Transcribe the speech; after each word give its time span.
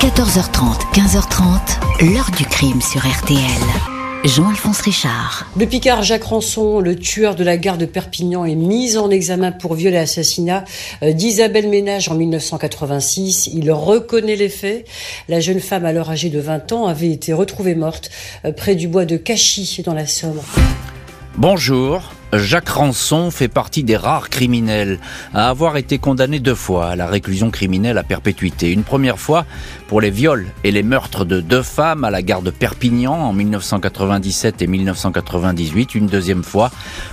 14h30, 0.00 0.94
15h30, 0.94 2.10
l'heure 2.10 2.30
du 2.34 2.46
crime 2.46 2.80
sur 2.80 3.02
RTL. 3.02 3.38
Jean-Alphonse 4.24 4.80
Richard. 4.80 5.46
Le 5.58 5.66
Picard 5.66 6.02
Jacques 6.02 6.24
Ranson, 6.24 6.80
le 6.80 6.96
tueur 6.96 7.34
de 7.34 7.44
la 7.44 7.58
gare 7.58 7.76
de 7.76 7.84
Perpignan, 7.84 8.46
est 8.46 8.54
mis 8.54 8.96
en 8.96 9.10
examen 9.10 9.52
pour 9.52 9.74
viol 9.74 9.92
et 9.92 9.98
assassinat 9.98 10.64
euh, 11.02 11.12
d'Isabelle 11.12 11.68
Ménage 11.68 12.08
en 12.08 12.14
1986. 12.14 13.50
Il 13.52 13.70
reconnaît 13.70 14.36
les 14.36 14.48
faits. 14.48 14.86
La 15.28 15.40
jeune 15.40 15.60
femme, 15.60 15.84
alors 15.84 16.08
âgée 16.08 16.30
de 16.30 16.40
20 16.40 16.72
ans, 16.72 16.86
avait 16.86 17.10
été 17.10 17.34
retrouvée 17.34 17.74
morte 17.74 18.10
euh, 18.46 18.52
près 18.52 18.76
du 18.76 18.88
bois 18.88 19.04
de 19.04 19.18
Cachy, 19.18 19.82
dans 19.84 19.92
la 19.94 20.06
Somme. 20.06 20.40
Bonjour. 21.36 22.10
Jacques 22.32 22.68
Ranson 22.68 23.32
fait 23.32 23.48
partie 23.48 23.82
des 23.82 23.96
rares 23.96 24.28
criminels 24.28 25.00
à 25.34 25.48
avoir 25.48 25.76
été 25.76 25.98
condamné 25.98 26.38
deux 26.38 26.54
fois 26.54 26.90
à 26.90 26.96
la 26.96 27.06
réclusion 27.06 27.50
criminelle 27.50 27.98
à 27.98 28.04
perpétuité. 28.04 28.70
Une 28.70 28.84
première 28.84 29.18
fois 29.18 29.46
pour 29.88 30.00
les 30.00 30.10
viols 30.10 30.46
et 30.62 30.70
les 30.70 30.84
meurtres 30.84 31.24
de 31.24 31.40
deux 31.40 31.62
femmes 31.62 32.04
à 32.04 32.10
la 32.10 32.22
gare 32.22 32.42
de 32.42 32.52
Perpignan 32.52 33.14
en 33.14 33.32
1997 33.32 34.62
et 34.62 34.68
1998. 34.68 35.96
Une 35.96 36.06
deuxième 36.06 36.44
fois 36.44 36.70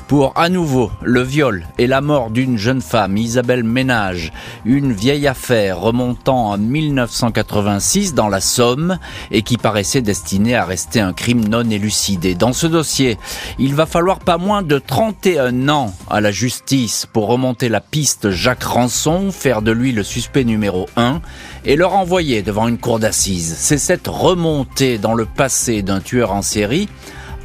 pour 0.08 0.34
à 0.35 0.49
nouveau 0.49 0.91
le 1.02 1.23
viol 1.23 1.66
et 1.80 1.88
la 1.88 2.02
mort 2.02 2.30
d'une 2.30 2.58
jeune 2.58 2.81
femme, 2.81 3.17
Isabelle 3.17 3.63
Ménage. 3.63 4.31
Une 4.66 4.94
vieille 4.94 5.27
affaire 5.27 5.80
remontant 5.80 6.52
en 6.52 6.58
1986 6.59 8.13
dans 8.13 8.30
la 8.30 8.39
Somme 8.39 8.99
et 9.31 9.41
qui 9.41 9.58
paraissait 9.58 10.02
destinée 10.02 10.55
à 10.55 10.63
rester 10.63 10.99
un 10.99 11.13
crime 11.13 11.47
non 11.47 11.67
élucidé. 11.67 12.36
Dans 12.36 12.53
ce 12.53 12.67
dossier, 12.67 13.17
il 13.58 13.73
va 13.73 13.88
falloir 13.88 14.20
pas 14.20 14.38
moins 14.38 14.61
de 14.61 14.77
30 14.77 15.06
31 15.07 15.70
ans 15.70 15.93
à 16.09 16.20
la 16.20 16.31
justice 16.31 17.05
pour 17.05 17.27
remonter 17.27 17.70
la 17.70 17.79
piste 17.79 18.29
Jacques 18.29 18.66
Ranson, 18.66 19.31
faire 19.31 19.61
de 19.61 19.71
lui 19.71 19.93
le 19.93 20.03
suspect 20.03 20.43
numéro 20.43 20.89
1 20.97 21.21
et 21.63 21.77
le 21.77 21.85
renvoyer 21.85 22.41
devant 22.41 22.67
une 22.67 22.77
cour 22.77 22.99
d'assises. 22.99 23.55
C'est 23.57 23.77
cette 23.77 24.09
remontée 24.09 24.97
dans 24.97 25.13
le 25.13 25.25
passé 25.25 25.81
d'un 25.81 26.02
tueur 26.02 26.33
en 26.33 26.41
série 26.41 26.89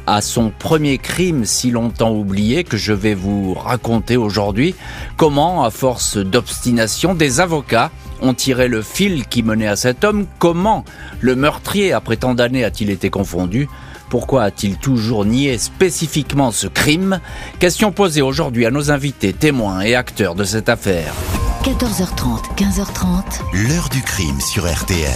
à 0.07 0.19
son 0.19 0.51
premier 0.51 0.97
crime 0.97 1.45
si 1.45 1.71
longtemps 1.71 2.11
oublié 2.11 2.65
que 2.65 2.75
je 2.75 2.91
vais 2.91 3.13
vous 3.13 3.53
raconter 3.53 4.17
aujourd'hui. 4.17 4.75
Comment, 5.15 5.63
à 5.63 5.71
force 5.71 6.17
d'obstination, 6.17 7.15
des 7.15 7.39
avocats 7.39 7.91
ont 8.21 8.33
tiré 8.33 8.67
le 8.67 8.81
fil 8.81 9.25
qui 9.25 9.41
menait 9.41 9.67
à 9.67 9.77
cet 9.77 10.03
homme, 10.03 10.25
comment 10.37 10.83
le 11.21 11.37
meurtrier, 11.37 11.93
après 11.93 12.17
tant 12.17 12.33
d'années, 12.33 12.65
a-t-il 12.65 12.89
été 12.89 13.09
confondu? 13.09 13.69
Pourquoi 14.13 14.43
a-t-il 14.43 14.77
toujours 14.77 15.25
nié 15.25 15.57
spécifiquement 15.57 16.51
ce 16.51 16.67
crime 16.67 17.19
Question 17.57 17.91
posée 17.91 18.21
aujourd'hui 18.21 18.67
à 18.67 18.69
nos 18.69 18.91
invités, 18.91 19.33
témoins 19.33 19.81
et 19.81 19.95
acteurs 19.95 20.35
de 20.35 20.43
cette 20.43 20.69
affaire. 20.69 21.15
14h30, 21.63 22.53
15h30. 22.55 23.67
L'heure 23.67 23.89
du 23.89 24.03
crime 24.03 24.39
sur 24.39 24.71
RTL. 24.71 25.09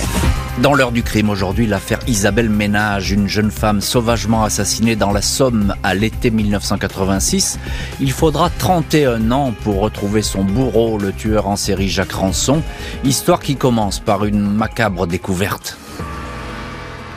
Dans 0.64 0.74
l'heure 0.74 0.92
du 0.92 1.04
crime 1.04 1.30
aujourd'hui, 1.30 1.68
l'affaire 1.68 2.00
Isabelle 2.08 2.50
Ménage, 2.50 3.12
une 3.12 3.28
jeune 3.28 3.52
femme 3.52 3.82
sauvagement 3.82 4.44
assassinée 4.44 4.96
dans 4.96 5.12
la 5.12 5.22
Somme 5.22 5.76
à 5.84 5.94
l'été 5.94 6.32
1986. 6.32 7.60
Il 8.00 8.12
faudra 8.12 8.50
31 8.50 9.30
ans 9.30 9.54
pour 9.64 9.80
retrouver 9.80 10.24
son 10.24 10.44
bourreau, 10.44 10.98
le 10.98 11.14
tueur 11.14 11.48
en 11.48 11.56
série 11.56 11.88
Jacques 11.88 12.14
Ranson. 12.14 12.64
Histoire 13.04 13.42
qui 13.42 13.58
commence 13.58 14.00
par 14.00 14.26
une 14.26 14.42
macabre 14.42 15.06
découverte. 15.06 15.78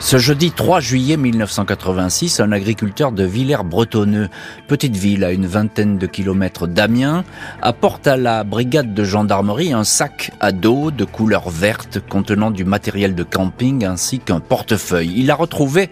Ce 0.01 0.17
jeudi 0.17 0.49
3 0.51 0.79
juillet 0.79 1.15
1986, 1.15 2.39
un 2.39 2.51
agriculteur 2.51 3.11
de 3.11 3.23
Villers-Bretonneux, 3.23 4.29
petite 4.67 4.97
ville 4.97 5.23
à 5.23 5.31
une 5.31 5.45
vingtaine 5.45 5.99
de 5.99 6.07
kilomètres 6.07 6.65
d'Amiens, 6.65 7.23
apporte 7.61 8.07
à 8.07 8.17
la 8.17 8.43
brigade 8.43 8.95
de 8.95 9.03
gendarmerie 9.03 9.73
un 9.73 9.83
sac 9.83 10.31
à 10.39 10.51
dos 10.51 10.89
de 10.89 11.05
couleur 11.05 11.51
verte 11.51 11.99
contenant 12.09 12.49
du 12.49 12.65
matériel 12.65 13.13
de 13.13 13.23
camping 13.23 13.85
ainsi 13.85 14.17
qu'un 14.17 14.39
portefeuille. 14.39 15.13
Il 15.15 15.29
a 15.29 15.35
retrouvé 15.35 15.91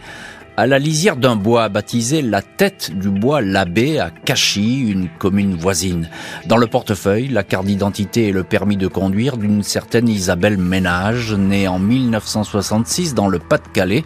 à 0.60 0.68
la 0.68 0.78
lisière 0.78 1.16
d'un 1.16 1.38
bois 1.38 1.70
baptisé 1.70 2.22
la 2.22 2.42
tête 2.42 2.92
du 2.94 3.10
bois 3.10 3.40
Labbé 3.40 3.98
à 3.98 4.10
Cachy, 4.10 4.82
une 4.90 5.08
commune 5.08 5.56
voisine. 5.56 6.10
Dans 6.48 6.58
le 6.58 6.68
portefeuille, 6.68 7.30
la 7.30 7.44
carte 7.44 7.66
d'identité 7.66 8.28
et 8.28 8.32
le 8.34 8.44
permis 8.44 8.76
de 8.76 8.88
conduire 8.88 9.38
d'une 9.38 9.64
certaine 9.64 10.10
Isabelle 10.10 10.58
Ménage, 10.58 11.34
née 11.34 11.70
en 11.70 11.80
1966 11.80 13.14
dans 13.14 13.30
le 13.30 13.40
Pas-de-Calais, 13.40 14.04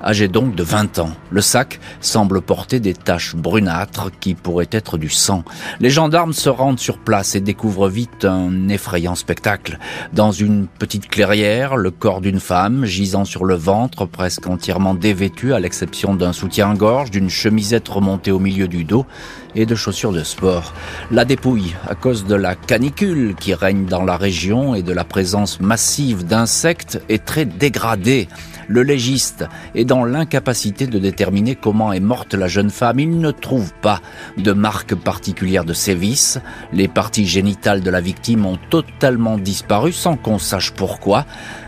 âgée 0.00 0.28
donc 0.28 0.54
de 0.54 0.62
20 0.62 1.00
ans. 1.00 1.10
Le 1.30 1.40
sac 1.40 1.80
semble 2.00 2.40
porter 2.40 2.78
des 2.78 2.94
taches 2.94 3.34
brunâtres 3.34 4.12
qui 4.20 4.36
pourraient 4.36 4.68
être 4.70 4.98
du 4.98 5.08
sang. 5.08 5.42
Les 5.80 5.90
gendarmes 5.90 6.34
se 6.34 6.48
rendent 6.48 6.78
sur 6.78 6.98
place 6.98 7.34
et 7.34 7.40
découvrent 7.40 7.88
vite 7.88 8.24
un 8.24 8.68
effrayant 8.68 9.16
spectacle. 9.16 9.80
Dans 10.12 10.30
une 10.30 10.68
petite 10.68 11.08
clairière, 11.08 11.76
le 11.76 11.90
corps 11.90 12.20
d'une 12.20 12.38
femme 12.38 12.84
gisant 12.84 13.24
sur 13.24 13.44
le 13.44 13.56
ventre, 13.56 14.06
presque 14.06 14.46
entièrement 14.46 14.94
dévêtue 14.94 15.52
à 15.52 15.58
l'exception 15.58 15.95
d'un 16.04 16.32
soutien-gorge, 16.32 17.10
d'une 17.10 17.30
chemisette 17.30 17.88
remontée 17.88 18.30
au 18.30 18.38
milieu 18.38 18.68
du 18.68 18.84
dos 18.84 19.06
et 19.54 19.64
de 19.64 19.74
chaussures 19.74 20.12
de 20.12 20.22
sport. 20.22 20.74
La 21.10 21.24
dépouille, 21.24 21.74
à 21.88 21.94
cause 21.94 22.26
de 22.26 22.34
la 22.34 22.54
canicule 22.54 23.34
qui 23.34 23.54
règne 23.54 23.86
dans 23.86 24.04
la 24.04 24.18
région 24.18 24.74
et 24.74 24.82
de 24.82 24.92
la 24.92 25.04
présence 25.04 25.58
massive 25.58 26.26
d'insectes, 26.26 27.00
est 27.08 27.24
très 27.24 27.46
dégradée. 27.46 28.28
Le 28.68 28.82
légiste 28.82 29.44
est 29.74 29.84
dans 29.84 30.04
l'incapacité 30.04 30.86
de 30.86 30.98
déterminer 30.98 31.54
comment 31.54 31.92
est 31.92 32.00
morte 32.00 32.34
la 32.34 32.48
jeune 32.48 32.70
femme. 32.70 32.98
Il 32.98 33.20
ne 33.20 33.30
trouve 33.30 33.72
pas 33.74 34.00
de 34.36 34.52
marque 34.52 34.94
particulière 34.94 35.64
de 35.64 35.72
sévices. 35.72 36.40
Les 36.72 36.88
parties 36.88 37.26
génitales 37.26 37.80
de 37.80 37.90
la 37.90 38.00
victime 38.00 38.46
ont 38.46 38.58
totalement 38.70 39.38
disparu 39.38 39.92
sans 39.92 40.16
qu'on 40.16 40.38
sache 40.38 40.72
pourquoi. 40.72 41.26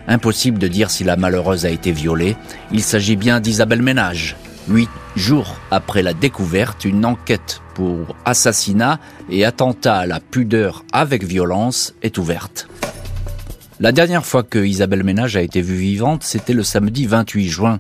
Impossible 0.09 0.59
de 0.59 0.69
dire 0.69 0.91
si 0.91 1.05
la 1.05 1.17
malheureuse 1.17 1.67
a 1.67 1.71
été 1.71 1.93
violée. 1.93 2.37
Il 2.73 2.83
s'agit 2.83 3.17
bien 3.17 3.41
d'Isabelle 3.41 3.83
Ménage. 3.83 4.37
Huit 4.69 4.91
jours 5.17 5.57
après 5.71 6.03
la 6.03 6.13
découverte, 6.13 6.85
une 6.85 7.07
enquête 7.07 7.63
pour 7.75 8.17
assassinat 8.25 8.99
et 9.31 9.45
attentat 9.45 9.97
à 9.97 10.07
la 10.07 10.21
pudeur 10.21 10.85
avec 10.93 11.25
violence 11.25 11.95
est 12.03 12.19
ouverte. 12.19 12.69
La 13.81 13.93
dernière 13.93 14.27
fois 14.27 14.43
que 14.43 14.59
Isabelle 14.59 15.05
Ménage 15.05 15.37
a 15.37 15.41
été 15.41 15.63
vue 15.63 15.77
vivante, 15.77 16.25
c'était 16.25 16.53
le 16.53 16.65
samedi 16.65 17.07
28 17.07 17.49
juin. 17.49 17.79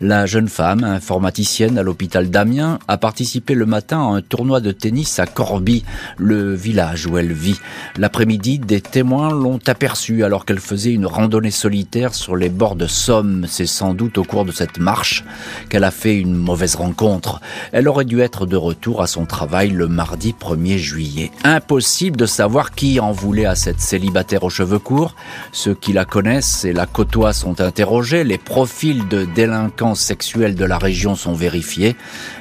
La 0.00 0.24
jeune 0.24 0.46
femme, 0.46 0.84
informaticienne 0.84 1.76
à 1.76 1.82
l'hôpital 1.82 2.30
d'Amiens, 2.30 2.78
a 2.86 2.98
participé 2.98 3.54
le 3.54 3.66
matin 3.66 3.98
à 3.98 4.14
un 4.14 4.20
tournoi 4.22 4.60
de 4.60 4.70
tennis 4.70 5.18
à 5.18 5.26
Corby, 5.26 5.84
le 6.18 6.54
village 6.54 7.06
où 7.06 7.18
elle 7.18 7.32
vit. 7.32 7.58
L'après-midi, 7.96 8.60
des 8.60 8.80
témoins 8.80 9.30
l'ont 9.30 9.58
aperçue 9.66 10.22
alors 10.22 10.44
qu'elle 10.44 10.60
faisait 10.60 10.92
une 10.92 11.04
randonnée 11.04 11.50
solitaire 11.50 12.14
sur 12.14 12.36
les 12.36 12.48
bords 12.48 12.76
de 12.76 12.86
Somme. 12.86 13.46
C'est 13.48 13.66
sans 13.66 13.92
doute 13.92 14.18
au 14.18 14.24
cours 14.24 14.44
de 14.44 14.52
cette 14.52 14.78
marche 14.78 15.24
qu'elle 15.68 15.82
a 15.82 15.90
fait 15.90 16.16
une 16.16 16.36
mauvaise 16.36 16.76
rencontre. 16.76 17.40
Elle 17.72 17.88
aurait 17.88 18.04
dû 18.04 18.20
être 18.20 18.46
de 18.46 18.56
retour 18.56 19.02
à 19.02 19.08
son 19.08 19.26
travail 19.26 19.70
le 19.70 19.88
mardi 19.88 20.32
1er 20.40 20.76
juillet. 20.76 21.32
Impossible 21.42 22.16
de 22.16 22.26
savoir 22.26 22.70
qui 22.70 23.00
en 23.00 23.10
voulait 23.10 23.46
à 23.46 23.56
cette 23.56 23.80
célibataire 23.80 24.44
aux 24.44 24.50
cheveux 24.50 24.78
courts. 24.78 25.16
Ceux 25.52 25.74
qui 25.74 25.92
la 25.92 26.04
connaissent 26.04 26.64
et 26.64 26.72
la 26.72 26.86
côtoient 26.86 27.32
sont 27.32 27.60
interrogés, 27.60 28.24
les 28.24 28.38
profils 28.38 29.06
de 29.08 29.24
délinquants 29.24 29.94
sexuels 29.94 30.54
de 30.54 30.64
la 30.64 30.78
région 30.78 31.14
sont 31.14 31.34
vérifiés, 31.34 31.96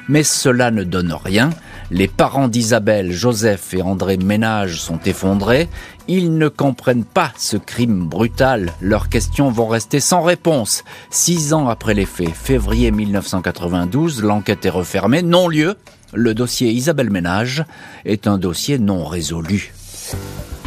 mais 0.08 0.24
cela 0.24 0.72
ne 0.72 0.84
donne 0.84 1.14
rien. 1.14 1.50
Les 1.92 2.08
parents 2.08 2.48
d'Isabelle, 2.48 3.12
Joseph 3.12 3.74
et 3.74 3.82
André 3.82 4.18
Ménage 4.18 4.80
sont 4.80 5.00
effondrés. 5.06 5.68
Ils 6.08 6.38
ne 6.38 6.48
comprennent 6.48 7.04
pas 7.04 7.32
ce 7.38 7.58
crime 7.58 8.08
brutal. 8.08 8.74
Leurs 8.80 9.10
questions 9.10 9.50
vont 9.50 9.68
rester 9.68 10.00
sans 10.00 10.22
réponse. 10.22 10.84
Six 11.10 11.54
ans 11.54 11.68
après 11.68 11.96
les 11.96 12.06
faits, 12.06 12.30
février 12.34 12.92
1992, 12.92 14.22
l'enquête 14.22 14.66
est 14.66 14.70
refermée. 14.70 15.24
Non-lieu, 15.24 15.78
le 16.14 16.34
dossier 16.34 16.70
Isabelle 16.72 17.10
Ménage 17.10 17.64
est 18.06 18.28
un 18.28 18.38
dossier 18.38 18.78
non 18.78 19.06
résolu. 19.06 19.74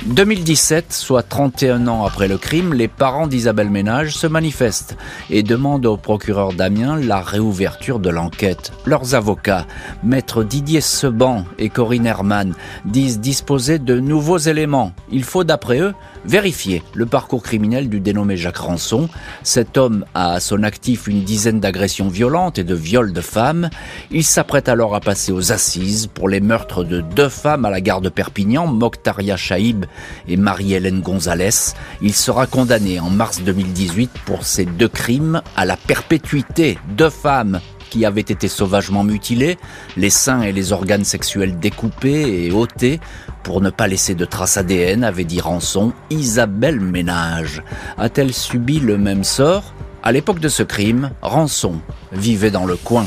2017, 0.07 0.93
soit 0.93 1.23
31 1.23 1.87
ans 1.87 2.05
après 2.05 2.27
le 2.27 2.37
crime, 2.37 2.75
les 2.75 2.89
parents 2.89 3.29
d'Isabelle 3.29 3.71
Ménage 3.71 4.17
se 4.17 4.27
manifestent 4.27 4.97
et 5.31 5.45
demandent 5.45 5.87
au 5.87 5.97
procureur 5.97 6.53
Damien 6.53 6.99
la 6.99 7.21
réouverture 7.21 8.01
de 8.01 8.11
l'enquête. 8.11 8.73
Leurs 8.85 9.15
avocats, 9.15 9.67
maître 10.03 10.43
Didier 10.43 10.81
Seban 10.81 11.45
et 11.59 11.69
Corinne 11.69 12.07
Herman, 12.07 12.55
disent 12.85 13.21
disposer 13.21 13.79
de 13.79 14.01
nouveaux 14.01 14.39
éléments. 14.39 14.93
Il 15.13 15.23
faut 15.23 15.45
d'après 15.45 15.79
eux 15.79 15.95
vérifier 16.25 16.83
le 16.95 17.07
parcours 17.07 17.43
criminel 17.43 17.89
du 17.89 18.01
dénommé 18.01 18.37
Jacques 18.37 18.59
Ranson. 18.59 19.09
Cet 19.43 19.77
homme 19.77 20.05
a 20.15 20.33
à 20.33 20.41
son 20.41 20.63
actif 20.63 21.07
une 21.07 21.23
dizaine 21.23 21.61
d'agressions 21.61 22.09
violentes 22.09 22.59
et 22.59 22.65
de 22.65 22.75
viols 22.75 23.13
de 23.13 23.21
femmes. 23.21 23.71
Il 24.11 24.25
s'apprête 24.25 24.69
alors 24.69 24.95
à 24.95 25.01
passer 25.01 25.33
aux 25.33 25.53
assises 25.53 26.07
pour 26.07 26.29
les 26.29 26.41
meurtres 26.41 26.85
de 26.85 27.01
deux 27.01 27.29
femmes 27.29 27.65
à 27.65 27.71
la 27.71 27.81
gare 27.81 28.01
de 28.01 28.09
Perpignan, 28.09 28.67
Mokhtaria 28.67 29.37
Chaïb 29.37 29.87
et 30.29 30.37
Marie-Hélène 30.37 31.01
Gonzalez. 31.01 31.75
Il 32.01 32.15
sera 32.15 32.47
condamné 32.47 33.01
en 33.01 33.11
mars 33.11 33.43
2018 33.43 34.11
pour 34.25 34.45
ces 34.45 34.65
deux 34.65 34.89
crimes 34.89 35.43
à 35.57 35.65
la 35.65 35.77
perpétuité. 35.77 36.79
Deux 36.97 37.11
femmes 37.11 37.61
qui 37.93 38.07
avaient 38.07 38.23
été 38.23 38.49
sauvagement 38.49 39.05
mutilés, 39.05 39.59
les 39.99 40.09
seins 40.09 40.41
et 40.41 40.53
les 40.53 40.73
organes 40.73 41.05
sexuels 41.05 41.59
découpés 41.59 42.47
et 42.47 42.51
ôtés 42.51 43.01
pour 43.43 43.61
ne 43.61 43.69
pas 43.69 43.87
laisser 43.87 44.15
de 44.15 44.25
traces 44.25 44.57
ADN, 44.57 45.05
avait 45.05 45.25
dit 45.25 45.43
Rançon. 45.43 45.93
Isabelle 46.09 46.81
Ménage 46.81 47.63
a-t-elle 47.99 48.33
subi 48.33 48.81
le 48.81 48.97
même 48.97 49.25
sort? 49.25 49.75
À 50.03 50.11
l'époque 50.11 50.41
de 50.41 50.49
ce 50.49 50.63
crime, 50.63 51.11
Rançon 51.21 51.83
vivait 52.13 52.51
dans 52.51 52.65
le 52.65 52.77
coin. 52.77 53.05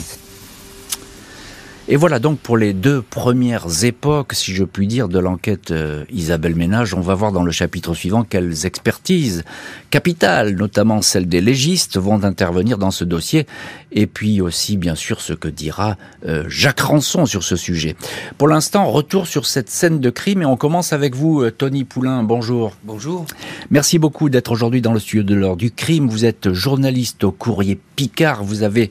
Et 1.88 1.98
voilà 1.98 2.18
donc 2.18 2.40
pour 2.40 2.58
les 2.58 2.74
deux 2.74 3.04
premières 3.04 3.84
époques, 3.84 4.34
si 4.34 4.56
je 4.56 4.64
puis 4.64 4.88
dire, 4.88 5.08
de 5.08 5.20
l'enquête 5.20 5.70
euh, 5.70 6.04
Isabelle 6.12 6.56
Ménage. 6.56 6.96
On 6.96 7.00
va 7.00 7.14
voir 7.14 7.32
dans 7.32 7.44
le 7.44 7.52
chapitre 7.52 7.94
suivant 7.94 8.24
quelles 8.24 8.66
expertises 8.66 9.44
capitales, 9.92 10.56
notamment 10.56 11.04
celles 11.04 11.28
des 11.28 11.42
légistes, 11.42 12.00
vont 12.00 12.24
intervenir 12.24 12.80
dans 12.80 12.90
ce 12.90 13.04
dossier. 13.04 13.46
Et 13.92 14.08
puis 14.08 14.42
aussi, 14.42 14.78
bien 14.78 14.96
sûr, 14.96 15.22
ce 15.22 15.34
que 15.34 15.48
dira 15.48 15.96
euh, 16.26 16.44
Jacques 16.48 16.80
Rançon 16.80 17.28
sur 17.28 17.44
ce 17.44 17.56
sujet. 17.56 17.96
Pour 18.40 18.48
l'instant, 18.48 18.90
retour 18.90 19.28
sur 19.28 19.46
cette 19.46 19.70
scène 19.70 20.00
de 20.00 20.10
crime 20.10 20.42
et 20.42 20.46
on 20.46 20.58
commence 20.58 20.92
avec 20.92 21.14
vous, 21.14 21.44
euh, 21.44 21.52
Tony 21.52 21.84
Poulain. 21.84 22.24
Bonjour. 22.24 22.74
Bonjour. 22.84 23.28
Merci 23.70 24.00
beaucoup 24.00 24.30
d'être 24.30 24.52
aujourd'hui 24.52 24.82
dans 24.82 24.92
le 24.92 25.00
studio 25.00 25.22
de 25.22 25.36
l'heure 25.36 25.56
du 25.56 25.70
crime. 25.70 26.10
Vous 26.10 26.26
êtes 26.26 26.52
journaliste 26.52 27.24
au 27.24 27.32
courrier 27.32 27.80
Picard. 27.96 28.44
Vous 28.44 28.64
avez 28.64 28.90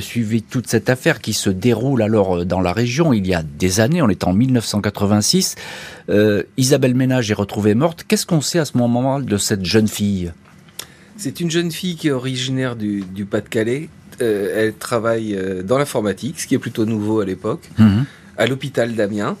suivi 0.00 0.42
toute 0.42 0.68
cette 0.68 0.88
affaire 0.88 1.20
qui 1.20 1.32
se 1.32 1.50
déroule 1.50 2.02
alors 2.02 2.38
euh, 2.38 2.44
dans 2.44 2.60
la 2.60 2.72
région 2.72 3.12
il 3.12 3.26
y 3.26 3.34
a 3.34 3.42
des 3.42 3.80
années, 3.80 4.02
on 4.02 4.08
est 4.08 4.24
en 4.24 4.32
1986. 4.32 5.56
Euh, 6.10 6.42
Isabelle 6.56 6.94
Ménage 6.94 7.30
est 7.30 7.34
retrouvée 7.34 7.74
morte. 7.74 8.04
Qu'est-ce 8.06 8.26
qu'on 8.26 8.40
sait 8.40 8.58
à 8.58 8.64
ce 8.64 8.76
moment 8.76 9.20
de 9.20 9.36
cette 9.36 9.64
jeune 9.64 9.88
fille? 9.88 10.32
C'est 11.16 11.40
une 11.40 11.50
jeune 11.50 11.70
fille 11.70 11.96
qui 11.96 12.08
est 12.08 12.12
originaire 12.12 12.76
du, 12.76 13.26
Pas-de-Calais. 13.28 13.88
Euh, 14.20 14.52
elle 14.56 14.74
travaille 14.74 15.38
dans 15.64 15.78
l'informatique, 15.78 16.40
ce 16.40 16.46
qui 16.46 16.54
est 16.54 16.58
plutôt 16.58 16.86
nouveau 16.86 17.20
à 17.20 17.24
l'époque, 17.24 17.68
mhm. 17.78 18.04
à 18.36 18.46
l'hôpital 18.46 18.94
d'Amiens. 18.94 19.36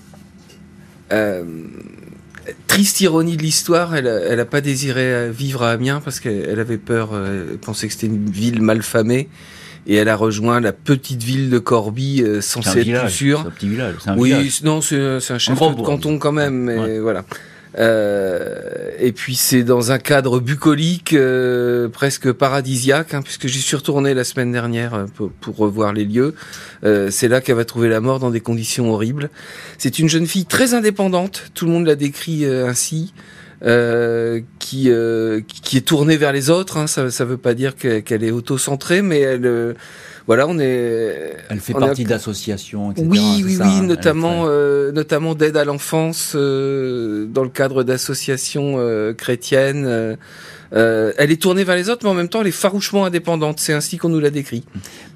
Triste 2.66 3.00
ironie 3.00 3.36
de 3.36 3.42
l'histoire, 3.42 3.94
elle 3.94 4.36
n'a 4.36 4.44
pas 4.44 4.60
désiré 4.60 5.30
vivre 5.30 5.62
à 5.62 5.70
Amiens 5.70 6.00
parce 6.04 6.20
qu'elle 6.20 6.60
avait 6.60 6.78
peur, 6.78 7.10
elle 7.14 7.58
pensait 7.58 7.86
que 7.86 7.92
c'était 7.92 8.06
une 8.06 8.30
ville 8.30 8.60
mal 8.60 8.82
famée 8.82 9.28
et 9.86 9.96
elle 9.96 10.08
a 10.08 10.16
rejoint 10.16 10.60
la 10.60 10.72
petite 10.72 11.22
ville 11.22 11.50
de 11.50 11.58
Corbie 11.58 12.22
euh, 12.22 12.40
sans 12.40 12.60
être 12.60 12.84
village, 12.84 13.12
sûr. 13.12 13.40
C'est 13.40 13.46
un 13.46 13.50
petit 13.50 13.68
village. 13.68 13.94
Un 14.06 14.16
oui, 14.16 14.30
village. 14.30 14.62
non, 14.62 14.80
c'est 14.80 14.96
un 14.98 15.38
chef 15.38 15.58
de 15.58 15.82
canton 15.82 16.18
quand 16.18 16.32
même, 16.32 16.54
mais 16.54 16.98
voilà. 16.98 17.24
Euh, 17.78 18.90
et 18.98 19.12
puis 19.12 19.34
c'est 19.34 19.64
dans 19.64 19.90
un 19.90 19.98
cadre 19.98 20.40
bucolique, 20.40 21.12
euh, 21.12 21.88
presque 21.88 22.30
paradisiaque, 22.32 23.14
hein, 23.14 23.22
puisque 23.22 23.48
j'y 23.48 23.60
suis 23.60 23.76
retourné 23.76 24.14
la 24.14 24.24
semaine 24.24 24.52
dernière 24.52 24.94
euh, 24.94 25.06
pour, 25.40 25.56
revoir 25.56 25.92
les 25.92 26.04
lieux. 26.04 26.34
C'est 27.10 27.28
là 27.28 27.40
qu'elle 27.40 27.56
va 27.56 27.64
trouver 27.64 27.88
la 27.88 28.00
mort 28.00 28.18
dans 28.18 28.30
des 28.30 28.40
conditions 28.40 28.92
horribles. 28.92 29.30
C'est 29.78 29.98
une 29.98 30.08
jeune 30.08 30.26
fille 30.26 30.46
très 30.46 30.74
indépendante, 30.74 31.50
tout 31.54 31.64
le 31.64 31.72
monde 31.72 31.86
la 31.86 31.96
décrit 31.96 32.44
ainsi. 32.46 33.14
Qui 34.58 34.90
qui 35.46 35.76
est 35.78 35.86
tournée 35.86 36.18
vers 36.18 36.32
les 36.32 36.50
autres. 36.50 36.76
Hein. 36.76 36.86
Ça 36.86 37.10
ça 37.10 37.24
veut 37.24 37.38
pas 37.38 37.54
dire 37.54 37.76
qu'elle 37.76 38.22
est 38.22 38.30
auto-centrée, 38.30 39.00
mais 39.00 39.20
elle 39.20 39.74
voilà, 40.26 40.46
on 40.48 40.58
est. 40.58 41.36
Elle 41.50 41.60
fait 41.60 41.74
partie 41.74 42.04
d'associations, 42.04 42.92
etc. 42.92 43.06
Oui, 43.10 43.42
oui, 43.44 43.58
oui, 43.60 43.80
notamment 43.82 44.46
notamment 44.92 45.34
d'aide 45.34 45.56
à 45.56 45.64
l'enfance 45.64 46.34
dans 46.34 47.42
le 47.42 47.48
cadre 47.48 47.82
d'associations 47.82 48.78
chrétiennes. 49.16 50.16
elle 50.72 51.30
est 51.30 51.40
tournée 51.40 51.64
vers 51.64 51.76
les 51.76 51.90
autres, 51.90 52.04
mais 52.04 52.10
en 52.10 52.14
même 52.14 52.28
temps, 52.28 52.40
elle 52.40 52.48
est 52.48 52.52
farouchement 52.52 53.04
indépendante. 53.04 53.60
C'est 53.60 53.74
ainsi 53.74 53.98
qu'on 53.98 54.08
nous 54.08 54.20
l'a 54.20 54.30
décrit. 54.30 54.64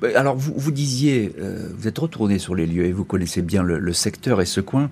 Bah, 0.02 0.08
alors, 0.14 0.36
vous, 0.36 0.52
vous 0.56 0.72
disiez, 0.72 1.32
vous 1.76 1.88
êtes 1.88 1.98
retourné 1.98 2.38
sur 2.38 2.54
les 2.54 2.66
lieux 2.66 2.84
et 2.84 2.92
vous 2.92 3.04
connaissez 3.04 3.42
bien 3.42 3.62
le, 3.62 3.78
le 3.78 3.92
secteur 3.92 4.40
et 4.42 4.46
ce 4.46 4.60
coin. 4.60 4.90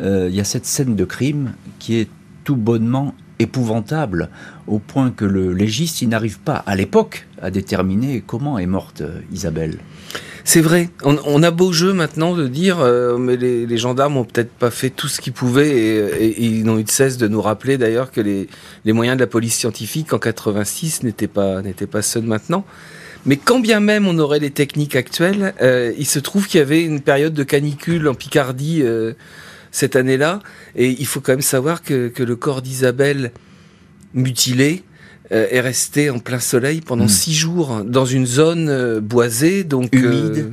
Il 0.00 0.34
y 0.34 0.40
a 0.40 0.44
cette 0.44 0.66
scène 0.66 0.96
de 0.96 1.04
crime 1.04 1.52
qui 1.78 1.98
est 1.98 2.08
tout 2.44 2.56
bonnement 2.56 3.14
épouvantable, 3.38 4.28
au 4.66 4.78
point 4.78 5.10
que 5.10 5.24
le 5.24 5.52
légiste 5.52 6.02
n'arrive 6.02 6.38
pas, 6.40 6.62
à 6.66 6.76
l'époque, 6.76 7.26
à 7.40 7.50
déterminer 7.50 8.22
comment 8.26 8.58
est 8.58 8.66
morte 8.66 9.00
euh, 9.00 9.20
Isabelle. 9.32 9.78
C'est 10.44 10.62
vrai. 10.62 10.88
On, 11.04 11.42
a 11.42 11.50
beau 11.50 11.72
jeu 11.72 11.92
maintenant 11.92 12.34
de 12.34 12.48
dire, 12.48 12.78
euh, 12.80 13.18
mais 13.18 13.36
les, 13.36 13.76
gendarmes 13.76 14.16
ont 14.16 14.24
peut-être 14.24 14.50
pas 14.50 14.70
fait 14.70 14.88
tout 14.88 15.06
ce 15.06 15.20
qu'ils 15.20 15.34
pouvaient 15.34 15.68
et, 15.68 16.42
ils 16.42 16.64
n'ont 16.64 16.78
eu 16.78 16.84
de 16.84 16.90
cesse 16.90 17.18
de 17.18 17.28
nous 17.28 17.42
rappeler 17.42 17.76
d'ailleurs 17.76 18.10
que 18.10 18.22
les, 18.22 18.48
moyens 18.86 19.18
de 19.18 19.22
la 19.22 19.26
police 19.26 19.56
scientifique 19.56 20.14
en 20.14 20.18
86 20.18 21.02
n'étaient 21.02 21.26
pas 21.26 21.60
pas 21.90 22.00
ceux 22.00 22.22
de 22.22 22.26
maintenant. 22.26 22.64
Mais 23.26 23.36
quand 23.36 23.60
bien 23.60 23.80
même 23.80 24.08
on 24.08 24.18
aurait 24.18 24.38
les 24.38 24.50
techniques 24.50 24.96
actuelles, 24.96 25.52
euh, 25.60 25.92
il 25.98 26.06
se 26.06 26.18
trouve 26.18 26.46
qu'il 26.46 26.60
y 26.60 26.62
avait 26.62 26.82
une 26.82 27.02
période 27.02 27.34
de 27.34 27.42
canicule 27.42 28.08
en 28.08 28.14
Picardie 28.14 28.82
cette 29.70 29.96
année-là. 29.96 30.40
Et 30.76 30.90
il 30.90 31.06
faut 31.06 31.20
quand 31.20 31.32
même 31.32 31.40
savoir 31.40 31.82
que, 31.82 32.12
le 32.16 32.36
corps 32.36 32.62
d'Isabelle 32.62 33.32
mutilé 34.14 34.82
euh, 35.32 35.46
est 35.50 35.60
resté 35.60 36.10
en 36.10 36.18
plein 36.18 36.40
soleil 36.40 36.80
pendant 36.80 37.04
hmm. 37.04 37.08
six 37.08 37.34
jours 37.34 37.82
dans 37.84 38.06
une 38.06 38.26
zone 38.26 38.68
euh, 38.68 39.00
boisée, 39.00 39.64
donc 39.64 39.94
humide. 39.94 40.52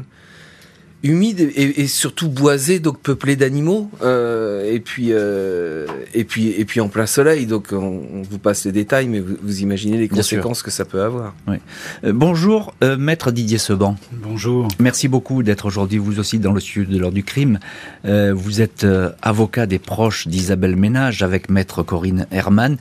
Humide 1.06 1.52
et, 1.56 1.86
surtout 1.86 2.30
boisé, 2.30 2.80
donc 2.80 2.98
peuplé 2.98 3.36
d'animaux, 3.36 3.92
euh, 4.02 4.74
et 4.74 4.80
puis 4.80 5.10
euh, 5.12 5.86
et 6.16 6.24
puis 6.24 6.50
et 6.50 6.66
puis 6.66 6.82
en 6.82 6.88
plein 6.88 7.06
soleil. 7.06 7.46
Donc 7.46 7.68
on, 7.74 8.24
vous 8.28 8.40
passe 8.40 8.66
les 8.66 8.72
détails, 8.72 9.08
mais 9.08 9.20
vous, 9.20 9.62
imaginez 9.62 10.00
les 10.00 10.08
conséquences 10.08 10.64
que 10.64 10.72
ça 10.72 10.84
peut 10.84 11.04
avoir. 11.04 11.36
Oui. 11.48 11.58
Euh, 12.06 12.12
bonjour, 12.12 12.74
maître 12.98 13.30
Didier 13.30 13.60
Seban. 13.60 13.98
Bonjour. 14.14 14.68
Merci 14.80 15.08
beaucoup 15.08 15.44
d'être 15.44 15.66
aujourd'hui 15.66 16.00
vous 16.00 16.20
aussi 16.20 16.40
dans 16.40 16.54
le 16.54 16.60
studio 16.60 16.92
de 16.92 16.98
l'heure 16.98 17.12
du 17.12 17.24
crime. 17.24 17.60
vous 18.04 18.62
êtes 18.62 18.86
avocat 19.22 19.68
des 19.68 19.80
proches 19.80 20.28
d'Isabelle 20.28 20.76
Ménage 20.76 21.22
avec 21.22 21.52
maître 21.52 21.84
Corinne 21.84 22.26
Herman. 22.32 22.78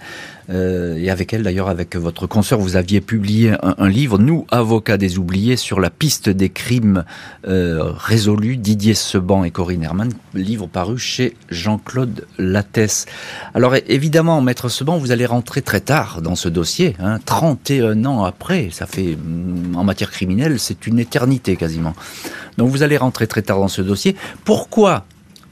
Euh, 0.50 0.96
et 0.96 1.10
avec 1.10 1.32
elle 1.32 1.42
d'ailleurs, 1.42 1.68
avec 1.68 1.96
votre 1.96 2.26
consoeur, 2.26 2.58
vous 2.58 2.76
aviez 2.76 3.00
publié 3.00 3.54
un, 3.62 3.88
livre, 3.88 4.18
Nous, 4.18 4.46
avocats 4.50 4.96
des 4.96 5.18
oubliés, 5.18 5.56
sur 5.56 5.80
la 5.80 5.90
piste 5.90 6.28
des 6.28 6.50
crimes 6.50 7.04
euh, 7.46 7.92
résolus, 7.96 8.56
Didier 8.56 8.94
Seban 8.94 9.44
et 9.44 9.50
Corinne 9.50 9.82
Herman, 9.82 10.10
livre 10.34 10.66
paru 10.66 10.98
chez 10.98 11.36
Jean-Claude 11.50 12.26
Lattès. 12.38 13.06
Alors 13.54 13.74
évidemment, 13.86 14.40
Maître 14.40 14.68
Seban, 14.68 14.98
vous 14.98 15.12
allez 15.12 15.26
rentrer 15.26 15.62
très 15.62 15.80
tard 15.80 16.22
dans 16.22 16.36
ce 16.36 16.48
dossier, 16.48 16.94
hein, 16.98 17.18
31 17.24 18.04
ans 18.04 18.24
après, 18.24 18.68
ça 18.70 18.86
fait, 18.86 19.16
mm, 19.16 19.76
en 19.76 19.84
matière 19.84 20.10
criminelle, 20.10 20.58
c'est 20.58 20.86
une 20.86 20.98
éternité 20.98 21.56
quasiment. 21.56 21.94
Donc 22.58 22.70
vous 22.70 22.82
allez 22.82 22.96
rentrer 22.96 23.26
très 23.26 23.42
tard 23.42 23.58
dans 23.58 23.68
ce 23.68 23.82
dossier. 23.82 24.16
Pourquoi 24.44 25.04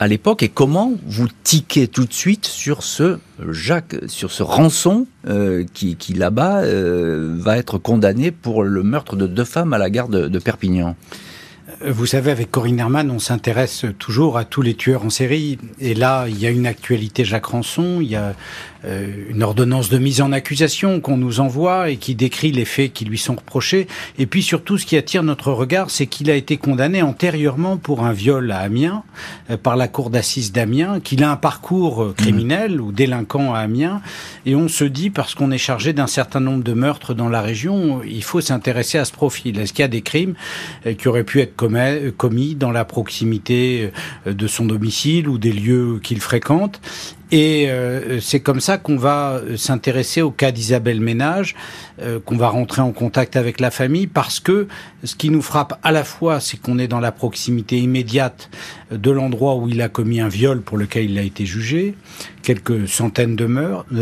à 0.02 0.08
l'époque 0.08 0.43
et 0.43 0.49
comment 0.49 0.93
vous 1.06 1.28
tiquez 1.44 1.87
tout 1.87 2.04
de 2.04 2.12
suite 2.12 2.46
sur 2.46 2.82
ce 2.82 3.19
Jacques, 3.50 3.96
sur 4.08 4.32
ce 4.32 4.43
rançon 4.43 5.06
euh, 5.28 5.64
qui, 5.72 5.96
là-bas 6.14 6.62
euh, 6.62 7.37
va 7.38 7.56
être 7.56 7.78
condamné 7.78 8.32
pour 8.32 8.64
le 8.64 8.82
meurtre 8.82 9.14
de 9.14 9.28
deux 9.28 9.44
femmes 9.44 9.72
à 9.72 9.79
la 9.79 9.91
gare 9.91 10.08
de 10.08 10.38
Perpignan? 10.41 10.96
Vous 11.84 12.06
savez, 12.06 12.31
avec 12.31 12.50
Corinne 12.50 12.79
Herman, 12.79 13.10
on 13.10 13.19
s'intéresse 13.19 13.86
toujours 13.98 14.38
à 14.38 14.44
tous 14.44 14.62
les 14.62 14.74
tueurs 14.74 15.05
en 15.05 15.10
série. 15.10 15.58
Et 15.81 15.94
là, 15.94 16.26
il 16.29 16.38
y 16.38 16.46
a 16.46 16.50
une 16.50 16.67
actualité 16.67 17.24
Jacques 17.24 17.46
Rançon, 17.46 17.98
il 18.00 18.08
y 18.08 18.17
a 18.17 18.26
euh, 18.26 18.32
une 18.84 19.43
ordonnance 19.43 19.91
de 19.91 19.98
mise 19.98 20.20
en 20.20 20.32
accusation 20.32 21.01
qu'on 21.01 21.17
nous 21.17 21.41
envoie 21.41 21.91
et 21.91 21.96
qui 21.96 22.15
décrit 22.15 22.51
les 22.51 22.65
faits 22.65 22.93
qui 22.93 23.05
lui 23.05 23.19
sont 23.19 23.36
reprochés. 23.36 23.86
Et 24.19 24.27
puis 24.27 24.43
surtout, 24.43 24.79
ce 24.79 24.86
qui 24.86 24.96
attire 24.96 25.22
notre 25.22 25.53
regard, 25.53 25.91
c'est 25.91 26.06
qu'il 26.06 26.31
a 26.31 26.34
été 26.34 26.56
condamné 26.56 27.03
antérieurement 27.03 27.77
pour 27.77 28.05
un 28.05 28.12
viol 28.12 28.51
à 28.51 28.58
Amiens 28.58 29.05
euh, 29.51 29.56
par 29.56 29.77
la 29.77 29.89
cour 29.89 30.10
d'assises 30.10 30.53
d'Amiens, 30.53 31.01
qu'il 31.01 31.22
a 31.22 31.31
un 31.31 31.36
parcours 31.36 32.03
euh, 32.03 32.15
criminel 32.17 32.81
ou 32.81 32.93
délinquant 32.93 33.55
à 33.55 33.58
Amiens. 33.58 34.01
Et 34.46 34.56
on 34.56 34.69
se 34.69 34.84
dit, 34.84 35.10
parce 35.10 35.34
qu'on 35.34 35.51
est 35.51 35.58
chargé 35.58 35.93
d'un 35.93 36.06
certain 36.06 36.41
nombre 36.41 36.65
de 36.65 36.72
meurtres 36.72 37.15
dans 37.15 37.29
la 37.29 37.41
région, 37.41 38.03
il 38.05 38.24
faut 38.24 38.41
s'intéresser 38.41 38.98
à 38.98 39.05
ce 39.05 39.12
profil. 39.12 39.58
Est-ce 39.58 39.72
qu'il 39.72 39.82
y 39.82 39.84
a 39.84 39.89
des 39.89 40.03
crimes 40.03 40.34
qui 40.98 41.08
auraient 41.08 41.24
pu 41.24 41.41
être 41.41 41.55
commis 42.17 42.55
dans 42.55 42.70
la 42.70 42.84
proximité 42.84 43.91
de 44.27 44.46
son 44.46 44.67
domicile 44.67 45.29
ou 45.29 45.39
des 45.39 45.53
lieux 45.53 46.01
qu'il 46.03 46.20
fréquente? 46.20 46.81
Et 47.32 47.70
euh, 47.70 48.20
c'est 48.20 48.41
comme 48.41 48.60
ça 48.60 48.77
qu'on 48.77 48.96
va 48.96 49.41
s'intéresser 49.56 50.20
au 50.20 50.31
cas 50.31 50.53
d'Isabelle 50.53 51.01
Ménage, 51.01 51.56
euh, 52.03 52.20
qu'on 52.20 52.36
va 52.36 52.48
rentrer 52.48 52.82
en 52.82 52.93
contact 52.93 53.36
avec 53.36 53.58
la 53.58 53.70
famille, 53.70 54.06
parce 54.06 54.39
que 54.39 54.69
ce 55.03 55.17
qui 55.17 55.31
nous 55.31 55.41
frappe 55.41 55.81
à 55.82 55.93
la 55.93 56.05
fois, 56.05 56.41
c'est 56.41 56.60
qu'on 56.60 56.79
est 56.79 56.89
dans 56.89 57.01
la 57.01 57.10
proximité 57.10 57.79
immédiate 57.79 58.51
de 58.91 59.10
l'endroit 59.10 59.56
où 59.56 59.70
il 59.70 59.81
a 59.81 59.89
commis 59.89 60.20
un 60.20 60.29
viol 60.29 60.60
pour 60.60 60.77
lequel 60.77 61.10
il 61.10 61.19
a 61.19 61.22
été 61.22 61.46
jugé, 61.46 61.94
quelques 62.43 62.86
centaines 62.86 63.34
de, 63.34 63.48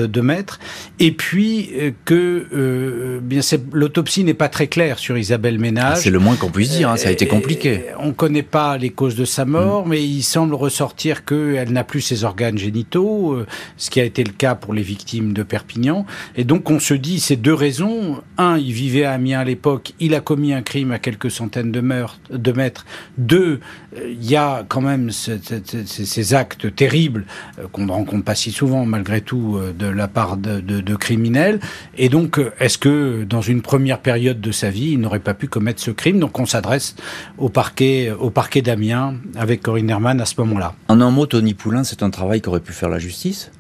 de 0.07 0.21
mètres, 0.21 0.59
et 0.99 1.13
puis 1.13 1.71
euh, 1.75 1.93
que 2.05 3.21
bien 3.23 3.41
l'autopsie 3.73 4.25
n'est 4.25 4.35
pas 4.35 4.49
très 4.49 4.67
claire 4.67 4.99
sur 4.99 5.17
Isabelle 5.17 5.61
Ménage. 5.61 5.99
C'est 5.99 6.11
le 6.11 6.19
moins 6.19 6.35
qu'on 6.35 6.51
puisse 6.51 6.71
dire, 6.71 6.91
hein, 6.91 6.97
ça 6.97 7.11
a 7.11 7.13
été 7.13 7.29
compliqué. 7.29 7.85
On 8.01 8.09
ne 8.09 8.13
connaît 8.13 8.43
pas 8.43 8.77
les 8.77 8.91
causes 8.91 9.15
de 9.15 9.25
sa 9.25 9.45
mort, 9.45 9.87
mm. 9.87 9.89
mais 9.89 10.03
il 10.03 10.23
semble 10.23 10.55
ressortir 10.55 11.25
qu'elle 11.25 11.73
n'a 11.73 11.85
plus 11.85 12.01
ses 12.01 12.25
organes 12.25 12.59
génitaux 12.59 13.20
euh, 13.21 13.47
ce 13.77 13.91
qui 13.91 14.01
a 14.01 14.05
été 14.05 14.25
le 14.25 14.33
cas 14.33 14.55
pour 14.55 14.75
les 14.75 14.83
victimes 14.83 15.33
de 15.33 15.43
Perpignan. 15.43 16.07
Et 16.37 16.45
donc 16.45 16.71
on 16.71 16.79
se 16.79 16.95
dit 16.95 17.21
ces 17.21 17.37
deux 17.37 17.55
raisons. 17.55 18.23
Un, 18.39 18.59
il 18.59 18.73
vivait 18.73 19.05
à 19.05 19.13
Amiens 19.13 19.41
à 19.41 19.45
l'époque, 19.45 19.93
il 20.01 20.15
a 20.15 20.21
commis 20.21 20.53
un 20.53 20.63
crime 20.63 20.93
à 20.93 20.99
quelques 20.99 21.31
centaines 21.31 21.73
de, 21.73 21.81
mètres. 21.81 22.87
Deux, 23.19 23.61
euh, 23.97 24.11
il 24.11 24.31
y 24.31 24.37
a 24.37 24.65
quand 24.69 24.81
même 24.81 25.11
ces 25.11 26.35
actes 26.35 26.75
terribles 26.75 27.25
euh, 27.59 27.67
qu'on 27.73 27.87
ne 27.87 27.93
rencontre 27.93 28.25
pas 28.25 28.35
si 28.35 28.51
souvent 28.51 28.85
malgré 28.85 29.21
tout 29.21 29.59
de 29.79 29.87
la 29.87 30.09
part 30.09 30.37
de 30.37 30.95
criminels. 30.97 31.61
Et 31.97 32.09
donc 32.09 32.41
est-ce 32.59 32.79
que 32.79 33.25
dans 33.25 33.43
une 33.43 33.63
première 33.63 33.99
période 33.99 34.41
de 34.41 34.53
sa 34.53 34.71
vie, 34.71 34.93
il 34.93 35.01
n'aurait 35.01 35.21
pas 35.21 35.35
pu 35.35 35.49
commettre 35.49 35.81
ce 35.81 35.91
crime? 35.91 36.19
Donc 36.19 36.39
on 36.39 36.47
s'adresse 36.47 36.95
au 37.39 37.49
parquet, 37.49 38.13
au 38.19 38.31
parquet 38.31 38.63
d'Amiens 38.63 39.15
avec 39.37 39.63
Corinne 39.63 39.91
Herman 39.91 40.21
à 40.21 40.27
ce 40.27 40.35
moment-là. 40.39 40.75
En 40.89 41.01
un 41.01 41.11
mot, 41.11 41.27
Tony 41.27 41.55
Poulain, 41.55 41.85
c'est 41.85 42.03
un 42.03 42.11
travail 42.11 42.41
qu'aurait 42.41 42.61
pu 42.61 42.73
faire 42.73 42.89
la 42.89 42.99
justice 42.99 43.10
justice 43.11 43.51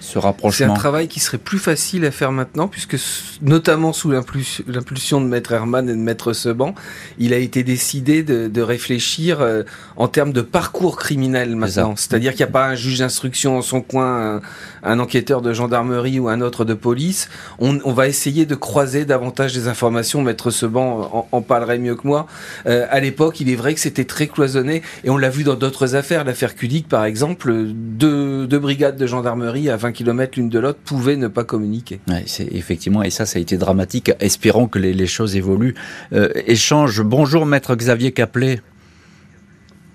ce 0.00 0.18
rapprochement 0.18 0.66
C'est 0.66 0.70
un 0.70 0.74
travail 0.74 1.08
qui 1.08 1.20
serait 1.20 1.38
plus 1.38 1.58
facile 1.58 2.04
à 2.04 2.10
faire 2.10 2.32
maintenant, 2.32 2.68
puisque 2.68 2.96
notamment 3.42 3.92
sous 3.92 4.10
l'impulsion 4.10 5.20
de 5.20 5.26
Maître 5.26 5.52
Herman 5.52 5.88
et 5.88 5.92
de 5.92 5.98
Maître 5.98 6.32
Seban, 6.32 6.74
il 7.18 7.32
a 7.32 7.38
été 7.38 7.62
décidé 7.62 8.22
de, 8.22 8.48
de 8.48 8.62
réfléchir 8.62 9.40
euh, 9.40 9.62
en 9.96 10.08
termes 10.08 10.32
de 10.32 10.40
parcours 10.40 10.96
criminel 10.96 11.56
maintenant. 11.56 11.94
C'est-à-dire 11.96 12.32
qu'il 12.32 12.44
n'y 12.44 12.50
a 12.50 12.52
pas 12.52 12.66
un 12.66 12.74
juge 12.74 12.98
d'instruction 12.98 13.58
en 13.58 13.62
son 13.62 13.80
coin, 13.80 14.36
un, 14.36 14.40
un, 14.82 14.98
enquêteur 14.98 15.42
de 15.42 15.52
gendarmerie 15.52 16.18
ou 16.18 16.28
un 16.28 16.40
autre 16.40 16.64
de 16.64 16.74
police. 16.74 17.28
On, 17.58 17.78
on, 17.84 17.92
va 17.92 18.08
essayer 18.08 18.46
de 18.46 18.54
croiser 18.54 19.04
davantage 19.04 19.52
des 19.52 19.68
informations. 19.68 20.22
Maître 20.22 20.50
Seban 20.50 21.10
en, 21.12 21.28
en 21.30 21.42
parlerait 21.42 21.78
mieux 21.78 21.96
que 21.96 22.06
moi. 22.06 22.26
Euh, 22.66 22.86
à 22.90 23.00
l'époque, 23.00 23.40
il 23.40 23.50
est 23.50 23.56
vrai 23.56 23.74
que 23.74 23.80
c'était 23.80 24.04
très 24.04 24.26
cloisonné, 24.26 24.82
et 25.04 25.10
on 25.10 25.16
l'a 25.16 25.30
vu 25.30 25.44
dans 25.44 25.54
d'autres 25.54 25.94
affaires. 25.94 26.24
L'affaire 26.24 26.54
Cudic, 26.54 26.88
par 26.88 27.04
exemple, 27.04 27.52
deux, 27.66 28.46
deux 28.46 28.58
brigades 28.58 28.96
de 28.96 29.06
gendarmerie 29.06 29.70
à 29.70 29.76
20 29.76 29.87
kilomètres 29.92 30.38
l'une 30.38 30.48
de 30.48 30.58
l'autre 30.58 30.78
pouvaient 30.84 31.16
ne 31.16 31.28
pas 31.28 31.44
communiquer. 31.44 32.00
Ouais, 32.08 32.24
c'est 32.26 32.48
effectivement, 32.52 33.02
et 33.02 33.10
ça, 33.10 33.26
ça 33.26 33.38
a 33.38 33.42
été 33.42 33.56
dramatique. 33.56 34.12
Espérons 34.20 34.68
que 34.68 34.78
les, 34.78 34.92
les 34.92 35.06
choses 35.06 35.36
évoluent. 35.36 35.74
Euh, 36.12 36.28
échange. 36.46 37.02
Bonjour, 37.02 37.46
maître 37.46 37.74
Xavier 37.74 38.12
Caplet. 38.12 38.60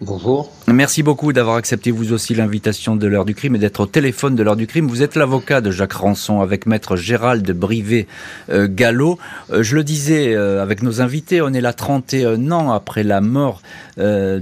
Bonjour. 0.05 0.51
Merci 0.67 1.01
beaucoup 1.01 1.31
d'avoir 1.31 1.55
accepté 1.55 1.89
vous 1.89 2.11
aussi 2.11 2.35
l'invitation 2.35 2.97
de 2.97 3.07
l'heure 3.07 3.23
du 3.23 3.35
crime 3.35 3.55
et 3.55 3.57
d'être 3.57 3.79
au 3.79 3.85
téléphone 3.85 4.35
de 4.35 4.43
l'heure 4.43 4.57
du 4.57 4.67
crime. 4.67 4.85
Vous 4.87 5.01
êtes 5.01 5.15
l'avocat 5.15 5.61
de 5.61 5.71
Jacques 5.71 5.93
Ranson 5.93 6.41
avec 6.41 6.65
maître 6.65 6.97
Gérald 6.97 7.49
Brivet 7.51 8.07
euh, 8.49 8.67
Gallo. 8.69 9.17
Euh, 9.51 9.63
je 9.63 9.77
le 9.77 9.83
disais 9.85 10.35
euh, 10.35 10.61
avec 10.61 10.83
nos 10.83 10.99
invités, 10.99 11.41
on 11.41 11.53
est 11.53 11.61
là 11.61 11.71
31 11.71 12.51
ans 12.51 12.71
après 12.71 13.03
la 13.03 13.21
mort 13.21 13.61
euh, 13.97 14.39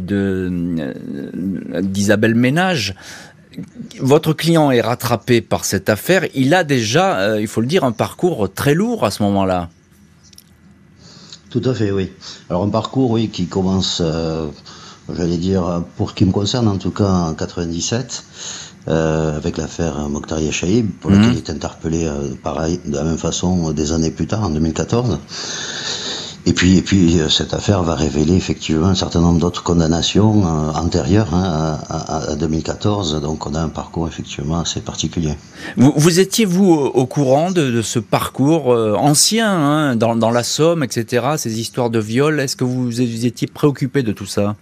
d'Isabelle 1.81 2.35
Ménage 2.35 2.95
votre 3.99 4.33
client 4.33 4.71
est 4.71 4.81
rattrapé 4.81 5.41
par 5.41 5.65
cette 5.65 5.89
affaire. 5.89 6.25
Il 6.33 6.53
a 6.53 6.63
déjà, 6.63 7.19
euh, 7.19 7.41
il 7.41 7.47
faut 7.47 7.61
le 7.61 7.67
dire, 7.67 7.83
un 7.83 7.91
parcours 7.91 8.51
très 8.53 8.73
lourd 8.73 9.05
à 9.05 9.11
ce 9.11 9.23
moment-là. 9.23 9.69
Tout 11.49 11.61
à 11.65 11.73
fait, 11.73 11.91
oui. 11.91 12.11
Alors 12.49 12.63
un 12.63 12.69
parcours, 12.69 13.11
oui, 13.11 13.29
qui 13.29 13.47
commence, 13.47 14.01
euh, 14.03 14.47
j'allais 15.13 15.37
dire, 15.37 15.83
pour 15.97 16.11
ce 16.11 16.15
qui 16.15 16.25
me 16.25 16.31
concerne 16.31 16.67
en 16.67 16.77
tout 16.77 16.91
cas, 16.91 17.09
en 17.09 17.33
97, 17.33 18.23
euh, 18.87 19.35
avec 19.35 19.57
l'affaire 19.57 20.07
Mokhtar 20.07 20.39
Yachaïb, 20.39 20.89
pour 21.01 21.11
laquelle 21.11 21.31
mmh. 21.31 21.33
il 21.33 21.37
est 21.37 21.49
interpellé 21.49 22.09
pareil, 22.41 22.79
de 22.85 22.95
la 22.95 23.03
même 23.03 23.17
façon 23.17 23.71
des 23.71 23.91
années 23.91 24.11
plus 24.11 24.27
tard, 24.27 24.43
en 24.43 24.49
2014. 24.49 25.19
Et 26.45 26.53
puis, 26.53 26.77
et 26.77 26.81
puis 26.81 27.19
cette 27.29 27.53
affaire 27.53 27.83
va 27.83 27.95
révéler 27.95 28.35
effectivement 28.35 28.87
un 28.87 28.95
certain 28.95 29.21
nombre 29.21 29.39
d'autres 29.39 29.63
condamnations 29.63 30.43
euh, 30.45 30.71
antérieures 30.71 31.33
hein, 31.33 31.79
à, 31.89 32.31
à, 32.31 32.35
2014. 32.35 33.21
Donc 33.21 33.45
on 33.45 33.53
a 33.53 33.59
un 33.59 33.69
parcours 33.69 34.07
effectivement 34.07 34.59
assez 34.59 34.81
particulier. 34.81 35.35
Vous, 35.77 35.93
vous 35.95 36.19
étiez, 36.19 36.45
vous, 36.45 36.71
au 36.71 37.05
courant 37.05 37.51
de, 37.51 37.81
ce 37.81 37.99
parcours 37.99 38.73
euh, 38.73 38.95
ancien, 38.95 39.49
hein, 39.51 39.95
dans, 39.95 40.31
la 40.31 40.43
Somme, 40.43 40.83
etc., 40.83 41.25
ces 41.37 41.59
histoires 41.59 41.89
de 41.89 41.99
viol? 41.99 42.39
Est-ce 42.39 42.55
que 42.55 42.63
vous 42.63 43.01
étiez 43.01 43.47
préoccupé 43.47 44.01
de 44.01 44.11
tout 44.11 44.25
ça? 44.25 44.55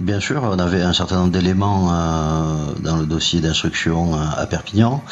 Bien 0.00 0.18
sûr, 0.18 0.42
on 0.42 0.58
avait 0.58 0.82
un 0.82 0.92
certain 0.92 1.16
nombre 1.16 1.30
d'éléments 1.30 1.88
euh, 1.92 2.72
dans 2.80 2.96
le 2.96 3.06
dossier 3.06 3.40
d'instruction 3.40 4.14
euh, 4.14 4.24
à 4.36 4.44
Perpignan. 4.46 5.04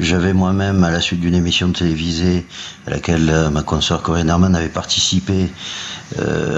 J'avais 0.00 0.32
moi-même, 0.32 0.84
à 0.84 0.90
la 0.90 1.02
suite 1.02 1.20
d'une 1.20 1.34
émission 1.34 1.70
télévisée 1.70 2.46
à 2.86 2.90
laquelle 2.92 3.28
euh, 3.28 3.50
ma 3.50 3.62
consoeur 3.62 4.00
Corinne 4.00 4.30
Herman 4.30 4.54
avait 4.56 4.68
participé, 4.68 5.50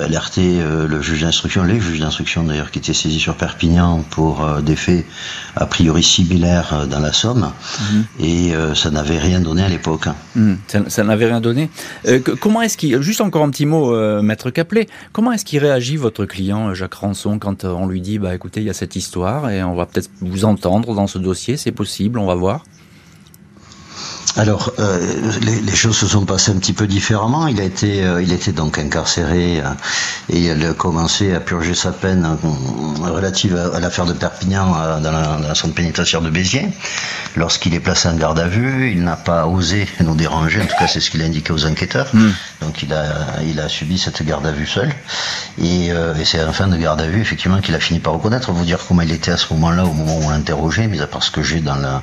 alerté 0.02 0.58
le 0.64 1.00
juge 1.00 1.22
d'instruction, 1.22 1.62
les 1.62 1.80
juges 1.80 2.00
d'instruction 2.00 2.42
d'ailleurs, 2.42 2.72
qui 2.72 2.80
étaient 2.80 2.92
saisis 2.92 3.20
sur 3.20 3.36
Perpignan 3.36 4.04
pour 4.10 4.44
des 4.62 4.74
faits 4.74 5.06
a 5.54 5.64
priori 5.66 6.02
similaires 6.02 6.88
dans 6.88 6.98
la 6.98 7.12
Somme, 7.12 7.52
mmh. 7.78 8.00
et 8.18 8.52
ça 8.74 8.90
n'avait 8.90 9.20
rien 9.20 9.38
donné 9.38 9.62
à 9.62 9.68
l'époque. 9.68 10.08
Mmh, 10.34 10.54
ça, 10.66 10.80
ça 10.88 11.04
n'avait 11.04 11.26
rien 11.26 11.40
donné. 11.40 11.70
comment 12.40 12.62
est-ce 12.62 12.76
qu'il, 12.76 13.00
juste 13.00 13.20
encore 13.20 13.44
un 13.44 13.50
petit 13.50 13.64
mot, 13.64 13.94
maître 14.22 14.50
Caplet, 14.50 14.88
comment 15.12 15.30
est-ce 15.30 15.44
qu'il 15.44 15.60
réagit 15.60 15.98
votre 15.98 16.24
client 16.24 16.74
Jacques 16.74 16.94
Ranson 16.94 17.38
quand 17.38 17.63
on 17.64 17.86
lui 17.86 18.00
dit, 18.00 18.18
bah 18.18 18.34
écoutez, 18.34 18.60
il 18.60 18.66
y 18.66 18.70
a 18.70 18.74
cette 18.74 18.96
histoire 18.96 19.50
et 19.50 19.62
on 19.62 19.74
va 19.74 19.86
peut-être 19.86 20.10
vous 20.20 20.44
entendre 20.44 20.94
dans 20.94 21.06
ce 21.06 21.18
dossier, 21.18 21.56
c'est 21.56 21.72
possible, 21.72 22.18
on 22.18 22.26
va 22.26 22.34
voir 22.34 22.64
alors, 24.36 24.72
euh, 24.80 24.98
les, 25.42 25.60
les, 25.60 25.74
choses 25.76 25.96
se 25.96 26.08
sont 26.08 26.24
passées 26.24 26.50
un 26.50 26.56
petit 26.56 26.72
peu 26.72 26.88
différemment. 26.88 27.46
Il 27.46 27.60
a 27.60 27.64
été, 27.64 28.04
euh, 28.04 28.20
il 28.20 28.32
était 28.32 28.50
donc 28.50 28.78
incarcéré 28.78 29.60
euh, 29.60 29.68
et 30.28 30.46
il 30.46 30.66
a 30.66 30.72
commencé 30.72 31.32
à 31.32 31.38
purger 31.38 31.74
sa 31.74 31.92
peine 31.92 32.36
relative 33.00 33.56
à, 33.56 33.76
à 33.76 33.80
l'affaire 33.80 34.06
de 34.06 34.12
Perpignan 34.12 34.72
dans 35.00 35.12
la, 35.12 35.38
dans 35.38 35.48
la 35.48 35.72
pénitentiaire 35.74 36.20
de 36.20 36.30
Béziers. 36.30 36.68
Lorsqu'il 37.36 37.74
est 37.74 37.80
placé 37.80 38.08
en 38.08 38.16
garde 38.16 38.40
à 38.40 38.48
vue, 38.48 38.90
il 38.90 39.04
n'a 39.04 39.16
pas 39.16 39.46
osé 39.46 39.88
nous 40.00 40.16
déranger. 40.16 40.62
En 40.62 40.66
tout 40.66 40.76
cas, 40.78 40.88
c'est 40.88 41.00
ce 41.00 41.10
qu'il 41.12 41.22
a 41.22 41.26
indiqué 41.26 41.52
aux 41.52 41.64
enquêteurs. 41.64 42.08
Mm. 42.12 42.30
Donc, 42.60 42.82
il 42.82 42.92
a, 42.92 43.40
il 43.48 43.60
a 43.60 43.68
subi 43.68 43.98
cette 43.98 44.24
garde 44.24 44.46
à 44.46 44.52
vue 44.52 44.66
seul. 44.66 44.90
Et, 45.62 45.88
et 45.88 46.24
c'est 46.24 46.42
en 46.42 46.52
fin 46.52 46.66
de 46.66 46.76
garde 46.76 47.00
à 47.00 47.06
vue, 47.06 47.20
effectivement, 47.20 47.60
qu'il 47.60 47.74
a 47.74 47.80
fini 47.80 48.00
par 48.00 48.14
reconnaître. 48.14 48.50
Vous 48.52 48.64
dire 48.64 48.78
comment 48.86 49.02
il 49.02 49.12
était 49.12 49.32
à 49.32 49.36
ce 49.36 49.52
moment-là, 49.54 49.84
au 49.84 49.92
moment 49.92 50.18
où 50.18 50.24
on 50.24 50.30
l'a 50.30 50.36
interrogé, 50.36 50.86
mis 50.86 51.00
à 51.00 51.06
part 51.06 51.22
ce 51.22 51.30
que 51.30 51.42
j'ai 51.42 51.60
dans 51.60 51.76
la, 51.76 52.02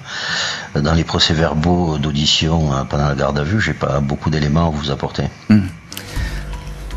dans 0.75 0.93
les 0.93 1.03
procès-verbaux 1.03 1.97
d'audition 1.97 2.20
euh, 2.43 2.83
pendant 2.89 3.07
la 3.07 3.15
garde 3.15 3.39
à 3.39 3.43
vue, 3.43 3.61
j'ai 3.61 3.73
pas 3.73 3.99
beaucoup 3.99 4.29
d'éléments 4.29 4.67
à 4.67 4.69
vous 4.69 4.91
apporter. 4.91 5.23
Mmh. 5.49 5.59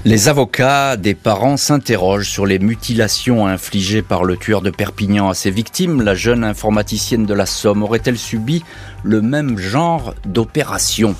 Les 0.06 0.28
avocats 0.28 0.98
des 0.98 1.14
parents 1.14 1.56
s'interrogent 1.56 2.28
sur 2.28 2.44
les 2.44 2.58
mutilations 2.58 3.46
infligées 3.46 4.02
par 4.02 4.24
le 4.24 4.36
tueur 4.36 4.60
de 4.60 4.68
Perpignan 4.68 5.30
à 5.30 5.34
ses 5.34 5.50
victimes. 5.50 6.02
La 6.02 6.14
jeune 6.14 6.44
informaticienne 6.44 7.24
de 7.24 7.32
la 7.32 7.46
Somme 7.46 7.82
aurait-elle 7.82 8.18
subi 8.18 8.62
le 9.02 9.22
même 9.22 9.56
genre 9.56 10.14
d'opération? 10.26 11.16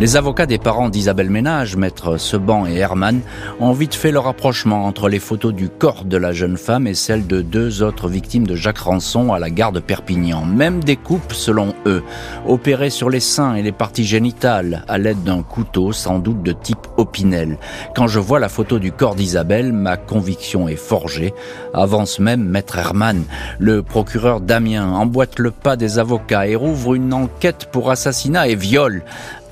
Les 0.00 0.16
avocats 0.16 0.46
des 0.46 0.58
parents 0.58 0.88
d'Isabelle 0.88 1.30
Ménage, 1.30 1.76
maître 1.76 2.16
Seban 2.16 2.66
et 2.66 2.74
Herman, 2.74 3.20
ont 3.60 3.72
vite 3.72 3.94
fait 3.94 4.10
le 4.10 4.18
rapprochement 4.18 4.86
entre 4.86 5.08
les 5.08 5.20
photos 5.20 5.54
du 5.54 5.68
corps 5.68 6.04
de 6.04 6.16
la 6.16 6.32
jeune 6.32 6.56
femme 6.56 6.88
et 6.88 6.94
celles 6.94 7.28
de 7.28 7.42
deux 7.42 7.82
autres 7.82 8.08
victimes 8.08 8.46
de 8.46 8.56
Jacques 8.56 8.78
Ranson 8.78 9.32
à 9.32 9.38
la 9.38 9.50
gare 9.50 9.70
de 9.70 9.78
Perpignan. 9.78 10.44
Même 10.44 10.82
des 10.82 10.96
coupes, 10.96 11.32
selon 11.32 11.74
eux, 11.86 12.02
opérées 12.46 12.90
sur 12.90 13.08
les 13.08 13.20
seins 13.20 13.54
et 13.54 13.62
les 13.62 13.72
parties 13.72 14.04
génitales 14.04 14.84
à 14.88 14.98
l'aide 14.98 15.22
d'un 15.22 15.42
couteau, 15.42 15.92
sans 15.92 16.18
doute 16.18 16.42
de 16.42 16.52
type 16.52 16.86
Opinel. 16.96 17.58
Quand 17.94 18.08
je 18.08 18.18
vois 18.18 18.40
la 18.40 18.48
photo 18.48 18.80
du 18.80 18.90
corps 18.90 19.14
d'Isabelle, 19.14 19.72
ma 19.72 19.96
conviction 19.96 20.66
est 20.66 20.76
forgée. 20.76 21.34
Avance 21.72 22.18
même 22.18 22.42
maître 22.42 22.78
Herman. 22.78 23.22
Le 23.60 23.82
procureur 23.82 24.40
Damien 24.40 24.90
emboîte 24.92 25.38
le 25.38 25.52
pas 25.52 25.76
des 25.76 25.98
avocats 26.00 26.48
et 26.48 26.56
rouvre 26.56 26.94
une 26.94 27.12
enquête 27.12 27.68
pour 27.70 27.90
assassinat 27.90 28.48
et 28.48 28.56
viol. 28.56 29.04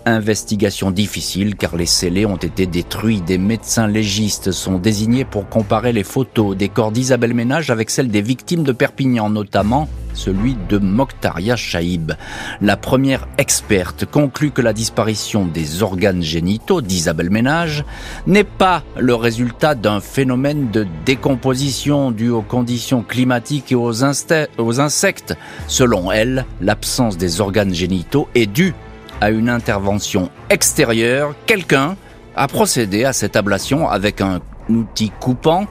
Investigation 0.05 0.91
difficile 0.91 1.55
car 1.55 1.77
les 1.77 1.87
scellés 1.87 2.27
ont 2.27 2.37
été 2.37 2.67
détruits. 2.67 3.21
Des 3.21 3.39
médecins 3.39 3.87
légistes 3.87 4.51
sont 4.51 4.79
désignés 4.79 5.25
pour 5.25 5.49
comparer 5.49 5.93
les 5.93 6.03
photos 6.03 6.57
des 6.57 6.69
corps 6.69 6.91
d'Isabelle 6.91 7.35
Ménage 7.35 7.71
avec 7.71 7.89
celles 7.89 8.11
des 8.11 8.21
victimes 8.21 8.65
de 8.65 8.73
Perpignan, 8.73 9.31
notamment 9.31 9.89
celui 10.15 10.57
de 10.69 10.79
Mokhtaria 10.79 11.55
Chaïb. 11.55 12.13
La 12.61 12.77
première 12.77 13.29
experte 13.39 14.05
conclut 14.05 14.51
que 14.51 14.61
la 14.61 14.73
disparition 14.73 15.47
des 15.47 15.85
organes 15.85 16.23
génitaux 16.23 16.81
d'Isabelle 16.81 17.31
Ménage 17.31 17.85
n'est 18.27 18.43
pas 18.43 18.83
le 18.99 19.15
résultat 19.15 19.77
d'un 19.77 20.01
phénomène 20.01 20.71
de 20.71 20.85
décomposition 21.07 22.11
dû 22.11 22.29
aux 22.29 22.43
conditions 22.43 23.03
climatiques 23.03 23.71
et 23.71 23.77
aux, 23.77 24.03
aux 24.59 24.81
insectes. 24.81 25.37
Selon 25.69 26.11
elle, 26.11 26.45
l'absence 26.61 27.17
des 27.17 27.41
organes 27.41 27.75
génitaux 27.75 28.29
est 28.35 28.47
due 28.47 28.75
à 29.23 29.31
une 29.31 29.49
intervention 29.49 30.31
extérieure, 30.51 31.37
quelqu'un 31.47 31.97
a 32.35 32.49
procédé 32.49 33.05
à 33.05 33.13
cette 33.13 33.37
ablation 33.37 33.89
avec 33.89 34.21
un 34.21 34.41
outil 34.69 35.13
coupant. 35.21 35.69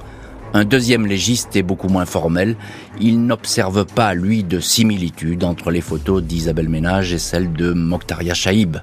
Un 0.53 0.63
deuxième 0.63 1.05
légiste 1.05 1.53
est 1.57 1.61
beaucoup 1.61 1.89
moins 1.89 2.05
formel. 2.05 2.55
Il 3.01 3.25
n'observe 3.25 3.85
pas, 3.85 4.13
lui, 4.13 4.45
de 4.45 4.61
similitude 4.61 5.43
entre 5.43 5.69
les 5.69 5.81
photos 5.81 6.23
d'Isabelle 6.23 6.69
Ménage 6.69 7.11
et 7.11 7.19
celles 7.19 7.51
de 7.51 7.73
Mokhtaria 7.73 8.33
Chaïb. 8.33 8.77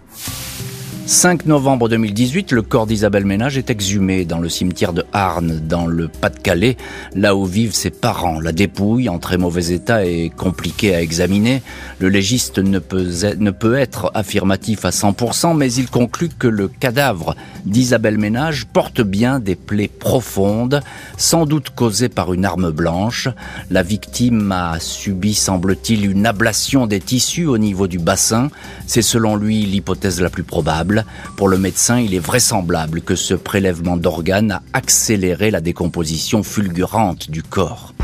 5 1.09 1.47
novembre 1.47 1.89
2018, 1.89 2.53
le 2.53 2.61
corps 2.61 2.87
d'Isabelle 2.87 3.25
Ménage 3.25 3.57
est 3.57 3.71
exhumé 3.71 4.27
dans 4.27 4.41
le 4.41 4.51
cimetière 4.51 4.93
de 4.93 5.07
Arnes, 5.15 5.59
dans 5.59 5.87
le 5.87 6.07
Pas-de-Calais, 6.07 6.77
là 7.15 7.35
où 7.35 7.47
vivent 7.47 7.75
ses 7.75 7.89
parents. 7.89 8.41
La 8.41 8.53
dépouille, 8.53 9.09
en 9.09 9.19
très 9.19 9.39
mauvais 9.39 9.73
état, 9.73 10.05
est 10.05 10.29
compliquée 10.29 10.95
à 10.95 11.01
examiner. 11.01 11.63
Le 11.99 12.11
légiste 12.11 12.59
ne 12.59 12.79
peut, 12.79 13.09
ne 13.39 13.51
peut 13.51 13.79
être 13.79 14.11
affirmatif 14.13 14.85
à 14.85 14.91
100%, 14.91 15.57
mais 15.57 15.73
il 15.73 15.89
conclut 15.89 16.29
que 16.29 16.47
le 16.47 16.69
cadavre 16.69 17.35
d'Isabelle 17.65 18.19
Ménage 18.19 18.67
porte 18.67 19.01
bien 19.01 19.41
des 19.41 19.57
plaies 19.57 19.89
profondes, 19.89 20.83
sans 21.17 21.47
doute 21.47 21.71
causées 21.71 22.11
par 22.11 22.35
une 22.35 22.45
arme 22.45 22.71
blanche. 22.71 23.29
La 23.71 23.83
victime 23.83 24.53
a 24.53 24.79
subi, 24.79 25.33
semble-t-il, 25.33 26.05
une 26.05 26.27
ablation 26.27 26.87
des 26.87 27.01
tissus 27.01 27.47
au 27.47 27.57
niveau 27.57 27.87
du 27.87 27.99
bassin. 27.99 28.51
C'est 28.87 29.01
selon 29.01 29.37
lui 29.37 29.65
l'hypothèse 29.65 30.21
la 30.21 30.29
plus 30.29 30.45
probable. 30.45 30.98
Pour 31.37 31.49
le 31.49 31.59
médecin, 31.59 31.99
il 31.99 32.15
est 32.15 32.19
vraisemblable 32.19 33.01
que 33.01 33.15
ce 33.15 33.35
prélèvement 33.35 33.97
d'organes 33.97 34.53
a 34.53 34.63
accéléré 34.73 35.51
la 35.51 35.61
décomposition 35.61 36.43
fulgurante 36.43 37.31
du 37.31 37.43
corps. 37.43 37.95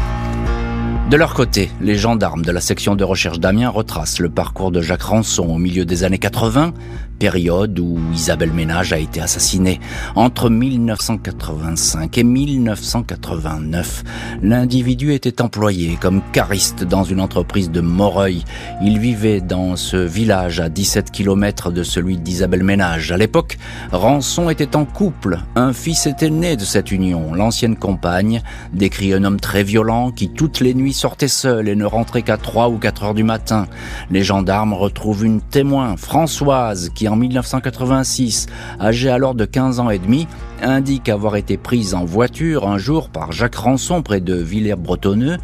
De 1.11 1.19
leur 1.19 1.35
côté, 1.35 1.71
les 1.83 1.97
gendarmes 1.97 2.45
de 2.45 2.51
la 2.51 2.63
section 2.63 2.97
de 2.97 3.05
recherche 3.05 3.39
d'Amiens 3.39 3.69
retracent 3.69 4.21
le 4.21 4.31
parcours 4.31 4.71
de 4.71 4.81
Jacques 4.81 5.03
Rançon 5.03 5.45
au 5.49 5.59
milieu 5.59 5.85
des 5.85 6.03
années 6.03 6.19
80, 6.19 6.73
période 7.19 7.79
où 7.79 7.99
Isabelle 8.13 8.53
Ménage 8.53 8.93
a 8.93 8.99
été 8.99 9.21
assassinée. 9.21 9.81
Entre 10.15 10.51
1985 10.51 12.19
et 12.19 12.25
1989, 12.25 14.05
l'individu 14.43 15.13
était 15.13 15.41
employé 15.41 15.97
comme 16.01 16.23
cariste 16.33 16.85
dans 16.85 17.05
une 17.05 17.21
entreprise 17.21 17.71
de 17.71 17.81
Moreuil. 17.81 18.45
Il 18.83 18.99
vivait 18.99 19.41
dans 19.41 19.77
ce 19.77 19.97
village 19.97 20.61
à 20.61 20.69
17 20.69 21.11
km 21.11 21.71
de 21.71 21.83
celui 21.83 22.19
d'Isabelle 22.19 22.65
Ménage. 22.65 23.13
À 23.13 23.17
l'époque, 23.17 23.59
Rançon 23.93 24.51
était 24.51 24.77
en 24.77 24.85
couple. 24.85 25.39
Un 25.57 25.73
fils 25.73 26.07
était 26.07 26.31
né 26.31 26.57
de 26.57 26.65
cette 26.65 26.93
union. 26.93 27.35
L'ancienne 27.35 27.77
compagne 27.77 28.43
décrit 28.73 29.13
un 29.13 29.25
homme 29.25 29.41
très 29.41 29.63
violent 29.63 30.11
qui 30.11 30.29
toutes 30.29 30.61
les 30.61 30.75
nuits 30.75 30.93
sortait 30.93 31.29
seul 31.29 31.69
et 31.69 31.77
ne 31.77 31.85
rentrait 31.85 32.23
qu'à 32.23 32.37
3 32.37 32.69
ou 32.69 32.79
4 32.79 33.05
heures 33.05 33.15
du 33.15 33.25
matin. 33.25 33.67
Les 34.11 34.23
gendarmes 34.23 34.75
retrouvent 34.75 35.25
une 35.25 35.41
témoin, 35.41 35.97
Françoise, 35.97 36.91
qui 36.95 37.04
en 37.09 37.17
1986, 37.17 38.47
âgée 38.81 39.11
alors 39.11 39.35
de 39.35 39.45
15 39.45 39.81
ans 39.81 39.91
et 39.91 39.99
demi, 39.99 40.27
indique 40.63 41.09
avoir 41.09 41.37
été 41.37 41.57
prise 41.57 41.95
en 41.95 42.05
voiture 42.05 42.69
un 42.69 42.79
jour 42.79 43.09
par 43.09 43.33
Jacques 43.33 43.57
Rançon 43.57 44.03
près 44.03 44.21
de 44.21 44.35
Villers-Bretonneux. 44.35 45.39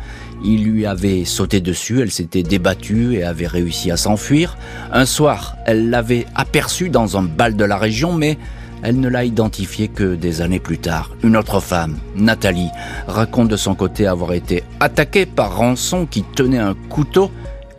Il 0.45 0.65
lui 0.65 0.87
avait 0.87 1.25
sauté 1.25 1.61
dessus, 1.61 2.01
elle 2.01 2.11
s'était 2.11 2.43
débattue 2.43 3.15
et 3.15 3.25
avait 3.25 3.47
réussi 3.47 3.91
à 3.91 3.97
s'enfuir. 3.97 4.57
Un 4.93 5.05
soir, 5.05 5.57
elle 5.67 5.91
l'avait 5.91 6.27
aperçu 6.35 6.89
dans 6.89 7.17
un 7.17 7.23
bal 7.23 7.57
de 7.57 7.65
la 7.65 7.77
région, 7.77 8.13
mais 8.13 8.39
elle 8.83 8.99
ne 8.99 9.09
l'a 9.09 9.25
identifié 9.25 9.89
que 9.89 10.15
des 10.15 10.41
années 10.41 10.59
plus 10.59 10.79
tard. 10.79 11.11
Une 11.23 11.37
autre 11.37 11.61
femme, 11.61 11.99
Nathalie, 12.17 12.71
raconte 13.07 13.49
de 13.49 13.57
son 13.57 13.75
côté 13.75 14.07
avoir 14.07 14.33
été 14.33 14.65
attaquée 14.81 15.27
par 15.27 15.57
Rançon 15.57 16.07
qui 16.07 16.23
tenait 16.23 16.59
un 16.59 16.75
couteau. 16.89 17.31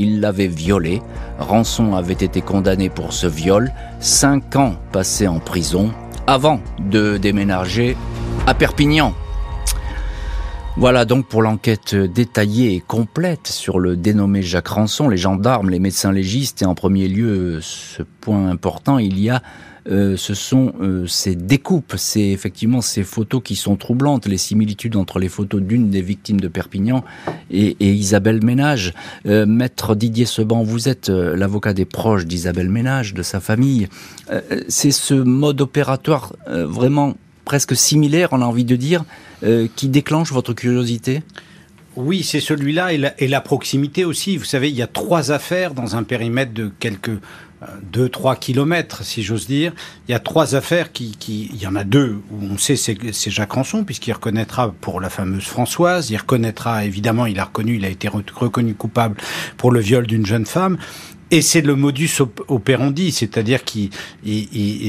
Il 0.01 0.19
l'avait 0.19 0.47
violée. 0.47 0.99
Rançon 1.37 1.93
avait 1.93 2.13
été 2.13 2.41
condamné 2.41 2.89
pour 2.89 3.13
ce 3.13 3.27
viol, 3.27 3.71
cinq 3.99 4.55
ans 4.55 4.73
passés 4.91 5.27
en 5.27 5.37
prison, 5.37 5.91
avant 6.25 6.59
de 6.79 7.17
déménager 7.17 7.95
à 8.47 8.55
Perpignan. 8.55 9.13
Voilà 10.75 11.05
donc 11.05 11.27
pour 11.27 11.43
l'enquête 11.43 11.93
détaillée 11.93 12.73
et 12.73 12.79
complète 12.79 13.45
sur 13.45 13.77
le 13.77 13.95
dénommé 13.95 14.41
Jacques 14.41 14.69
Rançon, 14.69 15.07
les 15.07 15.17
gendarmes, 15.17 15.69
les 15.69 15.77
médecins 15.77 16.11
légistes 16.11 16.63
et 16.63 16.65
en 16.65 16.73
premier 16.73 17.07
lieu 17.07 17.59
ce 17.61 18.01
point 18.01 18.49
important, 18.49 18.97
il 18.97 19.19
y 19.19 19.29
a 19.29 19.43
euh, 19.89 20.15
ce 20.15 20.33
sont 20.33 20.73
euh, 20.79 21.07
ces 21.07 21.35
découpes, 21.35 21.95
c'est 21.97 22.29
effectivement 22.29 22.81
ces 22.81 23.03
photos 23.03 23.41
qui 23.43 23.55
sont 23.55 23.75
troublantes, 23.75 24.27
les 24.27 24.37
similitudes 24.37 24.95
entre 24.95 25.17
les 25.17 25.29
photos 25.29 25.61
d'une 25.61 25.89
des 25.89 26.01
victimes 26.01 26.39
de 26.39 26.47
Perpignan 26.47 27.03
et, 27.49 27.75
Isabelle 27.79 28.43
Ménage. 28.43 28.93
Euh, 29.25 29.45
Maître 29.45 29.95
Didier 29.95 30.25
Seban, 30.25 30.63
vous 30.63 30.87
êtes 30.87 31.09
l'avocat 31.09 31.73
des 31.73 31.85
proches 31.85 32.25
d'Isabelle 32.25 32.69
Ménage, 32.69 33.13
de 33.13 33.23
sa 33.23 33.39
famille. 33.39 33.87
c'est 34.67 34.91
ce 34.91 35.13
mode 35.13 35.61
opératoire 35.61 36.35
vraiment 36.47 37.15
presque 37.45 37.75
similaire, 37.75 38.29
on 38.31 38.41
a 38.41 38.45
envie 38.45 38.65
de 38.65 38.75
dire, 38.75 39.03
qui 39.75 39.87
déclenche 39.89 40.31
votre 40.31 40.53
curiosité? 40.53 41.23
Oui, 41.97 42.23
c'est 42.23 42.39
celui-là 42.39 42.93
et 42.93 43.27
la, 43.27 43.41
proximité 43.41 44.05
aussi. 44.05 44.37
Vous 44.37 44.45
savez, 44.45 44.69
il 44.69 44.75
y 44.75 44.81
a 44.81 44.87
trois 44.87 45.31
affaires 45.31 45.73
dans 45.73 45.97
un 45.97 46.03
périmètre 46.03 46.53
de 46.53 46.71
quelques 46.79 47.19
2-3 47.93 48.39
kilomètres, 48.39 49.03
si 49.03 49.23
j'ose 49.23 49.47
dire. 49.47 49.73
Il 50.07 50.11
y 50.11 50.15
a 50.15 50.19
trois 50.19 50.55
affaires 50.55 50.91
qui, 50.91 51.15
qui, 51.17 51.49
il 51.53 51.61
y 51.61 51.67
en 51.67 51.75
a 51.75 51.83
deux 51.83 52.21
où 52.31 52.45
on 52.51 52.57
sait 52.57 52.75
c'est, 52.75 52.97
c'est 53.11 53.31
Jacques 53.31 53.53
Rançon 53.53 53.83
puisqu'il 53.83 54.13
reconnaîtra 54.13 54.71
pour 54.81 54.99
la 54.99 55.09
fameuse 55.09 55.45
Françoise, 55.45 56.09
il 56.09 56.17
reconnaîtra 56.17 56.85
évidemment, 56.85 57.25
il 57.25 57.39
a 57.39 57.45
reconnu, 57.45 57.75
il 57.75 57.85
a 57.85 57.89
été 57.89 58.07
reconnu 58.07 58.73
coupable 58.73 59.15
pour 59.57 59.71
le 59.71 59.79
viol 59.79 60.07
d'une 60.07 60.25
jeune 60.25 60.45
femme. 60.45 60.77
Et 61.33 61.41
c'est 61.41 61.61
le 61.61 61.77
modus 61.77 62.19
operandi, 62.49 63.13
c'est-à-dire 63.13 63.63
qu'il, 63.63 63.89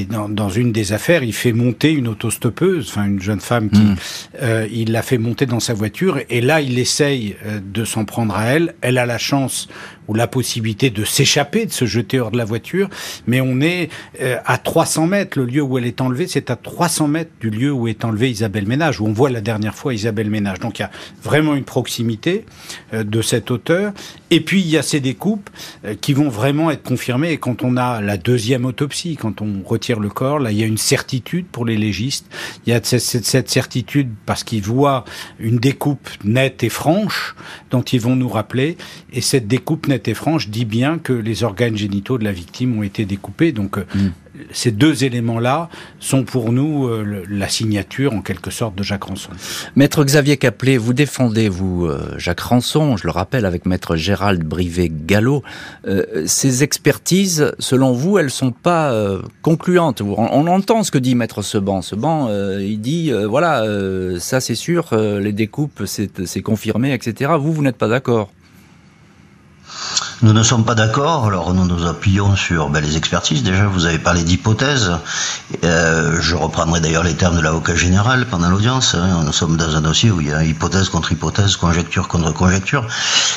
dans, 0.09 0.27
dans, 0.27 0.49
une 0.49 0.73
des 0.73 0.91
affaires, 0.91 1.23
il 1.23 1.31
fait 1.31 1.53
monter 1.53 1.93
une 1.93 2.09
autostoppeuse, 2.09 2.89
enfin 2.89 3.05
une 3.05 3.21
jeune 3.21 3.39
femme 3.39 3.69
qui, 3.69 3.79
hmm. 3.79 3.95
euh, 4.41 4.67
il 4.69 4.91
l'a 4.91 5.03
fait 5.03 5.17
monter 5.17 5.45
dans 5.45 5.61
sa 5.61 5.73
voiture, 5.73 6.19
et 6.29 6.41
là 6.41 6.59
il 6.59 6.77
essaye 6.79 7.37
euh, 7.45 7.61
de 7.63 7.85
s'en 7.85 8.03
prendre 8.03 8.35
à 8.35 8.43
elle. 8.43 8.75
Elle 8.81 8.97
a 8.97 9.05
la 9.05 9.17
chance 9.17 9.69
ou 10.07 10.13
la 10.13 10.27
possibilité 10.27 10.89
de 10.89 11.03
s'échapper, 11.03 11.65
de 11.65 11.71
se 11.71 11.85
jeter 11.85 12.19
hors 12.19 12.31
de 12.31 12.37
la 12.37 12.45
voiture, 12.45 12.89
mais 13.27 13.41
on 13.41 13.61
est 13.61 13.89
euh, 14.21 14.37
à 14.45 14.57
300 14.57 15.07
mètres, 15.07 15.39
le 15.39 15.45
lieu 15.45 15.61
où 15.61 15.77
elle 15.77 15.85
est 15.85 16.01
enlevée, 16.01 16.27
c'est 16.27 16.49
à 16.49 16.55
300 16.55 17.07
mètres 17.07 17.31
du 17.39 17.49
lieu 17.49 17.71
où 17.71 17.87
est 17.87 18.05
enlevée 18.05 18.29
Isabelle 18.29 18.67
Ménage, 18.67 18.99
où 18.99 19.05
on 19.05 19.13
voit 19.13 19.29
la 19.29 19.41
dernière 19.41 19.75
fois 19.75 19.93
Isabelle 19.93 20.29
Ménage. 20.29 20.59
Donc 20.59 20.79
il 20.79 20.83
y 20.83 20.85
a 20.85 20.91
vraiment 21.21 21.55
une 21.55 21.63
proximité 21.63 22.45
euh, 22.93 23.03
de 23.03 23.21
cette 23.21 23.51
hauteur. 23.51 23.93
Et 24.29 24.41
puis 24.41 24.61
il 24.61 24.67
y 24.67 24.77
a 24.77 24.81
ces 24.81 24.99
découpes 24.99 25.49
euh, 25.85 25.95
qui 25.99 26.13
vont 26.13 26.29
vraiment 26.29 26.71
être 26.71 26.83
confirmées. 26.83 27.31
Et 27.31 27.37
quand 27.37 27.63
on 27.63 27.77
a 27.77 28.01
la 28.01 28.17
deuxième 28.17 28.65
autopsie, 28.65 29.15
quand 29.15 29.41
on 29.41 29.61
retire 29.65 29.99
le 29.99 30.09
corps, 30.09 30.39
là 30.39 30.51
il 30.51 30.57
y 30.57 30.63
a 30.63 30.67
une 30.67 30.77
certitude 30.77 31.45
pour 31.47 31.65
les 31.65 31.77
légistes. 31.77 32.25
Il 32.65 32.73
y 32.73 32.75
a 32.75 32.81
cette, 32.83 33.01
cette 33.01 33.49
certitude 33.49 34.09
parce 34.25 34.43
qu'ils 34.43 34.63
voient 34.63 35.05
une 35.39 35.57
découpe 35.57 36.09
nette 36.23 36.63
et 36.63 36.69
franche 36.69 37.35
dont 37.71 37.81
ils 37.81 38.01
vont 38.01 38.15
nous 38.15 38.29
rappeler. 38.29 38.77
Et 39.11 39.21
cette 39.21 39.47
découpe 39.47 39.87
et 40.07 40.13
franche 40.13 40.49
dit 40.49 40.65
bien 40.65 40.97
que 40.97 41.13
les 41.13 41.43
organes 41.43 41.77
génitaux 41.77 42.17
de 42.17 42.23
la 42.23 42.31
victime 42.31 42.77
ont 42.77 42.83
été 42.83 43.05
découpés. 43.05 43.51
Donc 43.51 43.77
euh, 43.77 43.85
mm. 43.95 44.09
ces 44.51 44.71
deux 44.71 45.03
éléments-là 45.03 45.69
sont 45.99 46.23
pour 46.23 46.51
nous 46.51 46.87
euh, 46.87 47.23
la 47.29 47.47
signature 47.47 48.13
en 48.13 48.21
quelque 48.21 48.51
sorte 48.51 48.75
de 48.75 48.83
Jacques 48.83 49.03
Rançon. 49.03 49.31
Maître 49.75 50.03
Xavier 50.03 50.37
Caplet, 50.37 50.77
vous 50.77 50.93
défendez, 50.93 51.49
vous, 51.49 51.85
euh, 51.85 52.15
Jacques 52.17 52.41
Rançon, 52.41 52.97
je 52.97 53.05
le 53.05 53.11
rappelle, 53.11 53.45
avec 53.45 53.65
maître 53.65 53.95
Gérald 53.95 54.43
Brivet-Gallo. 54.43 55.43
ces 56.25 56.63
expertises, 56.63 57.51
selon 57.59 57.91
vous, 57.91 58.17
elles 58.17 58.31
sont 58.31 58.51
pas 58.51 58.93
concluantes. 59.41 60.01
On, 60.01 60.47
entend 60.47 60.83
ce 60.83 60.91
que 60.91 60.97
dit 60.97 61.15
maître 61.15 61.41
Seban. 61.41 61.81
Seban, 61.81 62.29
il 62.59 62.79
dit, 62.79 63.11
voilà, 63.27 63.63
ça 64.19 64.39
c'est 64.39 64.55
sûr, 64.55 64.89
les 64.95 65.33
découpes, 65.33 65.83
c'est 65.85 66.41
confirmé, 66.41 66.93
etc. 66.93 67.31
Vous, 67.39 67.53
vous 67.53 67.63
n'êtes 67.63 67.77
pas 67.77 67.87
d'accord? 67.87 68.29
Nous 70.23 70.31
ne 70.31 70.41
sommes 70.41 70.63
pas 70.63 70.75
d'accord, 70.75 71.25
alors 71.25 71.53
nous 71.53 71.65
nous 71.65 71.85
appuyons 71.85 72.37
sur 72.37 72.69
ben, 72.69 72.81
les 72.81 72.95
expertises. 72.95 73.43
Déjà, 73.43 73.67
vous 73.67 73.85
avez 73.85 73.99
parlé 73.99 74.23
d'hypothèses. 74.23 74.91
Euh, 75.65 76.17
je 76.21 76.35
reprendrai 76.35 76.79
d'ailleurs 76.79 77.03
les 77.03 77.15
termes 77.15 77.35
de 77.35 77.41
l'avocat 77.41 77.75
général 77.75 78.25
pendant 78.27 78.49
l'audience. 78.49 78.95
Hein. 78.95 79.23
Nous 79.25 79.33
sommes 79.33 79.57
dans 79.57 79.75
un 79.75 79.81
dossier 79.81 80.11
où 80.11 80.21
il 80.21 80.29
y 80.29 80.33
a 80.33 80.43
hypothèse 80.43 80.87
contre 80.87 81.11
hypothèse, 81.11 81.57
conjecture 81.57 82.07
contre 82.07 82.31
conjecture. 82.33 82.87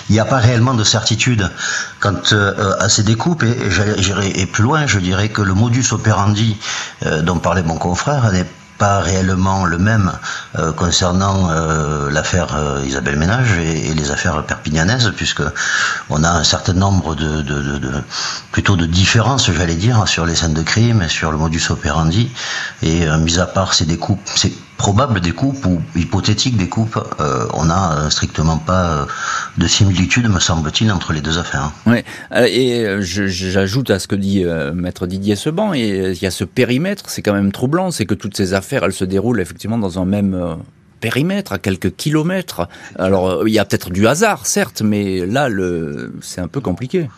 Il 0.09 0.13
n'y 0.13 0.21
a 0.21 0.25
pas 0.25 0.39
réellement 0.39 0.75
de 0.75 0.85
certitude 0.85 1.51
quant 1.99 2.15
euh, 2.33 2.77
à 2.79 2.89
ces 2.89 3.03
découpes. 3.03 3.43
Et, 3.43 3.69
j'irai 3.99 4.47
plus 4.47 4.63
loin, 4.63 4.87
je 4.87 5.01
dirais 5.01 5.29
que 5.29 5.43
le 5.43 5.55
modus 5.55 5.87
operandi 5.91 6.57
euh, 7.05 7.21
dont 7.23 7.39
parlait 7.39 7.65
mon 7.65 7.79
confrère 7.79 8.31
n'est 8.31 8.47
pas 8.79 9.01
réellement 9.01 9.65
le 9.65 9.79
même 9.79 10.13
euh, 10.59 10.73
concernant 10.73 11.51
euh, 11.51 12.11
l'affaire 12.11 12.55
euh, 12.55 12.83
Isabelle 12.87 13.17
Ménage 13.17 13.53
et, 13.59 13.95
les 13.95 14.11
affaires 14.11 14.43
perpignanaises, 14.45 15.13
puisque 15.17 15.43
on 16.11 16.23
a 16.23 16.31
un 16.31 16.45
certain 16.45 16.75
nombre 16.75 17.15
de, 17.15 17.41
de, 17.43 17.79
de, 17.79 17.91
plutôt 18.53 18.77
de 18.77 18.87
différences, 18.87 19.51
j'allais 19.51 19.75
dire, 19.75 20.07
sur 20.07 20.27
les 20.27 20.35
scènes 20.35 20.55
de 20.55 20.63
crime 20.63 21.03
et 21.03 21.09
sur 21.09 21.31
le 21.31 21.39
modus 21.39 21.71
operandi. 21.71 22.31
Et 22.83 23.07
mis 23.19 23.39
à 23.39 23.47
part 23.47 23.73
ces 23.73 23.87
découpes, 23.87 24.21
probable 24.77 25.21
découpes 25.21 25.65
ou 25.67 25.81
hypothétiques 25.95 26.57
découpes, 26.57 26.99
euh, 27.21 27.47
on 27.55 27.65
n'a 27.65 28.11
strictement 28.11 28.59
pas 28.59 29.07
de 29.57 29.67
similitude, 29.67 30.29
me 30.29 30.41
semble-t-il, 30.41 30.91
entre 30.93 31.13
les 31.13 31.21
deux 31.21 31.39
affaires. 31.39 31.73
Oui, 31.87 31.99
et 32.35 32.87
j'ajoute 33.01 33.91
à 33.91 33.99
ce 33.99 34.07
que 34.07 34.17
dit 34.17 34.45
maître 34.75 35.07
Didier 35.07 35.37
Seban, 35.37 35.73
il 35.73 36.21
y 36.21 36.27
a 36.27 36.31
ce 36.31 36.45
périmètre, 36.45 37.05
c'est 37.09 37.23
quand 37.23 37.33
même 37.33 37.53
troublant, 37.53 37.91
c'est 37.91 38.07
que 38.07 38.15
toutes 38.15 38.37
ces 38.37 38.55
affaires 38.55 38.85
elle 38.85 38.93
se 38.93 39.05
déroule 39.05 39.41
effectivement 39.41 39.79
dans 39.79 40.01
un 40.01 40.05
même 40.05 40.35
euh, 40.35 40.55
périmètre, 41.01 41.53
à 41.53 41.59
quelques 41.59 41.95
kilomètres. 41.95 42.69
Alors, 42.99 43.31
euh, 43.31 43.45
il 43.47 43.53
y 43.53 43.59
a 43.59 43.65
peut-être 43.65 43.91
du 43.91 44.07
hasard, 44.07 44.47
certes, 44.47 44.83
mais 44.83 45.27
là, 45.27 45.49
c'est 46.23 46.41
un 46.41 46.49
peu 46.49 46.61
compliqué. 46.61 47.09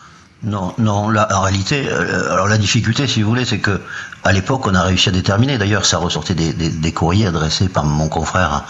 Non, 0.43 0.73
non. 0.77 1.09
Là, 1.09 1.27
en 1.35 1.41
réalité, 1.41 1.85
euh, 1.89 2.31
alors 2.31 2.47
la 2.47 2.57
difficulté, 2.57 3.07
si 3.07 3.21
vous 3.21 3.29
voulez, 3.29 3.45
c'est 3.45 3.59
que 3.59 3.81
à 4.23 4.33
l'époque, 4.33 4.67
on 4.67 4.75
a 4.75 4.83
réussi 4.83 5.09
à 5.09 5.11
déterminer. 5.11 5.57
D'ailleurs, 5.57 5.85
ça 5.85 5.97
ressortait 5.97 6.33
des, 6.33 6.51
des, 6.51 6.69
des, 6.69 6.91
courriers 6.91 7.27
adressés 7.27 7.69
par 7.69 7.85
mon 7.85 8.09
confrère 8.09 8.65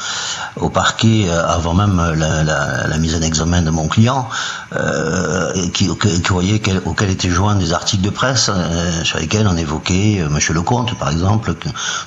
au 0.58 0.70
parquet 0.70 1.26
euh, 1.28 1.48
avant 1.48 1.74
même 1.74 1.98
la, 2.16 2.44
la, 2.44 2.88
la 2.88 2.98
mise 2.98 3.16
en 3.16 3.22
examen 3.22 3.64
de 3.64 3.72
mon 3.72 3.88
client, 3.88 4.30
euh, 4.76 5.68
qui, 5.74 5.90
auquel 5.90 7.10
étaient 7.10 7.30
joints 7.30 7.56
des 7.56 7.74
articles 7.74 8.04
de 8.04 8.12
presse 8.12 8.52
euh, 8.54 9.04
sur 9.04 9.18
lesquels 9.18 9.48
on 9.48 9.58
évoquait 9.58 10.20
euh, 10.22 10.30
Monsieur 10.30 10.54
Lecomte, 10.54 10.94
par 11.00 11.10
exemple, 11.10 11.56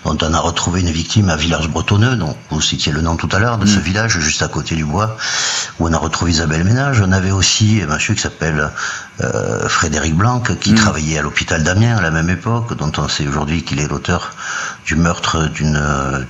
dont 0.05 0.16
on 0.22 0.35
a 0.35 0.38
retrouvé 0.38 0.81
une 0.81 0.90
victime 0.90 1.29
à 1.29 1.37
Villars-Bretonneux, 1.37 2.14
dont 2.14 2.37
vous 2.51 2.61
citiez 2.61 2.92
le 2.92 3.01
nom 3.01 3.16
tout 3.16 3.29
à 3.33 3.40
l'heure, 3.40 3.59
de 3.59 3.66
ce 3.66 3.79
mm. 3.79 3.83
village 3.83 4.20
juste 4.20 4.42
à 4.42 4.48
côté 4.48 4.77
du 4.77 4.85
bois, 4.85 5.16
où 5.81 5.88
on 5.88 5.92
a 5.92 5.98
retrouvé 5.98 6.31
Isabelle 6.31 6.62
Ménage. 6.62 7.03
On 7.05 7.11
avait 7.11 7.33
aussi 7.33 7.81
un 7.83 7.92
monsieur 7.92 8.14
qui 8.14 8.20
s'appelle 8.20 8.70
euh, 9.20 9.68
Frédéric 9.68 10.16
Blanc, 10.16 10.40
qui 10.40 10.72
mm. 10.72 10.77
travaillait 10.77 11.18
à 11.18 11.22
l'hôpital 11.22 11.62
d'Amiens 11.62 11.96
à 11.96 12.01
la 12.01 12.11
même 12.11 12.31
époque, 12.31 12.77
dont 12.77 12.92
on 12.96 13.09
sait 13.09 13.27
aujourd'hui 13.27 13.62
qu'il 13.62 13.81
est 13.81 13.88
l'auteur 13.88 14.33
du 14.85 14.96
meurtre 14.96 15.48
d'une 15.48 15.81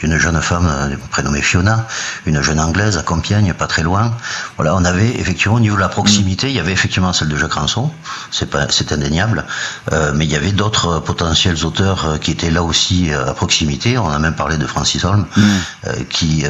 d'une 0.01 0.19
jeune 0.19 0.41
femme 0.41 0.69
euh, 0.69 0.97
prénommée 1.11 1.43
Fiona, 1.43 1.87
une 2.27 2.43
jeune 2.43 2.61
anglaise 2.61 2.99
à 2.99 3.03
Compiègne, 3.03 3.53
pas 3.55 3.67
très 3.67 3.83
loin. 3.83 4.13
Voilà, 4.57 4.75
on 4.75 4.85
avait 4.85 5.09
effectivement 5.09 5.57
au 5.57 5.61
niveau 5.61 5.77
de 5.77 5.81
la 5.81 5.89
proximité, 5.89 6.49
il 6.49 6.55
y 6.55 6.61
avait 6.61 6.73
effectivement 6.73 7.13
celle 7.13 7.29
de 7.29 7.37
Jacques 7.37 7.55
Ranson, 7.55 7.91
c'est 8.31 8.93
indéniable, 8.93 9.45
euh, 9.93 10.13
mais 10.15 10.25
il 10.25 10.31
y 10.31 10.37
avait 10.37 10.53
d'autres 10.53 11.01
potentiels 11.01 11.65
auteurs 11.65 12.07
euh, 12.07 12.19
qui 12.19 12.31
étaient 12.31 12.51
là 12.51 12.63
aussi 12.63 13.13
à 13.13 13.33
proximité. 13.33 13.99
On 13.99 14.09
a 14.09 14.19
même 14.19 14.35
parlé 14.35 14.57
de 14.57 14.67
Francis 14.67 15.05
Holm, 15.05 15.27
mm. 15.37 15.43
qui 16.09 16.45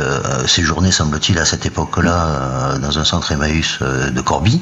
séjournait 0.47 0.90
semble-t-il 0.90 1.38
à 1.38 1.45
cette 1.45 1.66
époque-là 1.66 2.79
dans 2.81 2.99
un 2.99 3.05
centre 3.05 3.33
Emmaüs 3.33 3.79
de 3.81 4.21
Corbie 4.21 4.61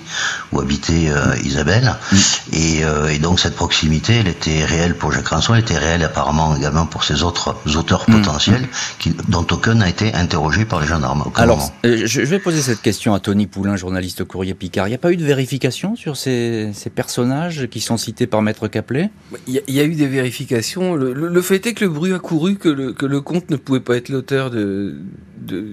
où 0.53 0.61
habitait 0.61 1.13
Isabelle, 1.43 1.60
mm. 1.65 2.17
et, 2.53 2.83
et, 3.15 3.19
donc 3.19 3.41
cette 3.41 3.55
proximité, 3.55 4.15
elle 4.21 4.29
était 4.29 4.65
réelle 4.65 4.95
pour 4.95 5.13
Jacques 5.13 5.29
Ranson, 5.29 5.55
elle 5.55 5.61
était 5.61 5.79
réelle 5.79 6.03
apparemment 6.03 6.57
également 6.57 6.87
pour 6.87 7.05
ses 7.05 7.23
autres 7.23 7.57
auteurs 7.77 8.05
mm. 8.09 8.13
potentiels, 8.13 8.69
qui, 8.99 9.15
dont 9.29 9.47
aucun 9.51 9.75
n'a 9.75 9.89
été 9.89 10.15
interrogé 10.15 10.65
par 10.65 10.81
les 10.81 10.87
gendarmes. 10.87 11.25
Alors, 11.37 11.73
euh, 11.85 12.03
je 12.05 12.21
vais 12.23 12.39
poser 12.39 12.61
cette 12.61 12.83
question 12.83 13.15
à 13.15 13.21
Tony 13.21 13.47
Poulain, 13.47 13.77
journaliste 13.77 14.21
au 14.23 14.27
Courrier 14.27 14.55
Picard. 14.55 14.87
Il 14.87 14.91
n'y 14.91 14.95
a 14.95 14.99
pas 14.99 15.13
eu 15.13 15.17
de 15.17 15.25
vérification 15.25 15.97
sur 15.97 16.17
ces, 16.17 16.71
ces 16.75 16.91
personnages 16.91 17.69
qui 17.71 17.81
sont 17.81 17.97
cités 17.97 18.27
par 18.27 18.43
Maître 18.43 18.69
Caplet? 18.69 19.11
Il 19.47 19.63
y, 19.69 19.81
a, 19.81 19.85
eu 19.85 19.95
des 19.95 20.07
vérifications. 20.07 20.95
Le, 20.95 21.43
fait 21.43 21.67
est 21.67 21.75
que 21.75 21.85
le 21.85 21.91
bruit 21.91 22.13
a 22.13 22.19
couru 22.19 22.57
que 22.57 22.69
le, 22.69 22.93
que 22.93 23.07
le 23.07 23.21
comte 23.21 23.51
ne 23.51 23.57
pouvait 23.57 23.81
pas 23.81 23.97
être 23.97 24.09
l'auteur 24.09 24.51
de, 24.51 24.97
de, 25.39 25.65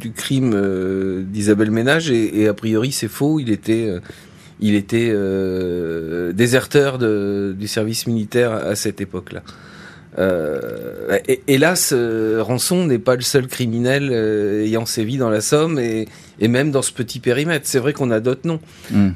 du 0.00 0.12
crime 0.12 0.52
euh, 0.54 1.22
d'Isabelle 1.22 1.70
Ménage, 1.70 2.10
et, 2.10 2.42
et, 2.42 2.48
a 2.48 2.54
priori 2.54 2.92
c'est 2.92 3.08
faux. 3.08 3.40
Il 3.40 3.50
était 3.50 3.86
euh, 3.88 4.00
il 4.60 4.74
était 4.74 5.10
euh, 5.10 6.32
déserteur 6.32 6.98
de, 6.98 7.54
du 7.58 7.68
service 7.68 8.06
militaire 8.06 8.52
à 8.52 8.74
cette 8.74 9.00
époque-là. 9.00 9.42
Euh, 10.18 11.18
hélas, 11.48 11.92
euh, 11.94 12.42
Rançon 12.42 12.86
n'est 12.86 12.98
pas 12.98 13.16
le 13.16 13.22
seul 13.22 13.46
criminel 13.46 14.10
euh, 14.12 14.64
ayant 14.64 14.84
sévi 14.84 15.16
dans 15.16 15.30
la 15.30 15.40
Somme 15.40 15.78
et, 15.78 16.06
et, 16.38 16.48
même 16.48 16.70
dans 16.70 16.82
ce 16.82 16.92
petit 16.92 17.18
périmètre. 17.18 17.66
C'est 17.66 17.78
vrai 17.78 17.92
qu'on 17.92 18.10
a 18.10 18.20
d'autres 18.20 18.46
noms. 18.46 18.60
Il 18.90 18.96
mm. 18.98 19.14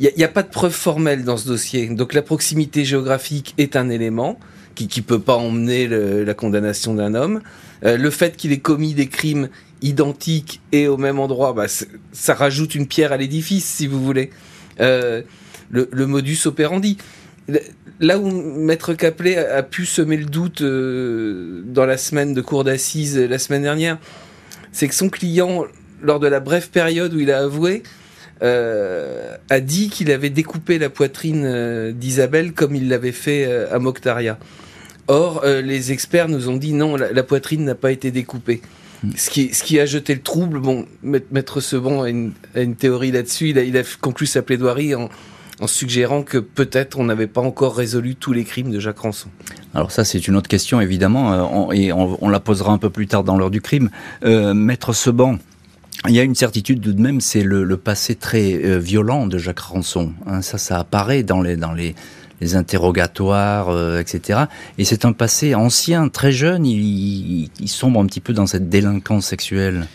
n'y 0.00 0.22
a, 0.22 0.26
a, 0.26 0.28
pas 0.28 0.42
de 0.42 0.48
preuve 0.48 0.72
formelle 0.72 1.24
dans 1.24 1.36
ce 1.36 1.48
dossier. 1.48 1.88
Donc 1.88 2.14
la 2.14 2.22
proximité 2.22 2.84
géographique 2.84 3.54
est 3.58 3.74
un 3.76 3.88
élément 3.88 4.38
qui 4.74 4.88
ne 4.94 5.02
peut 5.02 5.20
pas 5.20 5.36
emmener 5.36 5.86
le, 5.86 6.22
la 6.22 6.34
condamnation 6.34 6.94
d'un 6.94 7.14
homme. 7.14 7.40
le 7.82 8.10
fait 8.10 8.36
qu'il 8.36 8.52
ait 8.52 8.58
commis 8.58 8.92
des 8.92 9.06
crimes 9.06 9.48
identiques 9.82 10.60
et 10.72 10.88
au 10.88 10.96
même 10.96 11.18
endroit, 11.18 11.52
bah, 11.52 11.66
ça 12.12 12.34
rajoute 12.34 12.74
une 12.74 12.86
pierre 12.86 13.12
à 13.12 13.16
l'édifice, 13.16 13.64
si 13.64 13.86
vous 13.86 14.02
voulez. 14.02 14.30
Le, 14.78 15.88
le 15.90 16.06
modus 16.06 16.46
operandi 16.46 16.98
là 18.00 18.18
où 18.18 18.30
Maître 18.30 18.94
Caplet 18.94 19.36
a, 19.36 19.62
pu 19.62 19.86
semer 19.86 20.16
le 20.16 20.24
doute 20.24 20.62
euh, 20.62 21.62
dans 21.66 21.86
la 21.86 21.96
semaine 21.96 22.34
de 22.34 22.40
cour 22.40 22.64
d'assises 22.64 23.18
la 23.18 23.38
semaine 23.38 23.62
dernière, 23.62 23.98
c'est 24.72 24.88
que 24.88 24.94
son 24.94 25.08
client, 25.08 25.64
lors 26.02 26.20
de 26.20 26.26
la 26.26 26.40
brève 26.40 26.68
période 26.70 27.14
où 27.14 27.20
il 27.20 27.30
a 27.30 27.38
avoué, 27.38 27.82
euh, 28.42 29.36
a 29.48 29.60
dit 29.60 29.88
qu'il 29.88 30.10
avait 30.10 30.30
découpé 30.30 30.78
la 30.78 30.90
poitrine 30.90 31.44
euh, 31.46 31.92
d'Isabelle 31.92 32.52
comme 32.52 32.74
il 32.74 32.88
l'avait 32.88 33.12
fait 33.12 33.46
à 33.70 33.78
Mokhtaria. 33.78 34.38
Or, 35.08 35.44
les 35.46 35.92
experts 35.92 36.28
nous 36.28 36.48
ont 36.48 36.56
dit 36.56 36.72
non, 36.72 36.96
la, 36.96 37.22
poitrine 37.22 37.64
n'a 37.64 37.76
pas 37.76 37.92
été 37.92 38.10
découpée. 38.10 38.60
Ce 39.16 39.30
qui, 39.30 39.80
a 39.80 39.86
jeté 39.86 40.14
le 40.14 40.22
trouble, 40.22 40.60
bon, 40.60 40.86
Maître 41.02 41.60
Sebon 41.60 42.02
a 42.02 42.10
une, 42.10 42.32
une 42.54 42.76
théorie 42.76 43.12
là-dessus, 43.12 43.50
il 43.50 43.76
a, 43.76 43.82
conclu 44.00 44.26
sa 44.26 44.42
plaidoirie 44.42 44.94
en, 44.94 45.08
en 45.60 45.66
suggérant 45.66 46.22
que 46.22 46.38
peut-être 46.38 46.98
on 46.98 47.04
n'avait 47.04 47.26
pas 47.26 47.40
encore 47.40 47.76
résolu 47.76 48.14
tous 48.14 48.32
les 48.32 48.44
crimes 48.44 48.70
de 48.70 48.80
Jacques 48.80 48.98
Ranson. 48.98 49.28
Alors 49.74 49.90
ça, 49.90 50.04
c'est 50.04 50.26
une 50.28 50.36
autre 50.36 50.48
question, 50.48 50.80
évidemment, 50.80 51.68
euh, 51.68 51.72
et 51.72 51.92
on, 51.92 52.28
la 52.28 52.40
posera 52.40 52.72
un 52.72 52.78
peu 52.78 52.90
plus 52.90 53.06
tard 53.06 53.24
dans 53.24 53.36
l'heure 53.36 53.50
du 53.50 53.60
crime. 53.60 53.90
Euh, 54.24 54.54
Maître 54.54 54.92
Seban, 54.92 55.38
il 56.08 56.14
y 56.14 56.20
a 56.20 56.22
une 56.22 56.34
certitude 56.34 56.80
tout 56.82 56.92
de 56.92 57.00
même, 57.00 57.20
c'est 57.20 57.42
le, 57.42 57.76
passé 57.76 58.14
très 58.14 58.54
euh, 58.54 58.78
violent 58.78 59.26
de 59.26 59.38
Jacques 59.38 59.60
Ranson. 59.60 60.12
Hein, 60.26 60.42
ça, 60.42 60.58
ça 60.58 60.78
apparaît 60.78 61.22
dans 61.22 61.40
les, 61.40 61.56
dans 61.56 61.72
les, 61.72 61.94
les 62.40 62.56
interrogatoires, 62.56 63.68
euh, 63.70 64.00
etc. 64.00 64.44
Et 64.78 64.84
c'est 64.84 65.04
un 65.04 65.12
passé 65.12 65.54
ancien, 65.54 66.08
très 66.08 66.32
jeune, 66.32 66.66
il, 66.66 67.50
il 67.60 67.68
sombre 67.68 68.00
un 68.00 68.06
petit 68.06 68.20
peu 68.20 68.32
dans 68.32 68.46
cette 68.46 68.68
délinquance 68.68 69.26
sexuelle. 69.26 69.86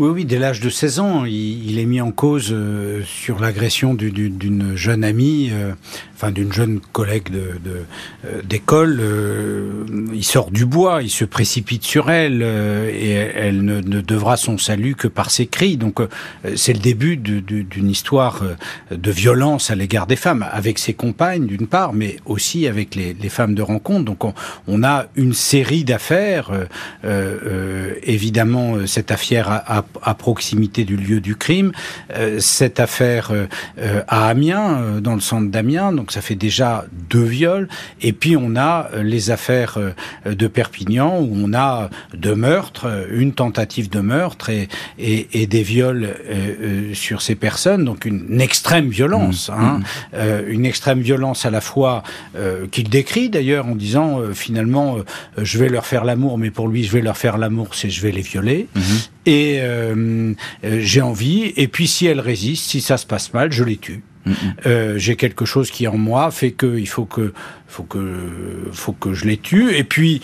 Oui, 0.00 0.08
oui, 0.08 0.24
dès 0.24 0.38
l'âge 0.38 0.60
de 0.60 0.70
16 0.70 0.98
ans, 1.00 1.24
il, 1.26 1.78
est 1.78 1.84
mis 1.84 2.00
en 2.00 2.10
cause 2.10 2.48
euh, 2.52 3.02
sur 3.04 3.38
l'agression 3.38 3.92
d'une 3.92 4.74
jeune 4.74 5.04
amie, 5.04 5.50
euh, 5.52 5.74
enfin 6.14 6.30
d'une 6.30 6.54
jeune 6.54 6.80
collègue 6.80 7.28
d'école. 8.44 8.98
Euh, 8.98 9.84
il 10.14 10.24
sort 10.24 10.52
du 10.52 10.64
bois, 10.64 11.02
il 11.02 11.10
se 11.10 11.26
précipite 11.26 11.84
sur 11.84 12.10
elle 12.10 12.40
et 12.40 13.10
elle 13.10 13.62
ne, 13.62 14.00
devra 14.00 14.38
son 14.38 14.56
salut 14.56 14.94
que 14.94 15.06
par 15.06 15.30
ses 15.30 15.46
cris. 15.46 15.76
Donc 15.76 16.00
c'est 16.56 16.72
le 16.72 16.78
début 16.78 17.18
d'une 17.18 17.90
histoire 17.90 18.42
de 18.90 19.10
violence 19.10 19.70
à 19.70 19.74
l'égard 19.74 20.06
des 20.06 20.16
femmes, 20.16 20.46
avec 20.50 20.78
ses 20.78 20.94
compagnes 20.94 21.44
d'une 21.44 21.66
part, 21.66 21.92
mais 21.92 22.16
aussi 22.24 22.66
avec 22.66 22.94
les, 22.94 23.14
femmes 23.28 23.54
de 23.54 23.60
rencontre. 23.60 24.06
Donc 24.06 24.24
on, 24.24 24.32
on 24.66 24.82
a 24.82 25.08
une 25.14 25.34
série 25.34 25.84
d'affaires. 25.84 26.52
évidemment, 28.02 28.86
cette 28.86 29.10
affaire 29.10 29.50
a 29.50 29.84
à 30.02 30.14
proximité 30.14 30.84
du 30.84 30.96
lieu 30.96 31.20
du 31.20 31.36
crime. 31.36 31.72
Euh, 32.14 32.38
cette 32.40 32.80
affaire 32.80 33.30
euh, 33.30 33.46
euh, 33.78 34.02
à 34.08 34.28
Amiens, 34.28 35.00
dans 35.00 35.14
le 35.14 35.20
centre 35.20 35.50
d'Amiens, 35.50 35.92
donc 35.92 36.12
ça 36.12 36.20
fait 36.20 36.34
déjà 36.34 36.84
deux 37.08 37.22
viols. 37.22 37.68
Et 38.00 38.12
puis 38.12 38.36
on 38.36 38.56
a 38.56 38.88
les 39.02 39.30
affaires 39.30 39.78
de 40.26 40.46
Perpignan 40.46 41.20
où 41.20 41.30
on 41.34 41.52
a 41.54 41.90
deux 42.14 42.34
meurtres, 42.34 43.06
une 43.10 43.32
tentative 43.32 43.90
de 43.90 44.00
meurtre 44.00 44.50
et, 44.50 44.68
et, 44.98 45.42
et 45.42 45.46
des 45.46 45.62
viols 45.62 46.14
sur 46.94 47.22
ces 47.22 47.34
personnes. 47.34 47.84
Donc 47.84 48.04
une, 48.04 48.40
extrême 48.40 48.88
violence, 48.88 49.50
mmh. 49.50 49.52
hein, 49.52 49.80
mmh. 50.12 50.48
une 50.48 50.64
extrême 50.64 51.00
violence 51.00 51.44
à 51.44 51.50
la 51.50 51.60
fois 51.60 52.02
qu'il 52.70 52.88
décrit 52.88 53.28
d'ailleurs 53.28 53.66
en 53.66 53.74
disant 53.74 54.20
finalement 54.32 54.96
je 55.36 55.58
vais 55.58 55.68
leur 55.68 55.86
faire 55.86 56.04
l'amour, 56.04 56.38
mais 56.38 56.50
pour 56.50 56.68
lui 56.68 56.84
je 56.84 56.92
vais 56.92 57.02
leur 57.02 57.16
faire 57.16 57.38
l'amour, 57.38 57.74
c'est 57.74 57.90
je 57.90 58.00
vais 58.00 58.12
les 58.12 58.22
violer. 58.22 58.68
Mmh. 58.74 58.80
Et 59.26 59.58
euh, 59.60 60.34
euh, 60.64 60.78
j'ai 60.80 61.00
envie. 61.00 61.52
Et 61.56 61.68
puis 61.68 61.86
si 61.86 62.06
elle 62.06 62.20
résiste, 62.20 62.70
si 62.70 62.80
ça 62.80 62.96
se 62.96 63.06
passe 63.06 63.32
mal, 63.34 63.52
je 63.52 63.64
les 63.64 63.76
tue. 63.76 64.02
Euh, 64.66 64.98
j'ai 64.98 65.16
quelque 65.16 65.46
chose 65.46 65.70
qui 65.70 65.88
en 65.88 65.96
moi 65.96 66.30
fait 66.30 66.50
que 66.50 66.78
il 66.78 66.86
faut 66.86 67.06
que 67.06 67.32
faut 67.66 67.84
que 67.84 68.68
faut 68.72 68.92
que 68.92 69.14
je 69.14 69.24
les 69.24 69.38
tue. 69.38 69.74
Et 69.74 69.84
puis 69.84 70.20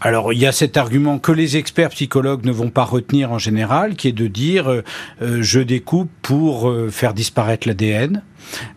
alors 0.00 0.32
il 0.32 0.38
y 0.38 0.46
a 0.46 0.52
cet 0.52 0.76
argument 0.76 1.18
que 1.18 1.32
les 1.32 1.56
experts 1.56 1.90
psychologues 1.90 2.44
ne 2.44 2.52
vont 2.52 2.70
pas 2.70 2.84
retenir 2.84 3.32
en 3.32 3.38
général, 3.38 3.96
qui 3.96 4.08
est 4.08 4.12
de 4.12 4.26
dire 4.26 4.68
euh, 4.68 4.82
je 5.40 5.60
découpe 5.60 6.10
pour 6.22 6.72
faire 6.90 7.14
disparaître 7.14 7.66
l'ADN. 7.66 8.22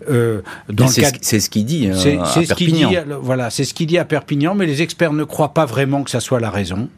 Euh, 0.09 0.41
c'est 0.87 1.39
ce 1.39 1.49
qu'il 1.49 1.65
dit. 1.65 1.89
Euh, 1.89 1.93
ce 1.93 2.53
qu'il 2.53 2.73
dit. 2.73 2.85
Voilà, 3.21 3.49
c'est 3.49 3.63
ce 3.63 3.73
qu'il 3.73 3.87
dit 3.87 3.97
à 3.97 4.05
Perpignan, 4.05 4.55
mais 4.55 4.65
les 4.65 4.81
experts 4.81 5.13
ne 5.13 5.23
croient 5.23 5.53
pas 5.53 5.65
vraiment 5.65 6.03
que 6.03 6.09
ça 6.09 6.19
soit 6.19 6.39
la 6.39 6.49
raison. 6.49 6.89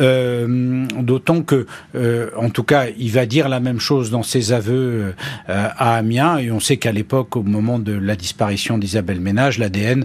Euh, 0.00 0.86
D'autant 0.98 1.42
que, 1.42 1.66
euh, 1.94 2.30
en 2.36 2.50
tout 2.50 2.62
cas, 2.62 2.86
il 2.98 3.10
va 3.10 3.26
dire 3.26 3.48
la 3.48 3.60
même 3.60 3.80
chose 3.80 4.10
dans 4.10 4.22
ses 4.22 4.52
aveux 4.52 5.14
euh, 5.48 5.68
à 5.76 5.96
Amiens, 5.96 6.38
et 6.38 6.50
on 6.50 6.60
sait 6.60 6.76
qu'à 6.76 6.92
l'époque, 6.92 7.36
au 7.36 7.42
moment 7.42 7.78
de 7.78 7.92
la 7.92 8.16
disparition 8.16 8.78
d'Isabelle 8.78 9.20
Ménage, 9.20 9.58
l'ADN 9.58 10.04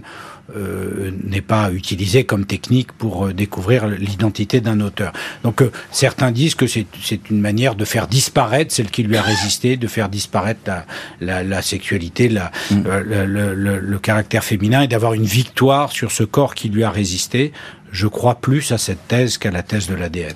euh, 0.54 1.10
n'est 1.24 1.40
pas 1.40 1.72
utilisé 1.72 2.24
comme 2.24 2.46
technique 2.46 2.92
pour 2.92 3.26
euh, 3.26 3.32
découvrir 3.32 3.86
l'identité 3.88 4.60
d'un 4.60 4.80
auteur. 4.80 5.12
Donc 5.42 5.60
euh, 5.60 5.72
certains 5.90 6.30
disent 6.30 6.54
que 6.54 6.66
c'est 6.66 6.86
une 7.30 7.40
manière 7.40 7.74
de 7.74 7.84
faire 7.84 8.06
disparaître 8.06 8.72
celle 8.72 8.90
qui 8.90 9.02
lui 9.02 9.16
a 9.16 9.22
résisté, 9.22 9.76
de 9.76 9.86
faire 9.88 10.08
disparaître 10.08 10.60
la, 10.66 10.84
la, 11.20 11.42
la 11.42 11.62
sexualité, 11.62 12.28
la, 12.28 12.52
mm. 12.70 12.82
le, 13.04 13.26
le, 13.26 13.78
le, 13.78 13.98
caractère 13.98 14.44
féminin 14.44 14.82
et 14.82 14.88
d'avoir 14.88 15.14
une 15.14 15.24
victoire 15.24 15.90
sur 15.90 16.12
ce 16.12 16.22
corps 16.22 16.54
qui 16.54 16.68
lui 16.68 16.84
a 16.84 16.90
résisté. 16.90 17.52
Je 17.90 18.06
crois 18.06 18.36
plus 18.36 18.72
à 18.72 18.78
cette 18.78 19.08
thèse 19.08 19.38
qu'à 19.38 19.50
la 19.50 19.62
thèse 19.62 19.88
de 19.88 19.94
l'ADN. 19.94 20.34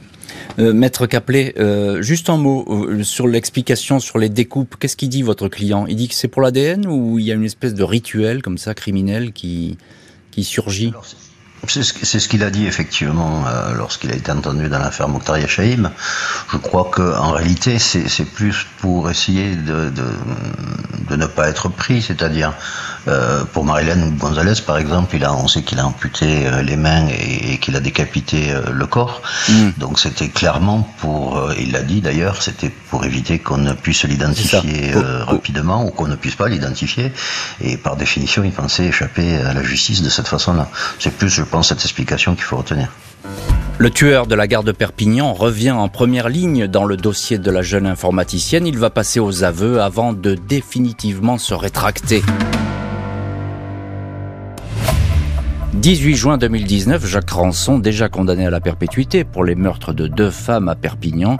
Euh, 0.58 0.72
Maître 0.72 1.06
Caplet, 1.06 1.54
euh, 1.58 2.02
juste 2.02 2.30
un 2.30 2.36
mot 2.36 2.64
euh, 2.68 3.02
sur 3.02 3.26
l'explication 3.26 4.00
sur 4.00 4.18
les 4.18 4.28
découpes. 4.28 4.76
Qu'est-ce 4.78 4.96
qu'il 4.96 5.08
dit 5.08 5.22
votre 5.22 5.48
client? 5.48 5.86
Il 5.86 5.96
dit 5.96 6.08
que 6.08 6.14
c'est 6.14 6.28
pour 6.28 6.42
l'ADN 6.42 6.86
ou 6.86 7.18
il 7.18 7.26
y 7.26 7.32
a 7.32 7.34
une 7.34 7.44
espèce 7.44 7.74
de 7.74 7.84
rituel 7.84 8.42
comme 8.42 8.58
ça 8.58 8.74
criminel 8.74 9.32
qui 9.32 9.78
qui 10.30 10.44
surgit 10.44 10.92
c'est 11.68 12.18
ce, 12.18 12.28
qu'il 12.28 12.42
a 12.42 12.50
dit 12.50 12.66
effectivement 12.66 13.44
euh, 13.46 13.74
lorsqu'il 13.74 14.10
a 14.10 14.14
été 14.14 14.32
entendu 14.32 14.68
dans 14.68 14.78
l'affaire 14.78 15.08
Mokhtar 15.08 15.38
Yachaïm. 15.38 15.90
Je 16.50 16.56
crois 16.56 16.90
qu'en 16.90 17.32
réalité, 17.32 17.78
c'est 17.78 18.24
plus 18.24 18.66
pour 18.78 19.10
essayer 19.10 19.54
de, 19.54 19.90
de, 19.90 20.04
de, 21.08 21.16
ne 21.16 21.26
pas 21.26 21.48
être 21.48 21.68
pris, 21.68 22.00
c'est-à-dire 22.02 22.54
euh, 23.08 23.44
pour 23.52 23.64
Marilène 23.64 24.16
Gonzalez 24.16 24.60
par 24.66 24.78
exemple, 24.78 25.16
il 25.16 25.24
a, 25.24 25.34
on 25.34 25.48
sait 25.48 25.62
qu'il 25.62 25.78
a 25.78 25.86
amputé 25.86 26.46
euh, 26.46 26.62
les 26.62 26.76
mains 26.76 27.06
et, 27.08 27.58
qu'il 27.58 27.76
a 27.76 27.80
décapité 27.80 28.54
le 28.72 28.86
corps. 28.86 29.20
Mm. 29.48 29.70
Donc 29.76 29.98
c'était 29.98 30.28
clairement 30.28 30.88
pour, 30.98 31.52
il 31.58 31.72
l'a 31.72 31.82
dit 31.82 32.00
d'ailleurs, 32.00 32.42
c'était 32.42 32.70
pour 32.70 33.04
éviter 33.04 33.38
qu'on 33.38 33.58
ne 33.58 33.74
puisse 33.74 34.04
l'identifier 34.04 34.92
rapidement 35.26 35.84
ou 35.84 35.90
qu'on 35.90 36.06
ne 36.06 36.16
puisse 36.16 36.36
pas 36.36 36.48
l'identifier. 36.48 37.12
Et 37.60 37.76
par 37.76 37.96
définition, 37.96 38.44
il 38.44 38.52
pensait 38.52 38.86
échapper 38.86 39.36
à 39.36 39.52
la 39.52 39.62
justice 39.62 40.02
de 40.02 40.08
cette 40.08 40.28
façon-là. 40.28 40.68
C'est 40.98 41.10
plus, 41.10 41.28
je 41.28 41.42
pense, 41.50 41.68
cette 41.68 41.82
explication 41.82 42.34
qu'il 42.34 42.44
faut 42.44 42.56
retenir. 42.56 42.88
Le 43.78 43.90
tueur 43.90 44.26
de 44.26 44.34
la 44.34 44.46
gare 44.46 44.62
de 44.62 44.72
Perpignan 44.72 45.32
revient 45.32 45.70
en 45.70 45.88
première 45.88 46.28
ligne 46.28 46.66
dans 46.66 46.84
le 46.84 46.96
dossier 46.96 47.38
de 47.38 47.50
la 47.50 47.62
jeune 47.62 47.86
informaticienne. 47.86 48.66
Il 48.66 48.78
va 48.78 48.90
passer 48.90 49.20
aux 49.20 49.42
aveux 49.42 49.80
avant 49.80 50.12
de 50.12 50.34
définitivement 50.34 51.38
se 51.38 51.54
rétracter. 51.54 52.22
18 55.74 56.16
juin 56.16 56.36
2019, 56.36 57.06
Jacques 57.06 57.30
Ranson, 57.30 57.78
déjà 57.78 58.08
condamné 58.08 58.44
à 58.44 58.50
la 58.50 58.60
perpétuité 58.60 59.22
pour 59.22 59.44
les 59.44 59.54
meurtres 59.54 59.92
de 59.92 60.08
deux 60.08 60.30
femmes 60.30 60.68
à 60.68 60.74
Perpignan, 60.74 61.38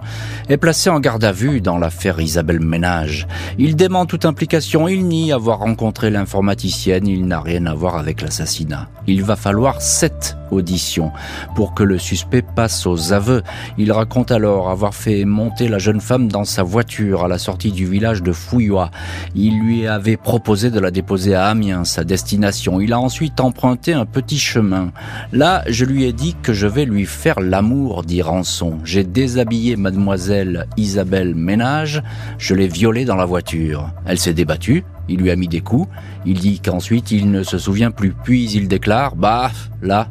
est 0.48 0.56
placé 0.56 0.88
en 0.88 1.00
garde 1.00 1.24
à 1.24 1.32
vue 1.32 1.60
dans 1.60 1.78
l'affaire 1.78 2.20
Isabelle 2.20 2.60
Ménage. 2.60 3.26
Il 3.58 3.74
dément 3.74 4.06
toute 4.06 4.24
implication, 4.24 4.86
il 4.86 5.08
nie 5.08 5.32
avoir 5.32 5.58
rencontré 5.58 6.10
l'informaticienne, 6.10 7.08
il 7.08 7.26
n'a 7.26 7.40
rien 7.40 7.66
à 7.66 7.74
voir 7.74 7.96
avec 7.96 8.22
l'assassinat. 8.22 8.88
Il 9.08 9.24
va 9.24 9.34
falloir 9.34 9.82
sept 9.82 10.36
auditions 10.52 11.10
pour 11.54 11.74
que 11.74 11.82
le 11.82 11.98
suspect 11.98 12.42
passe 12.42 12.86
aux 12.86 13.12
aveux. 13.12 13.42
Il 13.78 13.92
raconte 13.92 14.30
alors 14.30 14.70
avoir 14.70 14.94
fait 14.94 15.24
monter 15.24 15.68
la 15.68 15.78
jeune 15.78 16.00
femme 16.00 16.28
dans 16.28 16.44
sa 16.44 16.62
voiture 16.62 17.24
à 17.24 17.28
la 17.28 17.38
sortie 17.38 17.72
du 17.72 17.86
village 17.86 18.22
de 18.22 18.32
Fouillois. 18.32 18.90
Il 19.34 19.58
lui 19.60 19.86
avait 19.86 20.16
proposé 20.16 20.70
de 20.70 20.80
la 20.80 20.90
déposer 20.90 21.34
à 21.34 21.46
Amiens, 21.46 21.84
sa 21.84 22.04
destination. 22.04 22.80
Il 22.80 22.92
a 22.92 23.00
ensuite 23.00 23.40
emprunté 23.40 23.92
un 23.92 24.06
chemin. 24.28 24.92
Là, 25.32 25.62
je 25.68 25.84
lui 25.84 26.04
ai 26.04 26.12
dit 26.12 26.36
que 26.42 26.52
je 26.52 26.66
vais 26.66 26.84
lui 26.84 27.06
faire 27.06 27.40
l'amour, 27.40 28.02
dit 28.04 28.22
Rançon. 28.22 28.78
J'ai 28.84 29.04
déshabillé 29.04 29.76
mademoiselle 29.76 30.66
Isabelle 30.76 31.34
Ménage, 31.34 32.02
je 32.38 32.54
l'ai 32.54 32.68
violée 32.68 33.04
dans 33.04 33.16
la 33.16 33.24
voiture. 33.24 33.90
Elle 34.06 34.18
s'est 34.18 34.34
débattue, 34.34 34.84
il 35.08 35.20
lui 35.20 35.30
a 35.30 35.36
mis 35.36 35.48
des 35.48 35.60
coups. 35.60 35.88
Il 36.26 36.38
dit 36.38 36.60
qu'ensuite 36.60 37.10
il 37.10 37.30
ne 37.30 37.42
se 37.42 37.58
souvient 37.58 37.90
plus. 37.90 38.12
Puis 38.12 38.50
il 38.52 38.68
déclare, 38.68 39.16
bah, 39.16 39.50
là, 39.82 40.08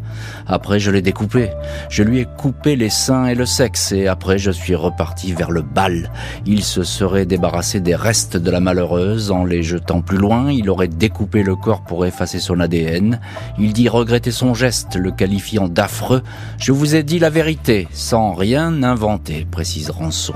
après 0.47 0.79
je 0.79 0.91
l'ai 0.91 1.01
découpé. 1.01 1.49
Je 1.89 2.03
lui 2.03 2.19
ai 2.19 2.25
coupé 2.25 2.75
les 2.75 2.89
seins 2.89 3.27
et 3.27 3.35
le 3.35 3.45
sexe 3.45 3.91
et 3.91 4.07
après 4.07 4.37
je 4.37 4.51
suis 4.51 4.75
reparti 4.75 5.33
vers 5.33 5.51
le 5.51 5.61
bal. 5.61 6.11
Il 6.45 6.63
se 6.63 6.83
serait 6.83 7.25
débarrassé 7.25 7.79
des 7.79 7.95
restes 7.95 8.37
de 8.37 8.51
la 8.51 8.59
malheureuse 8.59 9.31
en 9.31 9.45
les 9.45 9.63
jetant 9.63 10.01
plus 10.01 10.17
loin. 10.17 10.51
Il 10.51 10.69
aurait 10.69 10.87
découpé 10.87 11.43
le 11.43 11.55
corps 11.55 11.83
pour 11.83 12.05
effacer 12.05 12.39
son 12.39 12.59
ADN. 12.59 13.19
Il 13.57 13.73
dit 13.73 13.89
regretter 13.89 14.31
son 14.31 14.53
geste, 14.53 14.95
le 14.95 15.11
qualifiant 15.11 15.67
d'affreux. 15.67 16.23
Je 16.57 16.71
vous 16.71 16.95
ai 16.95 17.03
dit 17.03 17.19
la 17.19 17.29
vérité, 17.29 17.87
sans 17.91 18.33
rien 18.33 18.83
inventer, 18.83 19.47
précise 19.49 19.89
Rançon. 19.89 20.33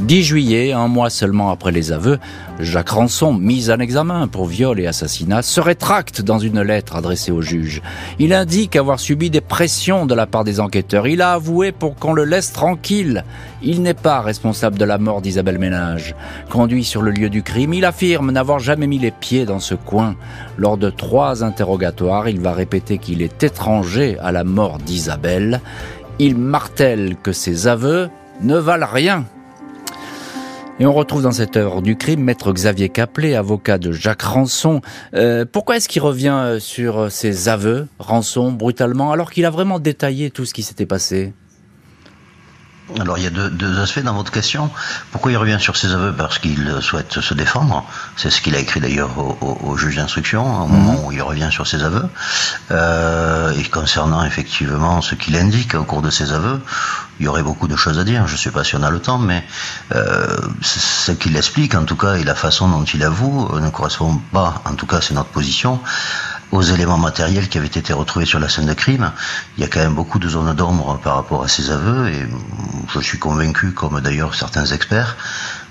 10 0.00 0.22
juillet, 0.22 0.72
un 0.72 0.86
mois 0.86 1.10
seulement 1.10 1.50
après 1.50 1.72
les 1.72 1.90
aveux, 1.90 2.18
Jacques 2.60 2.90
Ranson, 2.90 3.32
mis 3.34 3.68
en 3.68 3.80
examen 3.80 4.28
pour 4.28 4.46
viol 4.46 4.78
et 4.78 4.86
assassinat, 4.86 5.42
se 5.42 5.60
rétracte 5.60 6.22
dans 6.22 6.38
une 6.38 6.62
lettre 6.62 6.94
adressée 6.94 7.32
au 7.32 7.42
juge. 7.42 7.82
Il 8.20 8.32
indique 8.32 8.76
avoir 8.76 9.00
subi 9.00 9.28
des 9.28 9.40
pressions 9.40 10.06
de 10.06 10.14
la 10.14 10.26
part 10.26 10.44
des 10.44 10.60
enquêteurs. 10.60 11.08
Il 11.08 11.20
a 11.20 11.32
avoué 11.32 11.72
pour 11.72 11.96
qu'on 11.96 12.12
le 12.12 12.24
laisse 12.24 12.52
tranquille. 12.52 13.24
Il 13.60 13.82
n'est 13.82 13.92
pas 13.92 14.20
responsable 14.20 14.78
de 14.78 14.84
la 14.84 14.98
mort 14.98 15.20
d'Isabelle 15.20 15.58
Ménage. 15.58 16.14
Conduit 16.48 16.84
sur 16.84 17.02
le 17.02 17.10
lieu 17.10 17.28
du 17.28 17.42
crime, 17.42 17.74
il 17.74 17.84
affirme 17.84 18.30
n'avoir 18.30 18.60
jamais 18.60 18.86
mis 18.86 19.00
les 19.00 19.10
pieds 19.10 19.46
dans 19.46 19.60
ce 19.60 19.74
coin. 19.74 20.14
Lors 20.58 20.76
de 20.76 20.90
trois 20.90 21.42
interrogatoires, 21.42 22.28
il 22.28 22.38
va 22.38 22.52
répéter 22.52 22.98
qu'il 22.98 23.20
est 23.20 23.42
étranger 23.42 24.16
à 24.20 24.30
la 24.30 24.44
mort 24.44 24.78
d'Isabelle. 24.78 25.60
Il 26.20 26.36
martèle 26.36 27.16
que 27.20 27.32
ses 27.32 27.66
aveux 27.66 28.10
ne 28.40 28.56
valent 28.56 28.86
rien 28.92 29.24
et 30.80 30.86
on 30.86 30.92
retrouve 30.92 31.22
dans 31.22 31.32
cette 31.32 31.56
œuvre 31.56 31.82
du 31.82 31.96
crime 31.96 32.20
maître 32.20 32.52
Xavier 32.52 32.88
Caplet, 32.88 33.34
avocat 33.34 33.78
de 33.78 33.90
Jacques 33.90 34.22
Ranson. 34.22 34.80
Euh, 35.14 35.44
pourquoi 35.50 35.76
est-ce 35.76 35.88
qu'il 35.88 36.02
revient 36.02 36.36
euh, 36.40 36.60
sur 36.60 37.10
ses 37.10 37.48
aveux, 37.48 37.88
Ranson, 37.98 38.52
brutalement, 38.52 39.10
alors 39.10 39.30
qu'il 39.30 39.44
a 39.44 39.50
vraiment 39.50 39.80
détaillé 39.80 40.30
tout 40.30 40.44
ce 40.44 40.54
qui 40.54 40.62
s'était 40.62 40.86
passé? 40.86 41.32
Alors 43.00 43.18
il 43.18 43.24
y 43.24 43.26
a 43.26 43.30
deux, 43.30 43.80
aspects 43.80 44.02
dans 44.02 44.14
votre 44.14 44.32
question. 44.32 44.70
Pourquoi 45.12 45.32
il 45.32 45.36
revient 45.36 45.58
sur 45.60 45.76
ses 45.76 45.92
aveux? 45.92 46.12
Parce 46.12 46.38
qu'il 46.38 46.78
souhaite 46.80 47.20
se 47.20 47.34
défendre. 47.34 47.84
C'est 48.16 48.30
ce 48.30 48.40
qu'il 48.40 48.54
a 48.54 48.58
écrit 48.58 48.80
d'ailleurs 48.80 49.10
au, 49.18 49.76
juge 49.76 49.96
d'instruction 49.96 50.64
au 50.64 50.66
moment 50.66 50.92
mhm. 50.92 51.04
où 51.04 51.12
il 51.12 51.22
revient 51.22 51.48
sur 51.50 51.66
ses 51.66 51.82
aveux. 51.82 52.08
Euh, 52.70 53.52
et 53.52 53.64
concernant 53.64 54.24
effectivement 54.24 55.00
ce 55.02 55.14
qu'il 55.14 55.36
indique 55.36 55.74
au 55.74 55.84
cours 55.84 56.02
de 56.02 56.10
ses 56.10 56.32
aveux, 56.32 56.60
il 57.20 57.26
y 57.26 57.28
aurait 57.28 57.42
beaucoup 57.42 57.68
de 57.68 57.76
choses 57.76 57.98
à 57.98 58.04
dire. 58.04 58.26
Je 58.26 58.32
ne 58.32 58.38
sais 58.38 58.50
pas 58.50 58.64
si 58.64 58.76
on 58.76 58.82
a 58.82 58.90
le 58.90 59.00
temps, 59.00 59.18
mais 59.18 59.44
euh, 59.94 60.36
ce 60.62 61.12
qu'il 61.12 61.36
explique 61.36 61.74
en 61.74 61.84
tout 61.84 61.96
cas 61.96 62.14
et 62.14 62.24
la 62.24 62.34
façon 62.34 62.68
dont 62.68 62.84
il 62.84 63.02
avoue 63.02 63.48
ne 63.58 63.68
correspond 63.70 64.20
pas, 64.32 64.62
en 64.64 64.74
tout 64.74 64.86
cas 64.86 65.00
c'est 65.00 65.14
notre 65.14 65.30
position, 65.30 65.80
aux 66.52 66.62
éléments 66.62 66.98
matériels 66.98 67.48
qui 67.48 67.58
avaient 67.58 67.66
été 67.66 67.92
retrouvés 67.92 68.26
sur 68.26 68.38
la 68.38 68.48
scène 68.48 68.66
de 68.66 68.74
crime. 68.74 69.12
Il 69.56 69.62
y 69.62 69.64
a 69.64 69.68
quand 69.68 69.80
même 69.80 69.94
beaucoup 69.94 70.18
de 70.18 70.28
zones 70.28 70.54
d'ombre 70.54 70.98
par 71.02 71.16
rapport 71.16 71.42
à 71.42 71.48
ces 71.48 71.70
aveux 71.70 72.08
et 72.08 72.26
je 72.94 73.00
suis 73.00 73.18
convaincu, 73.18 73.72
comme 73.72 74.00
d'ailleurs 74.00 74.34
certains 74.34 74.66
experts 74.66 75.16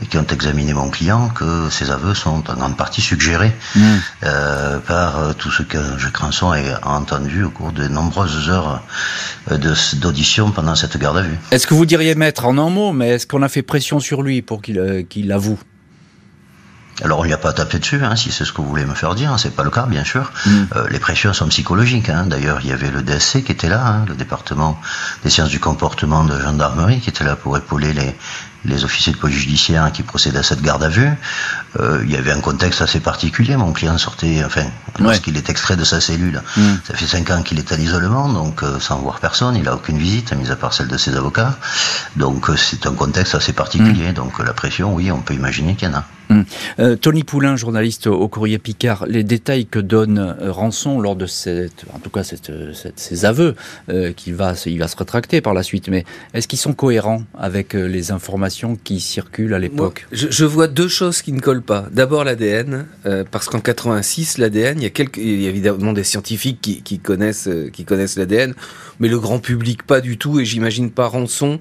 qui 0.10 0.18
ont 0.18 0.28
examiné 0.28 0.74
mon 0.74 0.90
client, 0.90 1.30
que 1.30 1.70
ces 1.72 1.90
aveux 1.90 2.14
sont 2.14 2.44
en 2.50 2.54
grande 2.54 2.78
partie 2.78 3.02
suggérés 3.02 3.52
mmh. 3.76 3.82
euh, 4.24 4.80
par 4.80 5.18
euh, 5.18 5.34
tout 5.34 5.50
ce 5.50 5.64
que 5.64 5.78
je 5.98 6.10
Cranson 6.10 6.52
a 6.52 6.90
entendu 6.90 7.44
au 7.44 7.50
cours 7.50 7.72
de 7.72 7.88
nombreuses 7.88 8.50
heures 8.50 8.84
euh, 9.52 9.58
d'audition 9.96 10.52
pendant 10.52 10.76
cette 10.76 10.98
garde 10.98 11.18
à 11.18 11.22
vue. 11.22 11.38
Est-ce 11.52 11.68
que 11.68 11.74
vous 11.74 11.86
diriez 11.86 12.16
maître 12.16 12.46
en 12.46 12.58
un 12.58 12.70
mot, 12.70 12.92
mais 12.92 13.10
est-ce 13.10 13.28
qu'on 13.28 13.42
a 13.42 13.50
fait 13.50 13.64
pression 13.64 14.00
sur 14.00 14.22
lui 14.22 14.42
pour 14.42 14.62
qu'il 14.62 15.06
qu'il 15.10 15.32
avoue? 15.32 15.60
Alors 17.04 17.20
on 17.20 17.24
lui 17.24 17.34
a 17.34 17.38
pas 17.38 17.54
tapé 17.54 17.78
dessus, 17.80 18.04
hein, 18.04 18.16
si 18.16 18.32
c'est 18.32 18.44
ce 18.44 18.52
que 18.52 18.62
vous 18.62 18.68
voulez 18.68 18.86
me 18.86 18.96
faire 18.96 19.14
dire, 19.14 19.32
hein, 19.32 19.38
c'est 19.38 19.56
pas 19.56 19.64
le 19.64 19.70
cas 19.70 19.86
bien 19.86 20.04
sûr. 20.04 20.32
Mm. 20.46 20.50
Euh, 20.76 20.88
les 20.90 21.00
pressions 21.00 21.34
sont 21.34 21.48
psychologiques. 21.48 22.10
Hein. 22.10 22.26
D'ailleurs, 22.28 22.60
il 22.64 22.70
y 22.70 22.72
avait 22.72 22.90
le 22.90 23.04
DSC 23.04 23.44
qui 23.44 23.52
était 23.52 23.70
là, 23.70 23.86
hein, 23.86 24.06
le 24.08 24.16
département 24.16 24.80
des 25.24 25.30
sciences 25.30 25.50
du 25.50 25.60
comportement 25.60 26.24
de 26.24 26.40
gendarmerie, 26.40 27.00
qui 27.00 27.10
était 27.10 27.24
là 27.24 27.36
pour 27.36 27.56
épauler 27.56 27.94
les, 27.94 28.16
les 28.66 28.84
officiers 28.84 29.14
de 29.14 29.18
police 29.18 29.38
judiciaire 29.38 29.92
qui 29.92 30.02
procédaient 30.02 30.40
à 30.40 30.44
cette 30.44 30.62
garde 30.62 30.84
à 30.84 30.90
vue. 30.90 31.10
Euh, 31.80 32.02
il 32.04 32.12
y 32.12 32.16
avait 32.16 32.32
un 32.32 32.42
contexte 32.42 32.82
assez 32.82 33.00
particulier. 33.00 33.56
Mon 33.58 33.74
client 33.74 33.98
sortait, 34.00 34.44
enfin, 34.44 34.66
lorsqu'il 35.00 35.38
est 35.38 35.50
extrait 35.52 35.76
de 35.76 35.84
sa 35.84 36.02
cellule, 36.02 36.42
mm. 36.56 36.62
ça 36.84 36.96
fait 36.96 37.08
cinq 37.08 37.30
ans 37.30 37.44
qu'il 37.44 37.60
est 37.60 37.72
à 37.72 37.78
l'isolement, 37.78 38.28
donc 38.30 38.64
euh, 38.64 38.80
sans 38.80 38.98
voir 38.98 39.20
personne, 39.20 39.56
il 39.56 39.68
a 39.68 39.76
aucune 39.76 40.00
visite, 40.00 40.34
mis 40.34 40.50
à 40.50 40.56
part 40.56 40.74
celle 40.74 40.88
de 40.88 40.98
ses 40.98 41.16
avocats. 41.16 41.56
Donc 42.16 42.50
c'est 42.58 42.88
un 42.88 42.94
contexte 42.94 43.36
assez 43.36 43.54
particulier. 43.54 44.10
Mm. 44.10 44.14
Donc 44.14 44.40
la 44.40 44.54
pression, 44.54 44.96
oui, 44.96 45.12
on 45.12 45.22
peut 45.22 45.36
imaginer 45.36 45.76
qu'il 45.76 45.90
y 45.90 45.92
en 45.92 45.98
a. 46.00 46.04
Mm. 46.30 46.96
Tony 47.02 47.24
Poulain, 47.24 47.56
journaliste 47.56 48.08
au 48.08 48.28
Courrier 48.28 48.58
Picard, 48.58 49.06
les 49.08 49.24
détails 49.24 49.66
que 49.66 49.80
donne 49.80 50.36
Rançon 50.42 51.00
lors 51.00 51.16
de 51.16 51.26
cette, 51.26 51.86
en 51.94 52.00
tout 52.00 52.10
cas 52.10 52.24
cette, 52.24 52.52
ces 52.96 53.26
aveux, 53.26 53.56
qu'il 54.16 54.36
va, 54.36 54.54
il 54.66 54.80
va 54.80 54.88
se 54.88 54.98
rétracter 54.98 55.42
par 55.42 55.54
la 55.54 55.64
suite, 55.64 55.88
mais 55.90 56.06
est-ce 56.34 56.48
qu'ils 56.48 56.60
sont 56.60 56.74
cohérents 56.74 57.24
avec 57.38 57.74
les 57.74 58.12
informations 58.12 58.78
qui 58.84 59.00
circulent 59.00 59.54
à 59.54 59.60
l'époque? 59.60 60.08
je, 60.12 60.46
vois 60.46 60.68
deux 60.68 60.88
choses 60.88 61.22
qui 61.22 61.32
ne 61.32 61.40
collent 61.40 61.62
pas. 61.62 61.88
D'abord 61.92 62.24
l'ADN, 62.24 62.86
euh, 63.06 63.24
parce 63.30 63.48
qu'en 63.48 63.60
86, 63.60 64.38
l'ADN, 64.38 64.80
il 64.80 64.84
y 64.84 64.86
a 64.86 64.90
quelques, 64.90 65.18
il 65.18 65.42
y 65.42 65.46
a 65.46 65.50
évidemment 65.50 65.94
des 65.94 66.04
scientifiques 66.04 66.82
qui, 66.84 67.00
connaissent, 67.00 67.48
euh, 67.48 67.70
qui 67.70 67.86
connaissent 67.86 68.18
l'ADN, 68.18 68.54
mais 69.00 69.08
le 69.08 69.20
grand 69.20 69.40
public 69.40 69.84
pas 69.84 70.02
du 70.02 70.18
tout, 70.18 70.40
et 70.40 70.46
j'imagine 70.46 70.92
pas 70.92 71.08
rançon 71.08 71.60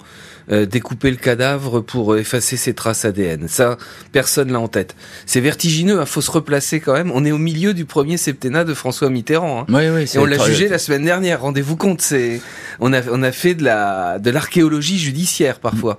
euh, 0.52 0.64
découper 0.64 1.10
le 1.10 1.16
cadavre 1.16 1.80
pour 1.80 2.16
effacer 2.16 2.56
ses 2.56 2.72
traces 2.72 3.04
ADN. 3.04 3.48
Ça, 3.48 3.78
personne 4.12 4.50
en 4.58 4.68
tête. 4.68 4.94
C'est 5.26 5.40
vertigineux, 5.40 5.94
il 5.94 6.00
hein, 6.00 6.06
faut 6.06 6.20
se 6.20 6.30
replacer 6.30 6.80
quand 6.80 6.92
même. 6.92 7.10
On 7.12 7.24
est 7.24 7.32
au 7.32 7.38
milieu 7.38 7.74
du 7.74 7.84
premier 7.84 8.16
septennat 8.16 8.64
de 8.64 8.74
François 8.74 9.10
Mitterrand. 9.10 9.60
Hein. 9.60 9.66
Oui, 9.68 9.88
oui, 9.88 10.10
et 10.12 10.18
on 10.18 10.24
l'a 10.24 10.38
jugé 10.38 10.68
la 10.68 10.78
semaine 10.78 11.04
dernière. 11.04 11.42
Rendez-vous 11.42 11.76
compte, 11.76 12.00
c'est 12.00 12.40
on 12.80 12.92
a 12.92 13.02
on 13.10 13.22
a 13.22 13.32
fait 13.32 13.54
de 13.54 13.64
la 13.64 14.18
de 14.18 14.30
l'archéologie 14.30 14.98
judiciaire 14.98 15.60
parfois. 15.60 15.98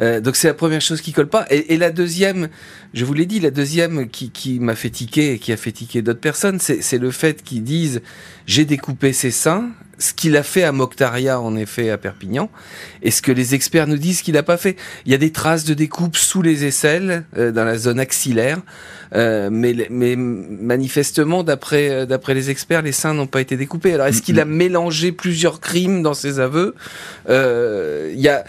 Euh, 0.00 0.20
donc 0.20 0.36
c'est 0.36 0.48
la 0.48 0.54
première 0.54 0.80
chose 0.80 1.00
qui 1.00 1.12
colle 1.12 1.28
pas. 1.28 1.46
Et, 1.50 1.74
et 1.74 1.76
la 1.76 1.90
deuxième, 1.90 2.48
je 2.94 3.04
vous 3.04 3.14
l'ai 3.14 3.26
dit, 3.26 3.40
la 3.40 3.50
deuxième 3.50 4.08
qui, 4.08 4.30
qui 4.30 4.60
m'a 4.60 4.74
fait 4.74 4.90
tiquer 4.90 5.32
et 5.32 5.38
qui 5.38 5.52
a 5.52 5.56
fait 5.56 5.72
tiquer 5.72 6.02
d'autres 6.02 6.20
personnes, 6.20 6.58
c'est 6.60 6.98
le 6.98 7.10
fait 7.10 7.42
qu'ils 7.42 7.64
disent 7.64 8.00
j'ai 8.46 8.64
découpé 8.64 9.12
ses 9.12 9.30
seins 9.30 9.70
ce 9.98 10.12
qu'il 10.12 10.36
a 10.36 10.42
fait 10.42 10.62
à 10.62 10.72
Mokhtaria, 10.72 11.40
en 11.40 11.56
effet, 11.56 11.90
à 11.90 11.98
Perpignan, 11.98 12.50
et 13.02 13.10
ce 13.10 13.22
que 13.22 13.32
les 13.32 13.54
experts 13.54 13.86
nous 13.86 13.96
disent 13.96 14.22
qu'il 14.22 14.34
n'a 14.34 14.42
pas 14.42 14.56
fait. 14.56 14.76
Il 15.06 15.12
y 15.12 15.14
a 15.14 15.18
des 15.18 15.32
traces 15.32 15.64
de 15.64 15.74
découpe 15.74 16.16
sous 16.16 16.42
les 16.42 16.64
aisselles, 16.64 17.24
euh, 17.36 17.52
dans 17.52 17.64
la 17.64 17.76
zone 17.76 18.00
axillaire, 18.00 18.60
euh, 19.14 19.48
mais, 19.50 19.74
mais 19.90 20.16
manifestement, 20.16 21.42
d'après 21.42 22.06
d'après 22.06 22.34
les 22.34 22.50
experts, 22.50 22.82
les 22.82 22.92
seins 22.92 23.14
n'ont 23.14 23.26
pas 23.26 23.40
été 23.40 23.56
découpés. 23.56 23.94
Alors, 23.94 24.06
est-ce 24.06 24.22
qu'il 24.22 24.38
a 24.40 24.44
mélangé 24.44 25.12
plusieurs 25.12 25.60
crimes 25.60 26.02
dans 26.02 26.14
ses 26.14 26.40
aveux? 26.40 26.74
Euh, 27.28 28.12
Il 28.14 28.20
y 28.20 28.28
a 28.28 28.44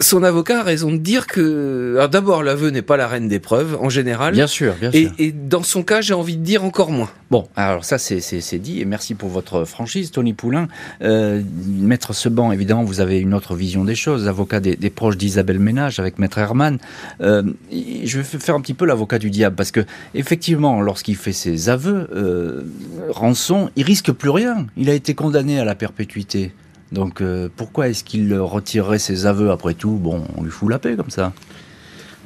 son 0.00 0.22
avocat 0.22 0.60
a 0.60 0.62
raison 0.62 0.92
de 0.92 0.98
dire 0.98 1.26
que, 1.26 1.94
alors 1.96 2.08
d'abord, 2.08 2.42
l'aveu 2.42 2.70
n'est 2.70 2.82
pas 2.82 2.96
la 2.96 3.08
reine 3.08 3.28
des 3.28 3.40
preuves, 3.40 3.76
en 3.80 3.88
général. 3.88 4.34
Bien 4.34 4.46
sûr, 4.46 4.74
bien 4.74 4.92
sûr. 4.92 5.10
Et, 5.18 5.32
dans 5.32 5.62
son 5.62 5.82
cas, 5.82 6.00
j'ai 6.00 6.14
envie 6.14 6.36
de 6.36 6.42
dire 6.42 6.64
encore 6.64 6.90
moins. 6.90 7.10
Bon, 7.30 7.48
alors 7.56 7.84
ça, 7.84 7.98
c'est 7.98 8.58
dit, 8.58 8.80
et 8.80 8.84
merci 8.84 9.14
pour 9.14 9.28
votre 9.28 9.64
franchise, 9.64 10.10
Tony 10.12 10.32
Poulain. 10.32 10.68
Euh, 11.02 11.42
Maître 11.66 12.12
Seban, 12.12 12.52
évidemment, 12.52 12.84
vous 12.84 13.00
avez 13.00 13.18
une 13.18 13.34
autre 13.34 13.56
vision 13.56 13.84
des 13.84 13.96
choses, 13.96 14.28
avocat 14.28 14.60
des, 14.60 14.90
proches 14.90 15.16
d'Isabelle 15.16 15.58
Ménage 15.58 15.98
avec 15.98 16.18
Maître 16.18 16.38
Herman. 16.38 16.78
Euh, 17.20 17.42
je 17.72 18.18
vais 18.18 18.24
faire 18.24 18.54
un 18.54 18.60
petit 18.60 18.74
peu 18.74 18.86
l'avocat 18.86 19.18
du 19.18 19.30
diable, 19.30 19.56
parce 19.56 19.72
que, 19.72 19.84
effectivement, 20.14 20.80
lorsqu'il 20.80 21.16
fait 21.16 21.32
ses 21.32 21.68
aveux, 21.68 22.08
euh, 22.14 22.62
Rançon, 23.08 23.70
il 23.76 23.84
risque 23.84 24.12
plus 24.12 24.30
rien. 24.30 24.66
Il 24.76 24.88
a 24.88 24.94
été 24.94 25.14
condamné 25.14 25.58
à 25.58 25.64
la 25.64 25.74
perpétuité. 25.74 26.52
Donc 26.94 27.20
euh, 27.20 27.48
pourquoi 27.54 27.88
est-ce 27.88 28.04
qu'il 28.04 28.34
retirerait 28.38 28.98
ses 28.98 29.26
aveux 29.26 29.50
après 29.50 29.74
tout? 29.74 29.90
Bon, 29.90 30.22
on 30.36 30.42
lui 30.42 30.50
fout 30.50 30.70
la 30.70 30.78
paix 30.78 30.96
comme 30.96 31.10
ça. 31.10 31.32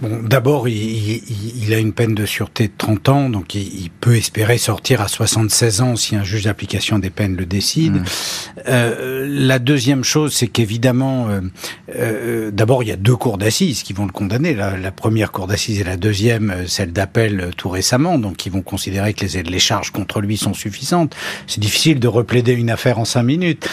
Bon, 0.00 0.20
d'abord, 0.22 0.68
il, 0.68 1.74
a 1.74 1.78
une 1.78 1.92
peine 1.92 2.14
de 2.14 2.24
sûreté 2.24 2.68
de 2.68 2.72
30 2.78 3.08
ans, 3.08 3.30
donc 3.30 3.56
il, 3.56 3.90
peut 4.00 4.14
espérer 4.14 4.56
sortir 4.56 5.00
à 5.00 5.08
76 5.08 5.80
ans 5.80 5.96
si 5.96 6.14
un 6.14 6.22
juge 6.22 6.44
d'application 6.44 7.00
des 7.00 7.10
peines 7.10 7.34
le 7.34 7.46
décide. 7.46 7.94
Mmh. 7.94 8.04
Euh, 8.68 9.26
la 9.28 9.58
deuxième 9.58 10.04
chose, 10.04 10.34
c'est 10.34 10.46
qu'évidemment, 10.46 11.28
euh, 11.28 11.40
euh, 11.96 12.50
d'abord, 12.52 12.84
il 12.84 12.90
y 12.90 12.92
a 12.92 12.96
deux 12.96 13.16
cours 13.16 13.38
d'assises 13.38 13.82
qui 13.82 13.92
vont 13.92 14.06
le 14.06 14.12
condamner. 14.12 14.54
La, 14.54 14.92
première 14.92 15.32
cour 15.32 15.48
d'assises 15.48 15.80
et 15.80 15.84
la 15.84 15.96
deuxième, 15.96 16.66
celle 16.66 16.92
d'appel 16.92 17.50
tout 17.56 17.68
récemment, 17.68 18.18
donc 18.18 18.46
ils 18.46 18.52
vont 18.52 18.62
considérer 18.62 19.14
que 19.14 19.26
les, 19.26 19.42
les 19.42 19.58
charges 19.58 19.90
contre 19.90 20.20
lui 20.20 20.36
sont 20.36 20.54
suffisantes. 20.54 21.16
C'est 21.46 21.60
difficile 21.60 21.98
de 21.98 22.08
replaider 22.08 22.52
une 22.52 22.70
affaire 22.70 22.98
en 22.98 23.04
cinq 23.04 23.24
minutes. 23.24 23.68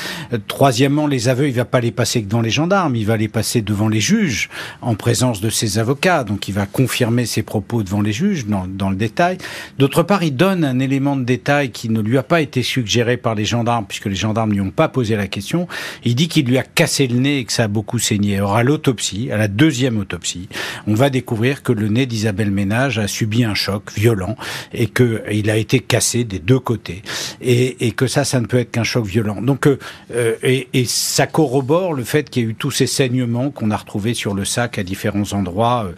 troisièmement, 0.48 1.06
les 1.06 1.30
aveux, 1.30 1.48
il 1.48 1.54
va 1.54 1.66
pas 1.66 1.82
les 1.82 1.92
passer 1.92 2.24
que 2.24 2.28
devant 2.28 2.42
les 2.42 2.50
gendarmes, 2.50 2.96
il 2.96 3.06
va 3.06 3.16
les 3.16 3.28
passer 3.28 3.62
devant 3.62 3.88
les 3.88 4.00
juges 4.02 4.50
en 4.82 4.96
présence 4.96 5.40
de 5.40 5.50
ses 5.50 5.78
avocats 5.78 6.15
donc 6.24 6.48
il 6.48 6.54
va 6.54 6.66
confirmer 6.66 7.26
ses 7.26 7.44
propos 7.44 7.84
devant 7.84 8.02
les 8.02 8.14
juges 8.14 8.46
dans, 8.46 8.90
le 8.90 8.96
détail. 8.96 9.38
D'autre 9.78 10.04
part, 10.04 10.24
il 10.24 10.36
donne 10.36 10.64
un 10.64 10.80
élément 10.80 11.16
de 11.16 11.24
détail 11.24 11.72
qui 11.72 11.90
ne 11.90 12.02
lui 12.02 12.18
a 12.18 12.24
pas 12.24 12.42
été 12.42 12.64
suggéré 12.64 13.18
par 13.18 13.36
les 13.36 13.46
gendarmes, 13.46 13.86
puisque 13.88 14.06
les 14.06 14.16
gendarmes 14.16 14.52
n'y 14.52 14.62
ont 14.62 14.72
pas 14.72 14.88
posé 14.88 15.16
la 15.16 15.28
question. 15.28 15.68
Il 16.04 16.16
dit 16.16 16.28
qu'il 16.28 16.46
lui 16.46 16.58
a 16.58 16.64
cassé 16.64 17.08
le 17.08 17.20
nez 17.20 17.40
et 17.40 17.46
que 17.46 17.54
ça 17.54 17.64
a 17.64 17.68
beaucoup 17.68 18.00
saigné. 18.00 18.40
Or, 18.40 18.56
à 18.56 18.64
l'autopsie, 18.64 19.32
à 19.32 19.38
la 19.38 19.48
deuxième 19.48 19.98
autopsie, 19.98 20.48
on 20.88 20.94
va 20.94 21.10
découvrir 21.10 21.64
que 21.64 21.72
le 21.72 21.88
nez 21.88 22.06
d'Isabelle 22.06 22.52
Ménage 22.52 23.00
a 23.00 23.08
subi 23.08 23.44
un 23.44 23.56
choc 23.56 23.92
violent 23.96 24.36
et 24.74 24.88
qu'il 24.88 25.50
a 25.50 25.58
été 25.58 25.80
cassé 25.80 26.24
des 26.24 26.40
deux 26.40 26.60
côtés. 26.60 27.04
Et, 27.42 27.92
que 27.96 28.08
ça, 28.08 28.26
ça 28.26 28.42
ne 28.42 28.46
peut 28.46 28.58
être 28.58 28.72
qu'un 28.72 28.84
choc 28.84 29.06
violent. 29.06 29.42
Donc, 29.42 29.68
euh, 29.68 29.78
euh, 30.14 30.36
et, 30.44 30.86
ça 30.86 31.28
corrobore 31.28 31.94
le 31.94 32.04
fait 32.04 32.30
qu'il 32.30 32.44
y 32.44 32.46
a 32.46 32.50
eu 32.50 32.56
tous 32.56 32.72
ces 32.72 32.88
saignements 32.88 33.52
qu'on 33.52 33.72
a 33.72 33.78
retrouvés 33.78 34.14
sur 34.14 34.34
le 34.34 34.46
sac 34.46 34.78
à 34.78 34.84
différents 34.84 35.34
endroits 35.34 35.86
euh, 35.86 35.94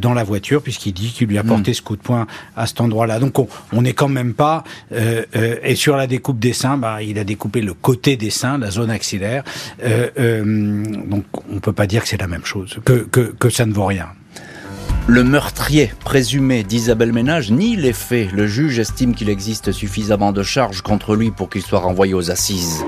dans 0.00 0.14
la 0.14 0.24
voiture, 0.24 0.62
puisqu'il 0.62 0.92
dit 0.92 1.12
qu'il 1.12 1.28
lui 1.28 1.38
a 1.38 1.44
porté 1.44 1.72
hmm. 1.72 1.74
ce 1.74 1.82
coup 1.82 1.96
de 1.96 2.02
poing 2.02 2.26
à 2.56 2.66
cet 2.66 2.80
endroit-là. 2.80 3.18
Donc 3.18 3.36
on 3.72 3.82
n'est 3.82 3.92
quand 3.92 4.08
même 4.08 4.34
pas... 4.34 4.64
Euh, 4.92 5.24
euh, 5.36 5.56
et 5.62 5.74
sur 5.74 5.96
la 5.96 6.06
découpe 6.06 6.38
des 6.38 6.52
seins, 6.52 6.76
bah, 6.76 7.02
il 7.02 7.18
a 7.18 7.24
découpé 7.24 7.60
le 7.60 7.74
côté 7.74 8.16
des 8.16 8.30
seins, 8.30 8.58
la 8.58 8.70
zone 8.70 8.90
axillaire. 8.90 9.44
donc 9.84 11.24
on 11.50 11.60
peut 11.60 11.72
pas 11.72 11.86
dire 11.86 12.02
que 12.02 12.08
c'est 12.08 12.20
la 12.20 12.28
même 12.28 12.44
chose, 12.44 12.78
que, 12.84 13.06
que, 13.10 13.20
que 13.20 13.50
ça 13.50 13.66
ne 13.66 13.72
vaut 13.72 13.86
rien. 13.86 14.08
Le 15.08 15.24
meurtrier 15.24 15.90
présumé 16.04 16.62
d'Isabelle 16.62 17.12
Ménage 17.12 17.50
nie 17.50 17.74
les 17.74 17.92
faits. 17.92 18.30
Le 18.30 18.46
juge 18.46 18.78
estime 18.78 19.16
qu'il 19.16 19.28
existe 19.28 19.72
suffisamment 19.72 20.30
de 20.30 20.44
charges 20.44 20.82
contre 20.82 21.16
lui 21.16 21.32
pour 21.32 21.50
qu'il 21.50 21.62
soit 21.62 21.80
renvoyé 21.80 22.14
aux 22.14 22.30
assises. 22.30 22.84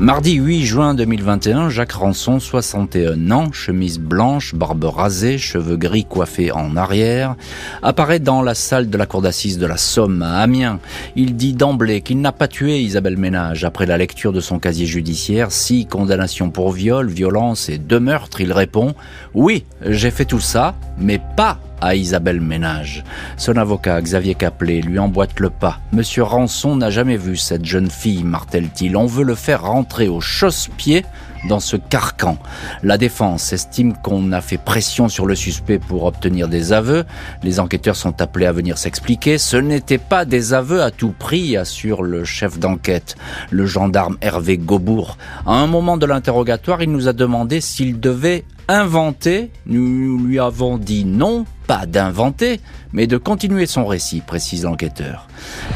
Mardi 0.00 0.34
8 0.34 0.64
juin 0.64 0.94
2021, 0.94 1.68
Jacques 1.68 1.92
Rançon, 1.92 2.40
61 2.40 3.30
ans, 3.30 3.52
chemise 3.52 4.00
blanche, 4.00 4.52
barbe 4.52 4.84
rasée, 4.84 5.38
cheveux 5.38 5.76
gris 5.76 6.04
coiffés 6.04 6.50
en 6.50 6.76
arrière, 6.76 7.36
apparaît 7.80 8.18
dans 8.18 8.42
la 8.42 8.54
salle 8.54 8.90
de 8.90 8.98
la 8.98 9.06
cour 9.06 9.22
d'assises 9.22 9.56
de 9.56 9.66
la 9.66 9.76
Somme 9.76 10.20
à 10.22 10.38
Amiens. 10.40 10.80
Il 11.14 11.36
dit 11.36 11.52
d'emblée 11.52 12.00
qu'il 12.00 12.20
n'a 12.20 12.32
pas 12.32 12.48
tué 12.48 12.80
Isabelle 12.80 13.16
Ménage. 13.16 13.64
Après 13.64 13.86
la 13.86 13.96
lecture 13.96 14.32
de 14.32 14.40
son 14.40 14.58
casier 14.58 14.86
judiciaire, 14.86 15.52
six 15.52 15.86
condamnations 15.86 16.50
pour 16.50 16.72
viol, 16.72 17.08
violence 17.08 17.68
et 17.68 17.78
deux 17.78 18.00
meurtres, 18.00 18.40
il 18.40 18.52
répond 18.52 18.94
«Oui, 19.34 19.64
j'ai 19.86 20.10
fait 20.10 20.24
tout 20.24 20.40
ça, 20.40 20.74
mais 20.98 21.20
pas 21.36 21.60
à 21.80 21.94
Isabelle 21.94 22.40
Ménage. 22.40 23.04
Son 23.36 23.56
avocat, 23.56 24.00
Xavier 24.00 24.34
Caplet, 24.34 24.80
lui 24.80 24.98
emboîte 24.98 25.40
le 25.40 25.50
pas. 25.50 25.80
Monsieur 25.92 26.22
Rançon 26.22 26.76
n'a 26.76 26.90
jamais 26.90 27.16
vu 27.16 27.36
cette 27.36 27.64
jeune 27.64 27.90
fille, 27.90 28.24
martèle-t-il. 28.24 28.96
On 28.96 29.06
veut 29.06 29.24
le 29.24 29.34
faire 29.34 29.62
rentrer 29.62 30.08
au 30.08 30.20
chausse-pied 30.20 31.04
dans 31.48 31.60
ce 31.60 31.76
carcan. 31.76 32.38
La 32.82 32.98
défense 32.98 33.52
estime 33.52 33.94
qu'on 33.94 34.32
a 34.32 34.40
fait 34.40 34.58
pression 34.58 35.08
sur 35.08 35.26
le 35.26 35.34
suspect 35.34 35.78
pour 35.78 36.04
obtenir 36.04 36.48
des 36.48 36.72
aveux. 36.72 37.04
Les 37.42 37.60
enquêteurs 37.60 37.96
sont 37.96 38.20
appelés 38.20 38.46
à 38.46 38.52
venir 38.52 38.78
s'expliquer. 38.78 39.38
Ce 39.38 39.56
n'était 39.56 39.98
pas 39.98 40.24
des 40.24 40.54
aveux 40.54 40.82
à 40.82 40.90
tout 40.90 41.14
prix, 41.16 41.56
assure 41.56 42.02
le 42.02 42.24
chef 42.24 42.58
d'enquête, 42.58 43.16
le 43.50 43.66
gendarme 43.66 44.16
Hervé 44.20 44.58
Gaubourg. 44.58 45.16
À 45.46 45.54
un 45.54 45.66
moment 45.66 45.96
de 45.96 46.06
l'interrogatoire, 46.06 46.82
il 46.82 46.90
nous 46.90 47.08
a 47.08 47.12
demandé 47.12 47.60
s'il 47.60 48.00
devait 48.00 48.44
inventer. 48.68 49.50
Nous 49.66 50.18
lui 50.18 50.38
avons 50.38 50.78
dit 50.78 51.04
non, 51.04 51.44
pas 51.66 51.86
d'inventer, 51.86 52.60
mais 52.92 53.06
de 53.06 53.16
continuer 53.16 53.66
son 53.66 53.86
récit, 53.86 54.20
précise 54.20 54.64
l'enquêteur. 54.64 55.28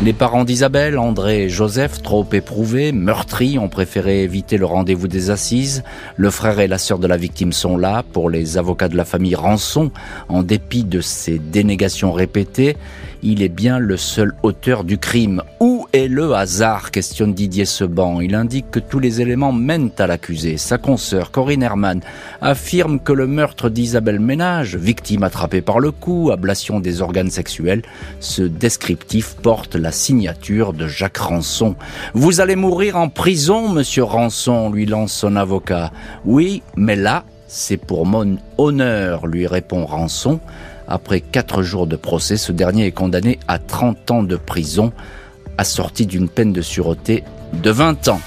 Les 0.02 0.12
parents 0.12 0.44
d'Isabelle, 0.44 0.98
André 0.98 1.44
et 1.44 1.48
Joseph, 1.48 2.02
trop 2.02 2.26
éprouvés, 2.32 2.92
meurtris, 2.92 3.58
ont 3.58 3.68
préféré 3.68 4.22
éviter 4.22 4.56
le 4.56 4.66
rendez-vous 4.66 5.08
des 5.08 5.30
assises. 5.30 5.82
Le 6.16 6.30
frère 6.30 6.60
et 6.60 6.68
la 6.68 6.78
sœur 6.78 6.98
de 6.98 7.06
la 7.06 7.16
victime 7.16 7.52
sont 7.52 7.76
là 7.76 8.02
pour 8.02 8.30
les 8.30 8.58
avocats 8.58 8.88
de 8.88 8.96
la 8.96 9.04
famille 9.04 9.34
Rançon, 9.34 9.90
en 10.28 10.42
dépit 10.42 10.84
de 10.84 11.00
ces 11.00 11.38
dénégations 11.38 12.12
répétées 12.12 12.76
il 13.22 13.42
est 13.42 13.48
bien 13.48 13.78
le 13.78 13.96
seul 13.96 14.32
auteur 14.42 14.84
du 14.84 14.98
crime. 14.98 15.42
Où 15.60 15.77
est 15.92 16.08
le 16.08 16.34
hasard 16.34 16.90
questionne 16.90 17.32
Didier 17.32 17.64
Seban. 17.64 18.20
Il 18.20 18.34
indique 18.34 18.70
que 18.70 18.78
tous 18.78 18.98
les 18.98 19.20
éléments 19.20 19.52
mènent 19.52 19.90
à 19.98 20.06
l'accusé. 20.06 20.56
Sa 20.56 20.76
consoeur, 20.76 21.30
Corinne 21.30 21.62
Herman, 21.62 22.00
affirme 22.40 23.00
que 23.00 23.12
le 23.12 23.26
meurtre 23.26 23.70
d'Isabelle 23.70 24.20
Ménage, 24.20 24.76
victime 24.76 25.22
attrapée 25.22 25.62
par 25.62 25.80
le 25.80 25.90
cou, 25.90 26.30
ablation 26.32 26.80
des 26.80 27.00
organes 27.00 27.30
sexuels, 27.30 27.82
ce 28.20 28.42
descriptif 28.42 29.36
porte 29.42 29.76
la 29.76 29.92
signature 29.92 30.72
de 30.72 30.86
Jacques 30.86 31.18
Rançon. 31.18 31.74
Vous 32.12 32.40
allez 32.40 32.56
mourir 32.56 32.96
en 32.96 33.08
prison, 33.08 33.68
monsieur 33.68 34.04
Rançon, 34.04 34.70
lui 34.70 34.84
lance 34.84 35.12
son 35.12 35.36
avocat. 35.36 35.90
Oui, 36.24 36.62
mais 36.76 36.96
là, 36.96 37.24
c'est 37.46 37.78
pour 37.78 38.04
mon 38.04 38.36
honneur, 38.58 39.26
lui 39.26 39.46
répond 39.46 39.86
Rançon. 39.86 40.40
Après 40.86 41.20
quatre 41.20 41.62
jours 41.62 41.86
de 41.86 41.96
procès, 41.96 42.36
ce 42.36 42.52
dernier 42.52 42.86
est 42.86 42.92
condamné 42.92 43.38
à 43.46 43.58
30 43.58 44.10
ans 44.10 44.22
de 44.22 44.36
prison, 44.36 44.92
assorti 45.58 46.06
d'une 46.06 46.28
peine 46.28 46.52
de 46.52 46.62
sûreté 46.62 47.24
de 47.52 47.70
20 47.70 48.08
ans. 48.08 48.20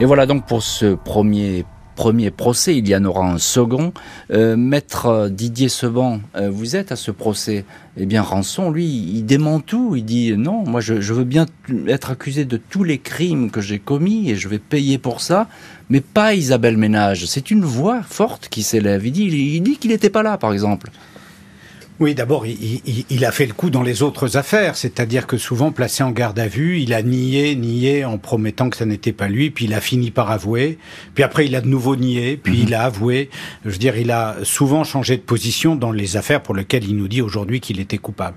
Et 0.00 0.04
voilà 0.04 0.26
donc 0.26 0.46
pour 0.46 0.62
ce 0.62 0.94
premier 0.94 1.64
premier 1.98 2.30
procès, 2.30 2.76
il 2.76 2.88
y 2.88 2.94
en 2.94 3.04
aura 3.04 3.28
un 3.28 3.38
second. 3.38 3.92
Euh, 4.30 4.56
maître 4.56 5.28
Didier 5.32 5.68
Seban, 5.68 6.20
euh, 6.36 6.48
vous 6.48 6.76
êtes 6.76 6.92
à 6.92 6.96
ce 6.96 7.10
procès. 7.10 7.64
Eh 7.96 8.06
bien, 8.06 8.22
Rançon, 8.22 8.70
lui, 8.70 8.86
il 8.86 9.24
dément 9.24 9.58
tout. 9.58 9.96
Il 9.96 10.04
dit 10.04 10.32
non, 10.36 10.62
moi, 10.64 10.80
je, 10.80 10.94
veux 10.94 11.24
bien 11.24 11.46
être 11.88 12.12
accusé 12.12 12.44
de 12.44 12.56
tous 12.56 12.84
les 12.84 12.98
crimes 12.98 13.50
que 13.50 13.60
j'ai 13.60 13.80
commis 13.80 14.30
et 14.30 14.36
je 14.36 14.46
vais 14.46 14.60
payer 14.60 14.96
pour 14.96 15.20
ça, 15.20 15.48
mais 15.90 16.00
pas 16.00 16.34
Isabelle 16.34 16.76
Ménage. 16.76 17.26
C'est 17.26 17.50
une 17.50 17.64
voix 17.64 18.00
forte 18.02 18.48
qui 18.48 18.62
s'élève. 18.62 19.04
Il 19.04 19.10
dit, 19.10 19.24
il 19.24 19.60
dit 19.64 19.76
qu'il 19.76 19.90
n'était 19.90 20.08
pas 20.08 20.22
là, 20.22 20.38
par 20.38 20.52
exemple. 20.52 20.92
Oui, 22.00 22.14
d'abord, 22.14 22.46
il, 22.46 23.24
a 23.24 23.32
fait 23.32 23.46
le 23.46 23.52
coup 23.52 23.70
dans 23.70 23.82
les 23.82 24.04
autres 24.04 24.36
affaires, 24.36 24.76
c'est-à-dire 24.76 25.26
que 25.26 25.36
souvent 25.36 25.72
placé 25.72 26.04
en 26.04 26.12
garde 26.12 26.38
à 26.38 26.46
vue, 26.46 26.78
il 26.78 26.94
a 26.94 27.02
nié, 27.02 27.56
nié 27.56 28.04
en 28.04 28.18
promettant 28.18 28.70
que 28.70 28.76
ça 28.76 28.86
n'était 28.86 29.12
pas 29.12 29.26
lui, 29.26 29.50
puis 29.50 29.64
il 29.64 29.74
a 29.74 29.80
fini 29.80 30.12
par 30.12 30.30
avouer, 30.30 30.78
puis 31.16 31.24
après 31.24 31.46
il 31.46 31.56
a 31.56 31.60
de 31.60 31.66
nouveau 31.66 31.96
nié, 31.96 32.36
puis 32.40 32.58
mhm. 32.58 32.62
il 32.62 32.74
a 32.74 32.84
avoué. 32.84 33.30
Je 33.64 33.70
veux 33.70 33.78
dire, 33.78 33.96
il 33.96 34.12
a 34.12 34.36
souvent 34.44 34.84
changé 34.84 35.16
de 35.16 35.22
position 35.22 35.74
dans 35.74 35.90
les 35.90 36.16
affaires 36.16 36.40
pour 36.40 36.54
lesquelles 36.54 36.84
il 36.84 36.96
nous 36.96 37.08
dit 37.08 37.20
aujourd'hui 37.20 37.58
qu'il 37.58 37.80
était 37.80 37.98
coupable. 37.98 38.36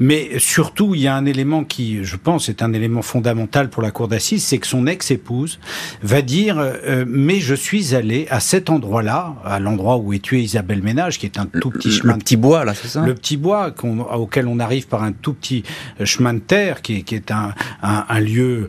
Mais 0.00 0.38
surtout, 0.38 0.94
il 0.94 1.02
y 1.02 1.06
a 1.06 1.14
un 1.14 1.26
élément 1.26 1.64
qui, 1.64 2.04
je 2.04 2.16
pense, 2.16 2.48
est 2.48 2.62
un 2.62 2.72
élément 2.72 3.02
fondamental 3.02 3.68
pour 3.68 3.82
la 3.82 3.90
cour 3.90 4.08
d'assises, 4.08 4.42
c'est 4.42 4.56
que 4.56 4.66
son 4.66 4.86
ex-épouse 4.86 5.58
va 6.02 6.22
dire 6.22 6.56
euh, 6.58 7.04
mais 7.06 7.40
je 7.40 7.54
suis 7.54 7.94
allé 7.94 8.26
à 8.30 8.40
cet 8.40 8.70
endroit-là, 8.70 9.34
à 9.44 9.60
l'endroit 9.60 9.98
où 9.98 10.14
est 10.14 10.22
tuée 10.22 10.40
Isabelle 10.40 10.82
Ménage, 10.82 11.18
qui 11.18 11.26
est 11.26 11.38
un 11.38 11.44
tout 11.44 11.68
petit 11.68 11.90
chemin, 11.90 12.14
le 12.14 12.18
petit 12.18 12.36
bois 12.36 12.64
là, 12.64 12.72
c'est 12.72 12.88
ça 12.88 13.01
le, 13.02 13.06
le, 13.06 13.14
petit 13.14 13.36
bois 13.36 13.74
auquel 14.14 14.46
on 14.46 14.58
arrive 14.58 14.88
par 14.88 15.02
un 15.02 15.12
tout 15.12 15.34
petit 15.34 15.62
chemin 16.04 16.34
de 16.34 16.40
terre, 16.40 16.82
qui, 16.82 17.04
qui 17.04 17.14
est 17.14 17.30
un, 17.30 17.54
un, 17.82 18.04
un 18.08 18.20
lieu 18.20 18.68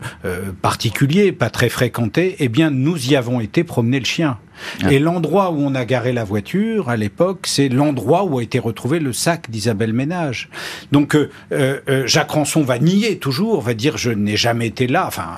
particulier, 0.62 1.32
pas 1.32 1.50
très 1.50 1.68
fréquenté. 1.68 2.36
Eh 2.38 2.48
bien, 2.48 2.70
nous 2.70 3.10
y 3.10 3.16
avons 3.16 3.40
été 3.40 3.64
promener 3.64 3.98
le 3.98 4.04
chien. 4.04 4.38
Ah. 4.82 4.92
Et 4.92 4.98
l'endroit 4.98 5.50
où 5.50 5.56
on 5.58 5.74
a 5.74 5.84
garé 5.84 6.12
la 6.12 6.24
voiture, 6.24 6.88
à 6.88 6.96
l'époque, 6.96 7.46
c'est 7.46 7.68
l'endroit 7.68 8.24
où 8.24 8.38
a 8.38 8.42
été 8.42 8.58
retrouvé 8.58 9.00
le 9.00 9.12
sac 9.12 9.50
d'Isabelle 9.50 9.92
Ménage. 9.92 10.48
Donc 10.92 11.14
euh, 11.14 11.30
euh, 11.52 11.80
euh, 11.88 12.06
Jacques 12.06 12.30
Ranson 12.30 12.62
va 12.62 12.78
nier 12.78 13.18
toujours, 13.18 13.60
va 13.60 13.74
dire 13.74 13.96
je 13.96 14.10
n'ai 14.10 14.36
jamais 14.36 14.66
été 14.66 14.86
là. 14.86 15.06
Enfin, 15.06 15.28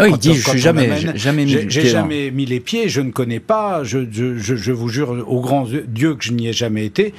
oh, 0.00 0.04
il 0.08 0.16
dit 0.16 0.34
je 0.34 0.48
suis 0.48 0.58
jamais, 0.58 0.90
jamais 1.16 1.44
mis, 1.44 1.68
j'ai 1.68 1.86
jamais 1.86 2.30
mis 2.30 2.46
les 2.46 2.60
pieds, 2.60 2.88
je 2.88 3.00
ne 3.00 3.10
connais 3.10 3.40
pas. 3.40 3.84
Je, 3.84 4.00
je, 4.10 4.38
je, 4.38 4.56
je 4.56 4.72
vous 4.72 4.88
jure 4.88 5.24
au 5.26 5.40
grand 5.40 5.66
Dieu 5.86 6.14
que 6.14 6.24
je 6.24 6.32
n'y 6.32 6.48
ai 6.48 6.52
jamais 6.52 6.86
été. 6.86 7.14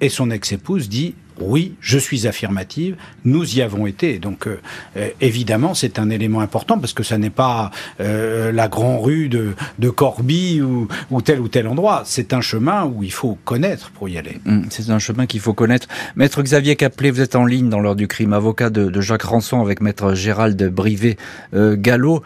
Et 0.00 0.08
son 0.08 0.30
ex-épouse 0.30 0.88
dit 0.88 1.14
oui, 1.40 1.74
je 1.80 1.98
suis 1.98 2.26
affirmative, 2.26 2.96
nous 3.24 3.56
y 3.56 3.62
avons 3.62 3.86
été. 3.86 4.18
Donc 4.18 4.46
euh, 4.46 4.60
euh, 4.96 5.08
évidemment, 5.20 5.74
c'est 5.74 5.98
un 5.98 6.10
élément 6.10 6.40
important 6.40 6.78
parce 6.78 6.92
que 6.92 7.02
ça 7.02 7.18
n'est 7.18 7.30
pas 7.30 7.70
euh, 8.00 8.52
la 8.52 8.68
grande 8.68 9.02
rue 9.02 9.28
de, 9.28 9.54
Corbie 9.90 10.60
ou, 10.60 10.88
tel 11.22 11.40
ou 11.40 11.48
tel 11.48 11.66
endroit. 11.66 12.02
C'est 12.04 12.32
un 12.32 12.40
chemin 12.40 12.84
où 12.84 13.02
il 13.02 13.12
faut 13.12 13.38
connaître 13.44 13.90
pour 13.90 14.08
y 14.08 14.18
aller. 14.18 14.40
Hum, 14.46 14.66
c'est 14.70 14.90
un 14.90 14.98
chemin 14.98 15.26
qu'il 15.26 15.40
faut 15.40 15.54
connaître. 15.54 15.88
Maître 16.16 16.42
Xavier 16.42 16.76
Caplet, 16.76 17.10
vous 17.10 17.20
êtes 17.20 17.36
en 17.36 17.44
ligne 17.44 17.68
dans 17.68 17.80
l'heure 17.80 17.96
du 17.96 18.06
crime, 18.06 18.32
avocat 18.32 18.70
de, 18.70 18.88
de, 18.88 19.00
Jacques 19.00 19.22
Ranson 19.22 19.60
avec 19.60 19.80
Maître 19.80 20.14
Gérald 20.14 20.62
Brivet-Gallo. 20.62 22.22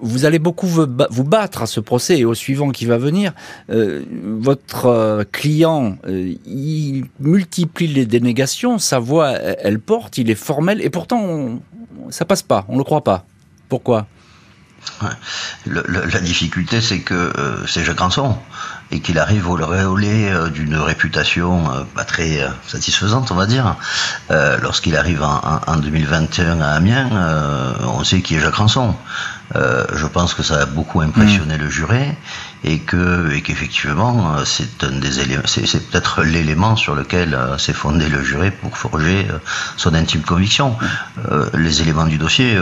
vous 0.00 0.24
allez 0.24 0.38
beaucoup 0.38 0.66
vous, 0.66 0.86
battre 0.86 1.62
à 1.62 1.66
ce 1.66 1.80
procès 1.80 2.18
et 2.18 2.24
au 2.24 2.34
suivant 2.34 2.70
qui 2.70 2.86
va 2.86 2.98
venir. 2.98 3.32
votre 3.68 5.24
client, 5.32 5.96
il 6.06 7.04
multiplie 7.20 7.86
les 7.86 8.06
dénégations 8.06 8.45
sa 8.78 8.98
voix, 8.98 9.30
elle 9.30 9.78
porte, 9.80 10.18
il 10.18 10.30
est 10.30 10.34
formel, 10.34 10.80
et 10.82 10.90
pourtant, 10.90 11.60
ça 12.10 12.24
passe 12.24 12.42
pas, 12.42 12.64
on 12.68 12.78
le 12.78 12.84
croit 12.84 13.04
pas. 13.04 13.24
Pourquoi? 13.68 14.06
La 15.66 16.20
difficulté, 16.20 16.80
c'est 16.80 17.00
que 17.00 17.14
euh, 17.14 17.66
c'est 17.66 17.84
Jacques 17.84 18.00
Ranson 18.00 18.36
et 18.92 19.00
qu'il 19.00 19.18
arrive 19.18 19.50
au 19.50 19.54
réolé 19.54 20.28
euh, 20.30 20.48
d'une 20.48 20.76
réputation 20.76 21.70
euh, 21.70 21.82
pas 21.94 22.04
très 22.04 22.48
satisfaisante, 22.66 23.30
on 23.30 23.34
va 23.34 23.46
dire. 23.46 23.76
Lorsqu'il 24.30 24.96
arrive 24.96 25.22
en, 25.22 25.76
2021 25.76 26.60
à 26.60 26.70
Amiens, 26.70 27.10
on 27.82 28.04
sait 28.04 28.20
qui 28.22 28.36
est 28.36 28.40
Jacques 28.40 28.54
Ranson. 28.54 28.94
je 29.54 30.06
pense 30.06 30.34
que 30.34 30.42
ça 30.42 30.62
a 30.62 30.66
beaucoup 30.66 31.00
impressionné 31.00 31.56
mm. 31.56 31.60
le 31.60 31.70
juré 31.70 32.16
et 32.64 32.78
que 32.78 33.32
et 33.32 33.42
qu'effectivement 33.42 34.34
euh, 34.36 34.44
c'est 34.44 34.82
un 34.84 34.98
des 34.98 35.20
éléments, 35.20 35.42
c'est, 35.46 35.90
peut-être 35.90 36.22
l'élément 36.22 36.76
sur 36.76 36.94
lequel 36.94 37.34
euh, 37.34 37.58
s'est 37.58 37.72
fondé 37.72 38.08
le 38.08 38.22
jury 38.22 38.50
pour 38.50 38.76
forger 38.76 39.26
euh, 39.30 39.38
son 39.76 39.94
intime 39.94 40.22
conviction. 40.22 40.76
les 41.54 41.82
éléments 41.82 42.06
du 42.06 42.18
dossier, 42.18 42.58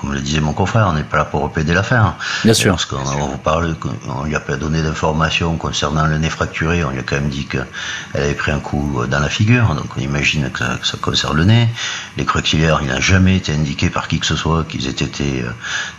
comme 0.00 0.12
le 0.12 0.20
disait 0.20 0.40
mon 0.40 0.52
confrère, 0.52 0.88
on 0.88 0.92
n'est 0.92 1.02
pas 1.02 1.18
là 1.18 1.24
pour 1.24 1.42
repéder 1.42 1.74
l'affaire. 1.74 2.14
Bien 2.44 2.54
sûr. 2.54 2.72
Parce 2.72 2.86
qu'on 2.86 3.02
vous 3.02 3.38
parle, 3.38 3.76
on 4.08 4.24
lui 4.24 4.34
a 4.34 4.40
pas 4.40 4.56
donné 4.56 4.82
d'informations 4.82 5.56
concernant 5.56 6.06
le 6.06 6.18
nez 6.18 6.30
fracturé, 6.30 6.84
on 6.84 6.90
lui 6.90 6.98
a 6.98 7.02
quand 7.02 7.16
même 7.16 7.28
dit 7.28 7.46
qu'elle 7.46 7.66
avait 8.14 8.34
pris 8.34 8.52
un 8.52 8.60
coup 8.60 9.02
dans 9.08 9.20
la 9.20 9.28
figure, 9.28 9.74
donc 9.74 9.96
on 9.96 10.00
imagine 10.00 10.50
que 10.50 10.58
ça, 10.58 10.96
concerne 11.00 11.36
le 11.36 11.44
nez. 11.44 11.68
Les 12.16 12.24
cruxillaires, 12.24 12.80
il 12.82 12.88
n'a 12.88 13.00
jamais 13.00 13.36
été 13.36 13.52
indiqué 13.52 13.90
par 13.90 14.08
qui 14.08 14.20
que 14.20 14.26
ce 14.26 14.36
soit 14.36 14.64
qu'ils 14.64 14.86
aient 14.86 14.90
été, 14.90 15.44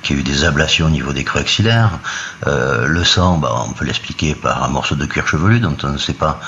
qu'il 0.01 0.15
y 0.15 0.19
a 0.19 0.21
eu 0.21 0.23
des 0.23 0.43
ablations 0.43 0.87
au 0.87 0.91
niveau 0.91 1.13
des 1.13 1.23
cruxillaires. 1.23 1.99
le 2.45 3.03
sang 3.03 3.24
bah, 3.33 3.65
on 3.67 3.73
peut 3.73 3.85
l'expliquer 3.85 4.35
par 4.35 4.63
un 4.63 4.67
morceau 4.67 4.95
de 4.95 5.05
cuir 5.05 5.27
chevelu 5.27 5.59
dont 5.59 5.75
on 5.83 5.89
ne 5.89 5.97
sait 5.97 6.13
pas 6.13 6.39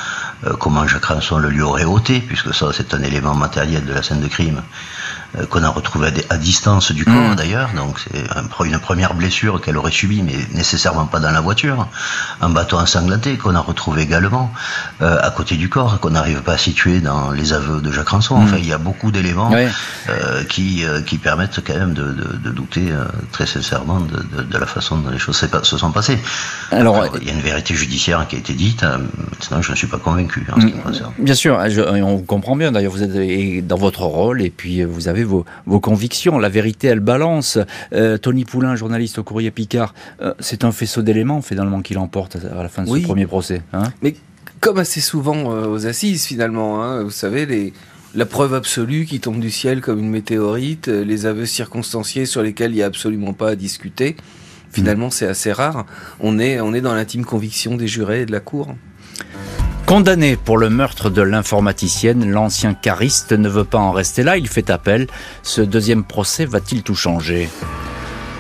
euh, 0.45 0.53
comment 0.53 0.87
Jacques 0.87 1.05
Ranson 1.05 1.37
le 1.37 1.49
lui 1.49 1.61
aurait 1.61 1.85
ôté, 1.85 2.19
puisque 2.19 2.53
ça 2.53 2.71
c'est 2.71 2.93
un 2.93 3.01
élément 3.01 3.35
matériel 3.35 3.85
de 3.85 3.93
la 3.93 4.03
scène 4.03 4.21
de 4.21 4.27
crime. 4.27 4.61
Euh, 5.35 5.45
qu'on 5.45 5.61
a 5.63 5.69
retrouvé 5.69 6.09
à, 6.29 6.37
distance 6.37 6.91
du 6.93 7.03
corps 7.03 7.31
mm. 7.31 7.35
d'ailleurs, 7.35 7.69
donc 7.75 7.99
c'est 7.99 8.65
une 8.65 8.79
première 8.79 9.13
blessure 9.13 9.59
qu'elle 9.59 9.75
aurait 9.75 9.91
subie, 9.91 10.23
mais 10.23 10.35
nécessairement 10.53 11.05
pas 11.05 11.19
dans 11.19 11.31
la 11.31 11.41
voiture. 11.41 11.87
Un 12.41 12.49
bâton 12.49 12.77
ensanglanté 12.77 13.35
qu'on 13.35 13.53
a 13.55 13.59
retrouvé 13.59 14.03
également 14.03 14.51
euh, 15.01 15.17
à 15.21 15.29
côté 15.31 15.55
du 15.55 15.67
corps, 15.67 15.99
qu'on 15.99 16.11
n'arrive 16.11 16.43
pas 16.43 16.53
à 16.53 16.57
situer 16.57 17.01
dans 17.01 17.31
les 17.31 17.51
aveux 17.51 17.81
de 17.81 17.91
Jacques 17.91 18.07
Ranson. 18.07 18.35
Enfin, 18.35 18.55
mm. 18.55 18.59
il 18.59 18.67
y 18.67 18.73
a 18.73 18.77
beaucoup 18.77 19.11
d'éléments 19.11 19.51
euh, 19.51 20.43
qui, 20.45 20.85
euh, 20.85 21.01
qui 21.01 21.17
permettent 21.17 21.59
quand 21.65 21.77
même 21.77 21.93
de, 21.93 22.03
de, 22.03 22.37
de 22.37 22.49
douter 22.49 22.85
très 23.33 23.45
sincèrement 23.45 23.99
de, 23.99 24.43
de, 24.43 24.57
la 24.57 24.65
façon 24.65 24.97
dont 24.97 25.09
les 25.09 25.19
choses 25.19 25.35
se 25.35 25.77
sont 25.77 25.91
passées. 25.91 26.19
Alors, 26.71 27.05
il 27.21 27.27
y 27.27 27.31
a 27.31 27.33
une 27.33 27.41
vérité 27.41 27.75
judiciaire 27.75 28.25
qui 28.29 28.37
a 28.37 28.39
été 28.39 28.53
dite. 28.53 28.83
maintenant, 28.83 29.61
je 29.61 29.71
ne 29.71 29.75
suis 29.75 29.87
pas 29.87 29.97
convaincu 29.97 30.47
en 30.55 30.61
ce 30.61 30.67
qui 30.67 30.73
me 30.73 30.81
concerne. 30.81 31.11
Bien 31.19 31.35
sûr, 31.35 31.69
je, 31.69 31.81
on 31.81 32.19
comprend 32.19 32.55
bien. 32.55 32.71
D'ailleurs, 32.71 32.93
vous 32.93 33.03
êtes 33.03 33.67
dans 33.67 33.77
votre 33.77 34.03
rôle 34.03 34.41
et 34.41 34.49
puis 34.49 34.83
vous 34.83 35.07
avez 35.09 35.16
vos, 35.23 35.45
convictions. 35.79 36.39
La 36.39 36.49
vérité, 36.49 36.87
elle 36.87 36.99
balance. 36.99 37.57
Euh, 37.93 38.17
Tony 38.17 38.45
Poulain, 38.45 38.75
journaliste 38.75 39.19
au 39.19 39.23
Courrier 39.23 39.51
Picard, 39.51 39.93
euh, 40.21 40.33
c'est 40.39 40.63
un 40.63 40.71
faisceau 40.71 41.01
d'éléments 41.01 41.41
finalement 41.41 41.81
qu'il 41.81 41.97
emporte 41.97 42.37
à 42.37 42.61
la 42.61 42.69
fin 42.69 42.83
de 42.83 42.89
ce 42.89 43.03
premier 43.03 43.25
procès. 43.25 43.61
Hein 43.73 43.83
Mais 44.01 44.15
comme 44.59 44.79
assez 44.79 45.01
souvent 45.01 45.51
euh, 45.51 45.67
aux 45.67 45.85
assises 45.85 46.25
finalement, 46.25 46.83
hein, 46.83 47.03
vous 47.03 47.11
savez, 47.11 47.45
les, 47.45 47.73
la 48.15 48.25
preuve 48.25 48.53
absolue 48.53 49.05
qui 49.05 49.19
tombe 49.19 49.39
du 49.39 49.51
ciel 49.51 49.81
comme 49.81 49.99
une 49.99 50.09
météorite, 50.09 50.87
les 50.87 51.25
aveux 51.25 51.45
circonstanciés 51.45 52.25
sur 52.25 52.41
lesquels 52.41 52.71
il 52.71 52.75
n'y 52.75 52.83
a 52.83 52.87
absolument 52.87 53.33
pas 53.33 53.49
à 53.49 53.55
discuter. 53.55 54.15
Finalement, 54.71 55.09
c'est 55.09 55.27
assez 55.27 55.51
rare. 55.51 55.85
On 56.19 56.39
est, 56.39 56.59
on 56.59 56.73
est 56.73 56.81
dans 56.81 56.93
l'intime 56.93 57.25
conviction 57.25 57.77
des 57.77 57.87
jurés 57.87 58.21
et 58.21 58.25
de 58.25 58.31
la 58.31 58.41
Cour. 58.41 58.75
Condamné 59.87 60.35
pour 60.35 60.57
le 60.57 60.69
meurtre 60.69 61.09
de 61.09 61.21
l'informaticienne, 61.21 62.29
l'ancien 62.29 62.73
cariste 62.73 63.31
ne 63.31 63.47
veut 63.47 63.63
pas 63.63 63.77
en 63.77 63.93
rester 63.93 64.21
là, 64.21 64.35
il 64.35 64.49
fait 64.49 64.69
appel. 64.69 65.07
Ce 65.43 65.61
deuxième 65.61 66.03
procès 66.03 66.43
va-t-il 66.43 66.83
tout 66.83 66.93
changer? 66.93 67.47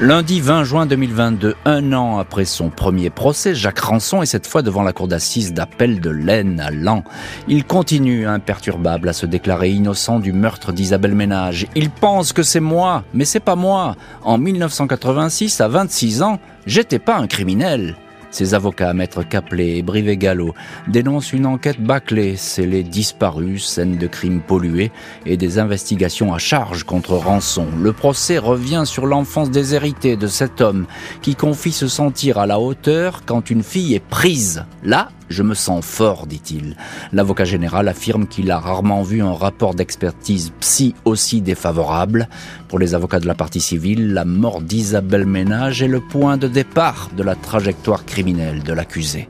Lundi 0.01 0.41
20 0.41 0.65
juin 0.65 0.85
2022, 0.85 1.55
un 1.63 1.93
an 1.93 2.19
après 2.19 2.43
son 2.43 2.69
premier 2.69 3.09
procès, 3.09 3.55
Jacques 3.55 3.79
Ranson 3.79 4.21
est 4.21 4.25
cette 4.25 4.45
fois 4.45 4.61
devant 4.61 4.83
la 4.83 4.91
cour 4.91 5.07
d'assises 5.07 5.53
d'appel 5.53 6.01
de 6.01 6.09
l'Aisne 6.09 6.59
à 6.59 6.69
Lens. 6.69 7.03
Il 7.47 7.63
continue 7.63 8.27
imperturbable 8.27 9.07
à 9.07 9.13
se 9.13 9.25
déclarer 9.25 9.69
innocent 9.69 10.19
du 10.19 10.33
meurtre 10.33 10.73
d'Isabelle 10.73 11.15
Ménage. 11.15 11.65
Il 11.75 11.91
pense 11.91 12.33
que 12.33 12.43
c'est 12.43 12.59
moi, 12.59 13.05
mais 13.13 13.23
c'est 13.23 13.39
pas 13.39 13.55
moi. 13.55 13.95
En 14.21 14.37
1986, 14.37 15.61
à 15.61 15.69
26 15.69 16.23
ans, 16.23 16.41
j'étais 16.65 16.99
pas 16.99 17.15
un 17.15 17.27
criminel. 17.27 17.95
Ses 18.31 18.53
avocats, 18.53 18.93
Maître 18.93 19.23
Caplet 19.23 19.77
et 19.77 19.81
Brivet-Gallo, 19.81 20.53
dénoncent 20.87 21.33
une 21.33 21.45
enquête 21.45 21.81
bâclée, 21.81 22.35
scellée 22.35 22.83
disparue, 22.83 23.59
scène 23.59 23.97
de 23.97 24.07
crimes 24.07 24.41
pollués 24.41 24.91
et 25.25 25.37
des 25.37 25.59
investigations 25.59 26.33
à 26.33 26.37
charge 26.37 26.83
contre 26.83 27.13
rançon. 27.13 27.67
Le 27.79 27.93
procès 27.93 28.37
revient 28.37 28.83
sur 28.85 29.05
l'enfance 29.05 29.51
déshéritée 29.51 30.15
de 30.15 30.27
cet 30.27 30.61
homme 30.61 30.85
qui 31.21 31.35
confie 31.35 31.71
se 31.71 31.87
sentir 31.87 32.37
à 32.37 32.45
la 32.45 32.59
hauteur 32.59 33.21
quand 33.25 33.49
une 33.49 33.63
fille 33.63 33.95
est 33.95 34.05
prise. 34.05 34.65
Là, 34.83 35.09
je 35.29 35.43
me 35.43 35.53
sens 35.53 35.85
fort, 35.85 36.27
dit-il. 36.27 36.75
L'avocat 37.11 37.45
général 37.45 37.87
affirme 37.87 38.27
qu'il 38.27 38.51
a 38.51 38.59
rarement 38.59 39.03
vu 39.03 39.21
un 39.21 39.33
rapport 39.33 39.75
d'expertise 39.75 40.51
psy 40.59 40.95
aussi 41.05 41.41
défavorable. 41.41 42.29
Pour 42.67 42.79
les 42.79 42.95
avocats 42.95 43.19
de 43.19 43.27
la 43.27 43.35
partie 43.35 43.61
civile, 43.61 44.13
la 44.13 44.25
mort 44.25 44.61
d'Isabelle 44.61 45.25
Ménage 45.25 45.81
est 45.81 45.87
le 45.87 46.01
point 46.01 46.37
de 46.37 46.47
départ 46.47 47.09
de 47.15 47.23
la 47.23 47.35
trajectoire 47.35 48.05
criminelle 48.05 48.63
de 48.63 48.73
l'accusé. 48.73 49.27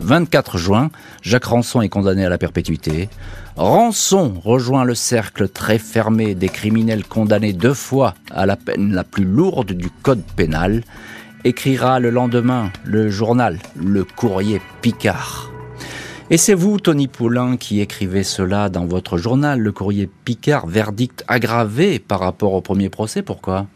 24 0.00 0.58
juin, 0.58 0.90
Jacques 1.22 1.44
Ranson 1.44 1.80
est 1.80 1.88
condamné 1.88 2.24
à 2.24 2.28
la 2.28 2.38
perpétuité. 2.38 3.08
Rançon 3.56 4.34
rejoint 4.42 4.84
le 4.84 4.94
cercle 4.94 5.48
très 5.48 5.78
fermé 5.78 6.34
des 6.34 6.48
criminels 6.48 7.04
condamnés 7.04 7.52
deux 7.52 7.74
fois 7.74 8.14
à 8.30 8.46
la 8.46 8.56
peine 8.56 8.92
la 8.92 9.04
plus 9.04 9.24
lourde 9.24 9.72
du 9.72 9.90
code 9.90 10.22
pénal 10.36 10.82
écrira 11.44 12.00
le 12.00 12.10
lendemain 12.10 12.70
le 12.84 13.10
journal 13.10 13.58
Le 13.76 14.04
Courrier 14.04 14.60
Picard. 14.80 15.50
Et 16.30 16.36
c'est 16.36 16.54
vous, 16.54 16.78
Tony 16.78 17.08
Poulain, 17.08 17.56
qui 17.56 17.80
écrivez 17.80 18.22
cela 18.22 18.68
dans 18.68 18.86
votre 18.86 19.18
journal, 19.18 19.60
Le 19.60 19.72
Courrier 19.72 20.08
Picard, 20.24 20.66
verdict 20.66 21.24
aggravé 21.28 21.98
par 21.98 22.20
rapport 22.20 22.54
au 22.54 22.60
premier 22.60 22.88
procès, 22.88 23.22
pourquoi? 23.22 23.66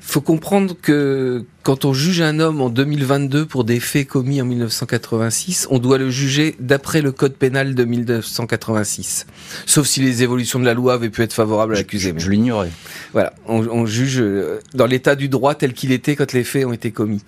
Faut 0.00 0.20
comprendre 0.20 0.74
que 0.80 1.44
quand 1.62 1.84
on 1.84 1.92
juge 1.92 2.20
un 2.20 2.40
homme 2.40 2.60
en 2.60 2.70
2022 2.70 3.46
pour 3.46 3.64
des 3.64 3.80
faits 3.80 4.06
commis 4.06 4.40
en 4.40 4.44
1986, 4.44 5.66
on 5.70 5.78
doit 5.78 5.98
le 5.98 6.10
juger 6.10 6.56
d'après 6.60 7.02
le 7.02 7.12
code 7.12 7.34
pénal 7.34 7.74
de 7.74 7.84
1986. 7.84 9.26
Sauf 9.66 9.86
si 9.86 10.00
les 10.00 10.22
évolutions 10.22 10.60
de 10.60 10.64
la 10.64 10.74
loi 10.74 10.94
avaient 10.94 11.10
pu 11.10 11.22
être 11.22 11.32
favorables 11.32 11.74
à 11.74 11.78
l'accusé. 11.78 12.14
Je, 12.16 12.30
l'ignorais. 12.30 12.70
Voilà, 13.12 13.34
on, 13.46 13.86
juge 13.86 14.20
euh, 14.20 14.60
dans 14.74 14.86
l'état 14.86 15.14
du 15.14 15.28
droit 15.28 15.54
tel 15.54 15.72
qu'il 15.72 15.92
était 15.92 16.16
quand 16.16 16.32
les 16.32 16.44
faits 16.44 16.64
ont 16.64 16.72
été 16.72 16.90
commis. 16.90 17.22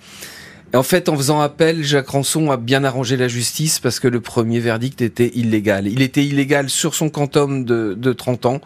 Et 0.73 0.77
en 0.77 0.85
fait, 0.85 1.09
en 1.09 1.17
faisant 1.17 1.41
appel, 1.41 1.83
Jacques 1.83 2.09
Ranson 2.09 2.51
a 2.51 2.57
bien 2.57 2.85
arrangé 2.85 3.17
la 3.17 3.27
justice 3.27 3.81
parce 3.81 3.99
que 3.99 4.07
le 4.07 4.21
premier 4.21 4.61
verdict 4.61 5.03
était 5.03 5.33
illégal. 5.35 5.89
Il 5.89 6.01
était 6.01 6.25
illégal 6.25 6.71
sur 6.71 6.95
son 6.95 7.11
quantum 7.11 7.65
de, 7.65 7.95
de 7.99 8.13
30 8.13 8.47
ans 8.47 8.61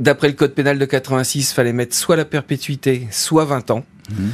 D'après 0.00 0.28
le 0.28 0.34
code 0.34 0.54
pénal 0.54 0.78
de 0.78 0.84
86, 0.84 1.52
fallait 1.52 1.72
mettre 1.72 1.94
soit 1.94 2.16
la 2.16 2.24
perpétuité, 2.24 3.06
soit 3.10 3.44
20 3.44 3.70
ans. 3.70 3.84
Mhm. 4.10 4.30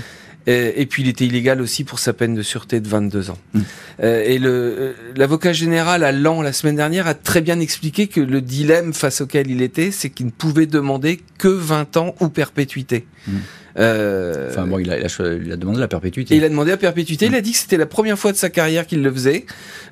Et, 0.48 0.86
puis 0.86 1.02
il 1.02 1.08
était 1.08 1.26
illégal 1.26 1.60
aussi 1.60 1.82
pour 1.82 1.98
sa 1.98 2.12
peine 2.12 2.36
de 2.36 2.42
sûreté 2.42 2.78
de 2.78 2.86
22 2.86 3.30
ans. 3.30 3.38
Mmh. 3.52 3.60
et 4.04 4.38
le 4.38 4.94
l'avocat 5.16 5.52
général 5.52 6.04
à 6.04 6.12
Lan 6.12 6.40
la 6.40 6.52
semaine 6.52 6.76
dernière 6.76 7.08
a 7.08 7.14
très 7.14 7.40
bien 7.40 7.58
expliqué 7.58 8.06
que 8.06 8.20
le 8.20 8.40
dilemme 8.40 8.94
face 8.94 9.22
auquel 9.22 9.50
il 9.50 9.60
était, 9.60 9.90
c'est 9.90 10.08
qu'il 10.08 10.26
ne 10.26 10.30
pouvait 10.30 10.66
demander 10.66 11.20
que 11.38 11.48
20 11.48 11.96
ans 11.96 12.14
ou 12.20 12.28
perpétuité. 12.28 13.06
Mmh. 13.26 13.32
Euh, 13.78 14.50
enfin 14.50 14.66
bon, 14.66 14.78
il 14.78 14.90
a, 14.90 14.98
il 14.98 15.52
a, 15.52 15.56
demandé 15.56 15.78
la 15.80 15.88
perpétuité. 15.88 16.34
il 16.36 16.44
a 16.44 16.48
demandé 16.48 16.70
la 16.70 16.76
perpétuité. 16.76 17.26
Il 17.26 17.34
a 17.34 17.40
dit 17.40 17.52
que 17.52 17.58
c'était 17.58 17.76
la 17.76 17.86
première 17.86 18.18
fois 18.18 18.32
de 18.32 18.36
sa 18.36 18.48
carrière 18.48 18.86
qu'il 18.86 19.02
le 19.02 19.12
faisait. 19.12 19.44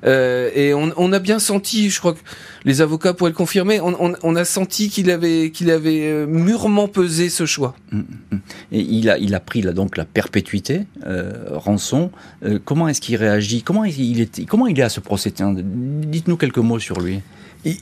Euh, 0.05 0.49
et 0.55 0.73
on, 0.73 0.91
on, 0.97 1.13
a 1.13 1.19
bien 1.19 1.39
senti, 1.39 1.89
je 1.89 1.99
crois 1.99 2.13
que 2.13 2.19
les 2.63 2.81
avocats 2.81 3.13
pourraient 3.13 3.31
le 3.31 3.35
confirmer, 3.35 3.79
on, 3.79 3.95
on, 3.99 4.15
on 4.21 4.35
a 4.35 4.45
senti 4.45 4.89
qu'il 4.89 5.11
avait, 5.11 5.51
qu'il 5.51 5.69
avait 5.69 6.01
euh, 6.07 6.25
mûrement 6.25 6.87
pesé 6.87 7.29
ce 7.29 7.45
choix. 7.45 7.75
Mm, 7.91 7.99
mm, 7.99 8.03
mm. 8.31 8.39
Et 8.71 8.79
il 8.79 9.09
a, 9.09 9.17
il 9.17 9.35
a 9.35 9.39
pris 9.39 9.61
là, 9.61 9.71
donc 9.71 9.97
la 9.97 10.05
perpétuité, 10.05 10.81
euh, 11.05 11.45
Rançon. 11.51 12.11
Euh, 12.43 12.59
comment 12.63 12.87
est-ce 12.87 13.01
qu'il 13.01 13.15
réagit? 13.17 13.61
Comment 13.61 13.85
il, 13.85 14.19
est, 14.19 14.45
comment 14.45 14.67
il 14.67 14.79
est 14.79 14.83
à 14.83 14.89
ce 14.89 14.99
procès? 14.99 15.31
Dites-nous 15.31 16.37
quelques 16.37 16.57
mots 16.57 16.79
sur 16.79 16.99
lui 16.99 17.21
il 17.65 17.77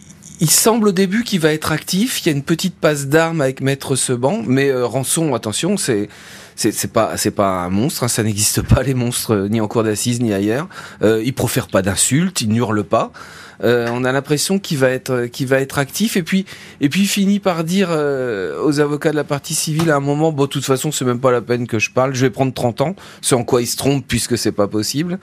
semble 0.50 0.90
au 0.90 0.92
début 0.92 1.24
qu'il 1.24 1.40
va 1.40 1.54
être 1.54 1.72
actif. 1.72 2.22
Il 2.22 2.28
y 2.28 2.30
a 2.30 2.36
une 2.36 2.44
petite 2.44 2.76
passe 2.76 3.08
d'armes 3.08 3.42
avec 3.42 3.62
Maître 3.62 3.96
Seban, 3.96 4.42
mais 4.46 4.70
euh, 4.70 4.86
Rançon, 4.86 5.36
attention, 5.36 5.78
c'est 5.78 6.10
c'est 6.56 6.92
pas 6.92 7.18
c'est 7.18 7.32
pas 7.32 7.64
un 7.64 7.70
monstre, 7.70 8.04
hein, 8.04 8.08
ça 8.08 8.24
n'existe 8.24 8.62
pas 8.62 8.84
les 8.84 8.94
monstres 8.94 9.34
euh, 9.34 9.48
ni 9.48 9.62
en 9.62 9.68
cour 9.68 9.84
d'assises 9.84 10.22
ni 10.22 10.34
ailleurs. 10.34 10.68
Euh, 11.02 11.22
il 11.24 11.34
profère 11.34 11.68
pas 11.68 11.82
d'insultes, 11.82 12.42
il 12.42 12.50
n'hurle 12.50 12.84
pas. 12.84 13.12
Euh, 13.64 13.88
on 13.92 14.04
a 14.04 14.12
l'impression 14.12 14.60
qu'il 14.60 14.78
va 14.78 14.90
être 14.90 15.26
qu'il 15.26 15.48
va 15.48 15.60
être 15.60 15.78
actif. 15.78 16.18
Et 16.18 16.24
puis 16.24 16.46
et 16.82 16.90
puis 16.90 17.02
il 17.02 17.08
finit 17.08 17.40
par 17.40 17.64
dire 17.64 17.90
euh, 17.92 18.62
aux 18.64 18.80
avocats 18.80 19.12
de 19.12 19.16
la 19.16 19.24
partie 19.24 19.54
civile 19.54 19.92
à 19.92 19.96
un 19.96 20.00
moment 20.00 20.32
bon 20.32 20.44
de 20.44 20.50
toute 20.50 20.66
façon 20.66 20.92
c'est 20.92 21.06
même 21.06 21.20
pas 21.20 21.32
la 21.32 21.42
peine 21.42 21.68
que 21.68 21.80
je 21.80 21.92
parle 21.92 22.14
je 22.14 22.22
vais 22.26 22.30
prendre 22.30 22.54
30 22.54 22.82
ans. 22.82 22.96
C'est 23.22 23.36
en 23.36 23.44
quoi 23.44 23.62
il 23.62 23.68
se 23.68 23.78
trompe 23.78 24.06
puisque 24.08 24.38
c'est 24.38 24.52
pas 24.52 24.68
possible. 24.68 25.20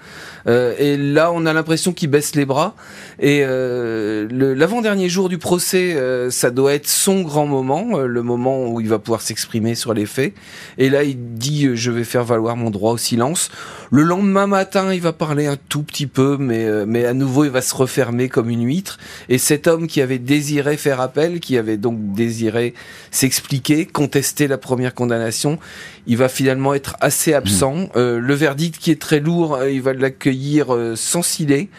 Euh, 0.47 0.75
et 0.79 0.97
là 0.97 1.31
on 1.33 1.47
a 1.47 1.53
l'impression 1.53 1.93
qu'il 1.93 2.11
baisse 2.11 2.35
les 2.35 2.47
bras. 2.47 2.75
Et 3.19 3.41
l'avant-dernier 3.41 5.09
jour 5.09 5.29
du 5.29 5.39
procès 5.39 5.97
ça 6.31 6.51
doit 6.51 6.75
être 6.75 6.89
son 6.89 7.23
grand 7.23 7.47
moment 7.47 7.99
le 7.99 8.23
moment 8.23 8.67
où 8.67 8.81
il 8.81 8.89
va 8.89 8.99
pouvoir 8.99 9.21
s'exprimer 9.21 9.75
sur 9.75 9.95
les 9.95 10.07
faits. 10.07 10.35
Et 10.79 10.91
là 10.91 11.03
il 11.03 11.20
dit 11.21 11.71
je 11.75 11.91
vais 11.91 12.05
faire 12.05 12.25
valoir 12.25 12.57
mon 12.57 12.71
droit 12.71 12.93
au 12.93 12.99
silence 12.99 13.51
le 13.91 14.03
lendemain 14.03 14.47
matin 14.47 14.93
il 14.93 15.01
va 15.01 15.13
parler 15.13 15.47
un 15.47 15.57
tout 15.69 15.83
petit 15.83 16.07
peu 16.07 16.37
mais 16.39 16.67
mais 16.87 17.05
à 17.05 17.15
nouveau 17.15 17.45
il 17.45 17.51
va 17.51 17.63
se 17.63 17.75
refermer 17.75 18.29
comme 18.29 18.51
une 18.51 18.65
huître. 18.67 18.99
Et 19.29 19.39
cet 19.39 19.67
homme 19.67 19.87
qui 19.87 20.01
avait 20.01 20.19
désiré 20.19 20.77
faire 20.77 21.01
appel, 21.01 21.41
qui 21.41 21.59
avait 21.59 21.77
donc 21.77 22.13
désiré 22.13 22.75
s'expliquer, 23.11 23.87
contester 23.87 24.49
la 24.49 24.59
première 24.59 24.95
condamnation, 24.95 25.59
il 26.07 26.17
va 26.17 26.29
finalement 26.29 26.75
être 26.75 26.97
assez 27.01 27.35
absent. 27.35 27.75
Mmh. 27.75 27.89
Euh, 27.97 28.19
le 28.19 28.35
verdict 28.35 28.79
qui 28.79 28.91
est 28.91 29.01
très 29.01 29.21
lourd, 29.21 29.55
euh, 29.55 29.71
il 29.71 29.83
va 29.83 29.93
l'accueillir 29.93 30.75
euh, 30.75 30.97
sans 30.97 31.23
ciller. 31.23 31.71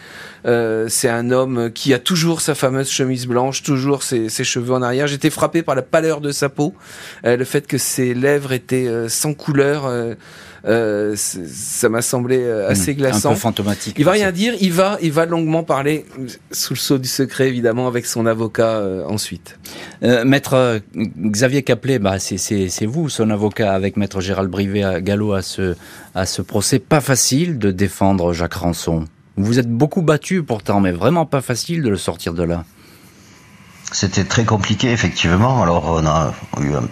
C'est 0.44 1.08
un 1.08 1.30
homme 1.30 1.70
qui 1.72 1.94
a 1.94 1.98
toujours 1.98 2.40
sa 2.40 2.54
fameuse 2.54 2.90
chemise 2.90 3.26
blanche, 3.26 3.62
toujours 3.62 4.02
ses, 4.02 4.28
ses 4.28 4.44
cheveux 4.44 4.72
en 4.72 4.82
arrière. 4.82 5.06
J'étais 5.06 5.30
frappé 5.30 5.62
par 5.62 5.74
la 5.74 5.82
pâleur 5.82 6.20
de 6.20 6.32
sa 6.32 6.48
peau, 6.48 6.74
le 7.24 7.44
fait 7.44 7.66
que 7.66 7.78
ses 7.78 8.14
lèvres 8.14 8.52
étaient 8.52 9.08
sans 9.08 9.34
couleur. 9.34 9.90
Euh, 10.64 11.16
ça 11.16 11.88
m'a 11.88 12.02
semblé 12.02 12.38
euh, 12.40 12.68
assez 12.68 12.94
glaçant. 12.94 13.30
Un 13.30 13.34
peu 13.34 13.40
fantomatique. 13.40 13.96
Il 13.98 14.04
va 14.04 14.12
rien 14.12 14.30
dire, 14.30 14.54
il 14.60 14.72
va, 14.72 14.96
il 15.02 15.10
va 15.10 15.26
longuement 15.26 15.64
parler 15.64 16.04
sous 16.52 16.74
le 16.74 16.78
sceau 16.78 16.98
du 16.98 17.08
secret 17.08 17.48
évidemment 17.48 17.88
avec 17.88 18.06
son 18.06 18.26
avocat 18.26 18.76
euh, 18.76 19.04
ensuite. 19.06 19.58
maître 20.02 20.80
Xavier 20.94 21.62
Caplet, 21.62 21.98
bah 21.98 22.18
c'est 22.18 22.86
vous, 22.86 23.08
son 23.08 23.30
avocat, 23.30 23.72
avec 23.72 23.96
maître 23.96 24.20
Gérald 24.20 24.50
Brivet 24.50 24.84
à 24.84 25.00
Gallo 25.00 25.32
à 25.32 25.42
ce 25.42 25.74
à 26.14 26.26
ce 26.26 26.42
procès. 26.42 26.78
Pas 26.78 27.00
facile 27.00 27.58
de 27.58 27.70
défendre 27.70 28.32
Jacques 28.32 28.54
Rançon. 28.54 29.06
Vous 29.36 29.58
êtes 29.58 29.70
beaucoup 29.70 30.02
battu 30.02 30.42
pourtant, 30.42 30.80
mais 30.80 30.92
vraiment 30.92 31.26
pas 31.26 31.40
facile 31.40 31.82
de 31.82 31.88
le 31.88 31.96
sortir 31.96 32.34
de 32.34 32.42
là. 32.42 32.64
C'était 33.92 34.24
très 34.24 34.44
compliqué, 34.44 34.90
effectivement. 34.90 35.62
Alors, 35.62 35.84
on 35.84 36.06
a 36.06 36.32
eu 36.60 36.74
un 36.74 36.88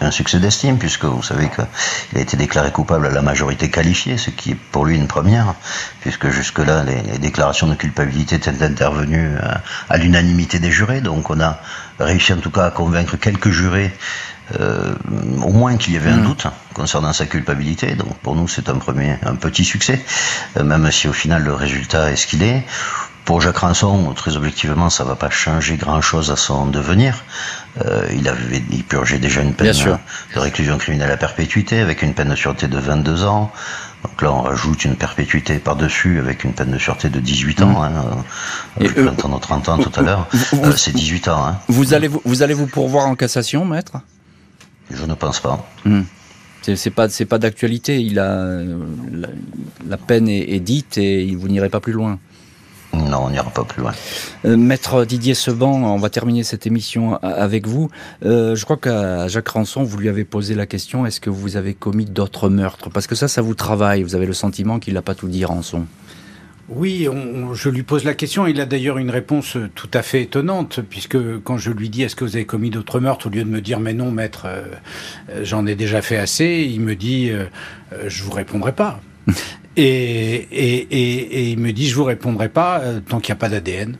un 0.00 0.10
succès 0.10 0.38
d'estime, 0.38 0.78
puisque 0.78 1.04
vous 1.04 1.22
savez 1.22 1.48
qu'il 1.48 2.18
a 2.18 2.20
été 2.20 2.36
déclaré 2.36 2.70
coupable 2.70 3.06
à 3.06 3.10
la 3.10 3.22
majorité 3.22 3.70
qualifiée, 3.70 4.16
ce 4.16 4.30
qui 4.30 4.52
est 4.52 4.56
pour 4.72 4.84
lui 4.84 4.96
une 4.96 5.06
première, 5.06 5.54
puisque 6.00 6.28
jusque-là, 6.30 6.84
les, 6.84 7.18
déclarations 7.18 7.66
de 7.66 7.74
culpabilité 7.74 8.36
étaient 8.36 8.62
intervenues 8.62 9.36
à, 9.88 9.96
l'unanimité 9.98 10.58
des 10.58 10.70
jurés. 10.70 11.00
Donc 11.00 11.30
on 11.30 11.40
a 11.40 11.60
réussi 12.00 12.32
en 12.32 12.38
tout 12.38 12.50
cas 12.50 12.66
à 12.66 12.70
convaincre 12.70 13.16
quelques 13.16 13.50
jurés 13.50 13.92
euh, 14.60 14.94
au 15.42 15.52
moins 15.52 15.76
qu'il 15.76 15.94
y 15.94 15.96
avait 15.96 16.10
un 16.10 16.18
mm. 16.18 16.26
doute 16.26 16.46
concernant 16.74 17.12
sa 17.12 17.26
culpabilité. 17.26 17.94
Donc 17.94 18.16
pour 18.18 18.34
nous, 18.34 18.48
c'est 18.48 18.68
un 18.68 18.76
premier, 18.76 19.16
un 19.24 19.34
petit 19.34 19.64
succès, 19.64 20.00
euh, 20.56 20.64
même 20.64 20.90
si 20.90 21.08
au 21.08 21.12
final 21.12 21.42
le 21.42 21.54
résultat 21.54 22.10
est 22.10 22.16
ce 22.16 22.26
qu'il 22.26 22.42
est. 22.42 22.64
Pour 23.24 23.40
Jacques 23.40 23.58
Ranson, 23.58 24.12
très 24.14 24.36
objectivement, 24.36 24.90
ça 24.90 25.04
va 25.04 25.14
pas 25.14 25.30
changer 25.30 25.76
grand-chose 25.76 26.32
à 26.32 26.36
son 26.36 26.66
devenir. 26.66 27.22
Euh, 27.84 28.08
il 28.12 28.28
avait 28.28 28.62
il 28.70 28.82
purgeait 28.82 29.18
déjà 29.18 29.42
une 29.42 29.54
peine 29.54 29.72
de 30.34 30.40
réclusion 30.40 30.76
criminelle 30.76 31.10
à 31.10 31.16
perpétuité 31.16 31.78
avec 31.80 32.02
une 32.02 32.14
peine 32.14 32.30
de 32.30 32.34
sûreté 32.34 32.66
de 32.66 32.78
22 32.78 33.24
ans. 33.24 33.52
Donc 34.02 34.20
là, 34.20 34.32
on 34.32 34.42
rajoute 34.42 34.84
une 34.84 34.96
perpétuité 34.96 35.60
par-dessus 35.60 36.18
avec 36.18 36.42
une 36.42 36.52
peine 36.52 36.72
de 36.72 36.78
sûreté 36.78 37.08
de 37.08 37.20
18 37.20 37.62
ans. 37.62 37.66
Mmh. 37.66 37.76
Hein. 37.84 38.24
Et 38.80 38.88
euh, 38.98 39.04
20 39.04 39.24
ans, 39.24 39.38
30 39.38 39.68
ans 39.68 39.78
tout 39.78 39.92
à 39.94 40.02
l'heure. 40.02 40.26
Euh, 40.54 40.72
c'est 40.76 40.92
18 40.92 41.28
ans. 41.28 41.46
Hein. 41.46 41.58
Vous 41.68 41.94
allez 41.94 42.08
vous, 42.08 42.20
vous 42.24 42.42
allez 42.42 42.54
vous 42.54 42.66
pourvoir 42.66 43.06
en 43.06 43.14
cassation, 43.14 43.64
maître? 43.64 43.92
Je 44.92 45.04
ne 45.04 45.14
pense 45.14 45.40
pas. 45.40 45.66
Mmh. 45.84 46.02
C'est 46.62 46.90
pas 46.90 47.08
c'est 47.08 47.24
pas 47.24 47.38
d'actualité. 47.38 48.00
Il 48.00 48.18
a 48.20 48.60
la, 49.88 49.96
peine 49.96 50.28
est, 50.28 50.52
est, 50.54 50.60
dite 50.60 50.96
et 50.96 51.34
vous 51.34 51.48
n'irez 51.48 51.68
pas 51.68 51.80
plus 51.80 51.92
loin. 51.92 52.18
Non, 52.94 53.24
on 53.24 53.30
n'ira 53.30 53.50
pas 53.50 53.64
plus 53.64 53.82
loin. 53.82 53.92
Euh, 54.44 54.56
Maître 54.56 55.04
Didier 55.04 55.34
Seban, 55.34 55.72
on 55.72 55.96
va 55.96 56.10
terminer 56.10 56.44
cette 56.44 56.66
émission 56.66 57.16
avec 57.22 57.66
vous. 57.66 57.90
Euh, 58.24 58.54
je 58.54 58.64
crois 58.64 58.76
qu'à 58.76 59.28
Jacques 59.28 59.48
Ranson, 59.48 59.82
vous 59.82 59.96
lui 59.96 60.08
avez 60.08 60.24
posé 60.24 60.54
la 60.54 60.66
question 60.66 61.06
est-ce 61.06 61.20
que 61.20 61.30
vous 61.30 61.56
avez 61.56 61.72
commis 61.74 62.04
d'autres 62.04 62.50
meurtres? 62.50 62.90
Parce 62.90 63.06
que 63.06 63.14
ça, 63.14 63.28
ça 63.28 63.40
vous 63.40 63.54
travaille. 63.54 64.02
Vous 64.02 64.14
avez 64.14 64.26
le 64.26 64.34
sentiment 64.34 64.78
qu'il 64.78 64.94
n'a 64.94 65.02
pas 65.02 65.14
tout 65.14 65.28
dit, 65.28 65.44
Ranson. 65.44 65.86
Oui, 66.74 67.06
je 67.54 67.68
lui 67.68 67.82
pose 67.82 68.04
la 68.04 68.14
question. 68.14 68.46
Il 68.46 68.60
a 68.60 68.66
d'ailleurs 68.66 68.98
une 68.98 69.10
réponse 69.10 69.56
tout 69.74 69.90
à 69.92 70.02
fait 70.02 70.22
étonnante, 70.22 70.80
puisque 70.88 71.18
quand 71.42 71.58
je 71.58 71.70
lui 71.70 71.88
dis 71.88 72.02
est-ce 72.02 72.16
que 72.16 72.24
vous 72.24 72.36
avez 72.36 72.46
commis 72.46 72.70
d'autres 72.70 73.00
meurtres, 73.00 73.26
au 73.26 73.30
lieu 73.30 73.44
de 73.44 73.48
me 73.48 73.60
dire 73.60 73.78
mais 73.78 73.94
non, 73.94 74.10
maître, 74.10 74.46
euh, 74.46 74.64
j'en 75.42 75.66
ai 75.66 75.74
déjà 75.74 76.02
fait 76.02 76.16
assez, 76.16 76.68
il 76.72 76.80
me 76.80 76.96
dit 76.96 77.30
je 78.06 78.22
vous 78.22 78.32
répondrai 78.32 78.72
pas. 78.72 79.00
Et, 79.76 79.84
et, 79.84 80.86
et, 80.90 81.38
et, 81.38 81.50
il 81.50 81.58
me 81.58 81.72
dit, 81.72 81.88
je 81.88 81.94
vous 81.94 82.04
répondrai 82.04 82.50
pas 82.50 82.80
euh, 82.80 83.00
tant 83.00 83.20
qu'il 83.20 83.32
n'y 83.32 83.38
a 83.38 83.40
pas 83.40 83.48
d'ADN. 83.48 83.96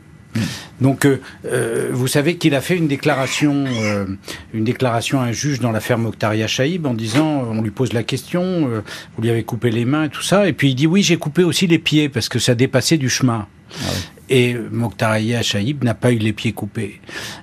Donc, 0.81 1.05
euh, 1.05 1.21
euh, 1.45 1.89
vous 1.91 2.07
savez 2.07 2.37
qu'il 2.37 2.55
a 2.55 2.61
fait 2.61 2.75
une 2.75 2.87
déclaration, 2.87 3.65
euh, 3.67 4.05
une 4.53 4.63
déclaration 4.63 5.21
à 5.21 5.25
un 5.25 5.31
juge 5.31 5.59
dans 5.59 5.71
l'affaire 5.71 5.97
Mokhtaria 5.97 6.47
Chaïb 6.47 6.85
en 6.85 6.93
disant, 6.93 7.43
on 7.49 7.61
lui 7.61 7.71
pose 7.71 7.93
la 7.93 8.03
question, 8.03 8.67
vous 9.15 9.21
lui 9.21 9.29
avez 9.29 9.43
coupé 9.43 9.71
les 9.71 9.85
mains 9.85 10.05
et 10.05 10.09
tout 10.09 10.21
ça, 10.21 10.47
et 10.47 10.53
puis 10.53 10.71
il 10.71 10.75
dit 10.75 10.87
oui, 10.87 11.03
j'ai 11.03 11.17
coupé 11.17 11.43
aussi 11.43 11.67
les 11.67 11.79
pieds 11.79 12.09
parce 12.09 12.29
que 12.29 12.39
ça 12.39 12.55
dépassait 12.55 12.97
du 12.97 13.09
chemin. 13.09 13.47
Ah 13.75 13.87
et 14.29 14.55
Mokhtaria 14.71 15.41
Chaïb 15.41 15.83
n'a 15.83 15.93
pas 15.93 16.11
eu 16.11 16.17
les 16.17 16.33
pieds 16.33 16.53
coupés. 16.53 17.01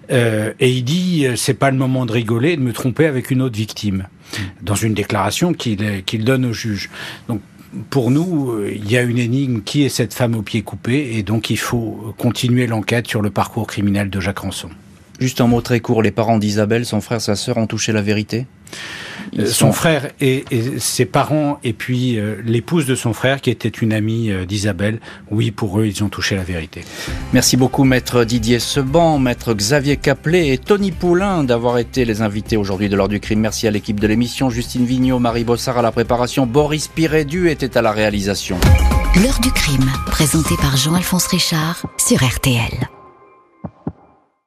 et 0.08 0.70
il 0.70 0.82
dit, 0.82 1.26
c'est 1.36 1.54
pas 1.54 1.70
le 1.70 1.76
moment 1.76 2.06
de 2.06 2.12
rigoler, 2.12 2.56
de 2.56 2.62
me 2.62 2.72
tromper 2.72 3.06
avec 3.06 3.30
une 3.30 3.42
autre 3.42 3.56
victime, 3.56 4.06
dans 4.62 4.74
une 4.74 4.94
déclaration 4.94 5.52
qu'il 5.52 6.02
qu'il 6.04 6.24
donne 6.24 6.46
au 6.46 6.52
juge. 6.52 6.90
Donc 7.28 7.42
pour 7.90 8.10
nous, 8.10 8.50
euh, 8.50 8.72
il 8.74 8.90
y 8.90 8.96
a 8.96 9.02
une 9.02 9.18
énigme. 9.18 9.60
Qui 9.62 9.84
est 9.84 9.88
cette 9.88 10.14
femme 10.14 10.34
au 10.34 10.42
pied 10.42 10.62
coupé 10.62 11.16
Et 11.16 11.22
donc, 11.22 11.50
il 11.50 11.58
faut 11.58 12.14
continuer 12.18 12.66
l'enquête 12.66 13.06
sur 13.06 13.22
le 13.22 13.30
parcours 13.30 13.66
criminel 13.66 14.10
de 14.10 14.20
Jacques 14.20 14.40
Ranson. 14.40 14.70
Juste 15.20 15.40
un 15.40 15.46
mot 15.46 15.60
très 15.60 15.80
court. 15.80 16.02
Les 16.02 16.10
parents 16.10 16.38
d'Isabelle, 16.38 16.86
son 16.86 17.00
frère, 17.00 17.20
sa 17.20 17.36
sœur 17.36 17.58
ont 17.58 17.66
touché 17.66 17.92
la 17.92 18.02
vérité? 18.02 18.46
Euh, 19.38 19.46
son 19.46 19.72
frère 19.72 20.10
et, 20.20 20.44
ses 20.78 21.04
parents 21.04 21.58
et 21.62 21.72
puis 21.72 22.18
euh, 22.18 22.36
l'épouse 22.44 22.86
de 22.86 22.94
son 22.94 23.12
frère 23.12 23.40
qui 23.40 23.50
était 23.50 23.68
une 23.68 23.92
amie 23.92 24.30
euh, 24.30 24.44
d'Isabelle, 24.44 25.00
oui, 25.30 25.50
pour 25.50 25.80
eux, 25.80 25.86
ils 25.86 26.02
ont 26.02 26.08
touché 26.08 26.36
la 26.36 26.42
vérité. 26.42 26.82
Merci 27.32 27.56
beaucoup, 27.56 27.84
maître 27.84 28.24
Didier 28.24 28.58
Seban, 28.58 29.18
maître 29.18 29.54
Xavier 29.54 29.96
Caplet 29.96 30.48
et 30.48 30.58
Tony 30.58 30.90
Poulain 30.90 31.44
d'avoir 31.44 31.78
été 31.78 32.04
les 32.04 32.22
invités 32.22 32.56
aujourd'hui 32.56 32.88
de 32.88 32.96
l'heure 32.96 33.08
du 33.08 33.20
crime. 33.20 33.40
Merci 33.40 33.66
à 33.66 33.70
l'équipe 33.70 34.00
de 34.00 34.06
l'émission, 34.06 34.50
Justine 34.50 34.84
Vignot, 34.84 35.18
Marie 35.18 35.44
Bossard 35.44 35.78
à 35.78 35.82
la 35.82 35.92
préparation, 35.92 36.46
Boris 36.46 36.88
Pirédu 36.88 37.48
était 37.48 37.76
à 37.76 37.82
la 37.82 37.92
réalisation. 37.92 38.58
L'heure 39.22 39.40
du 39.40 39.50
crime, 39.50 39.90
présenté 40.06 40.54
par 40.60 40.76
Jean-Alphonse 40.76 41.26
Richard 41.26 41.82
sur 41.98 42.24
RTL. 42.24 42.99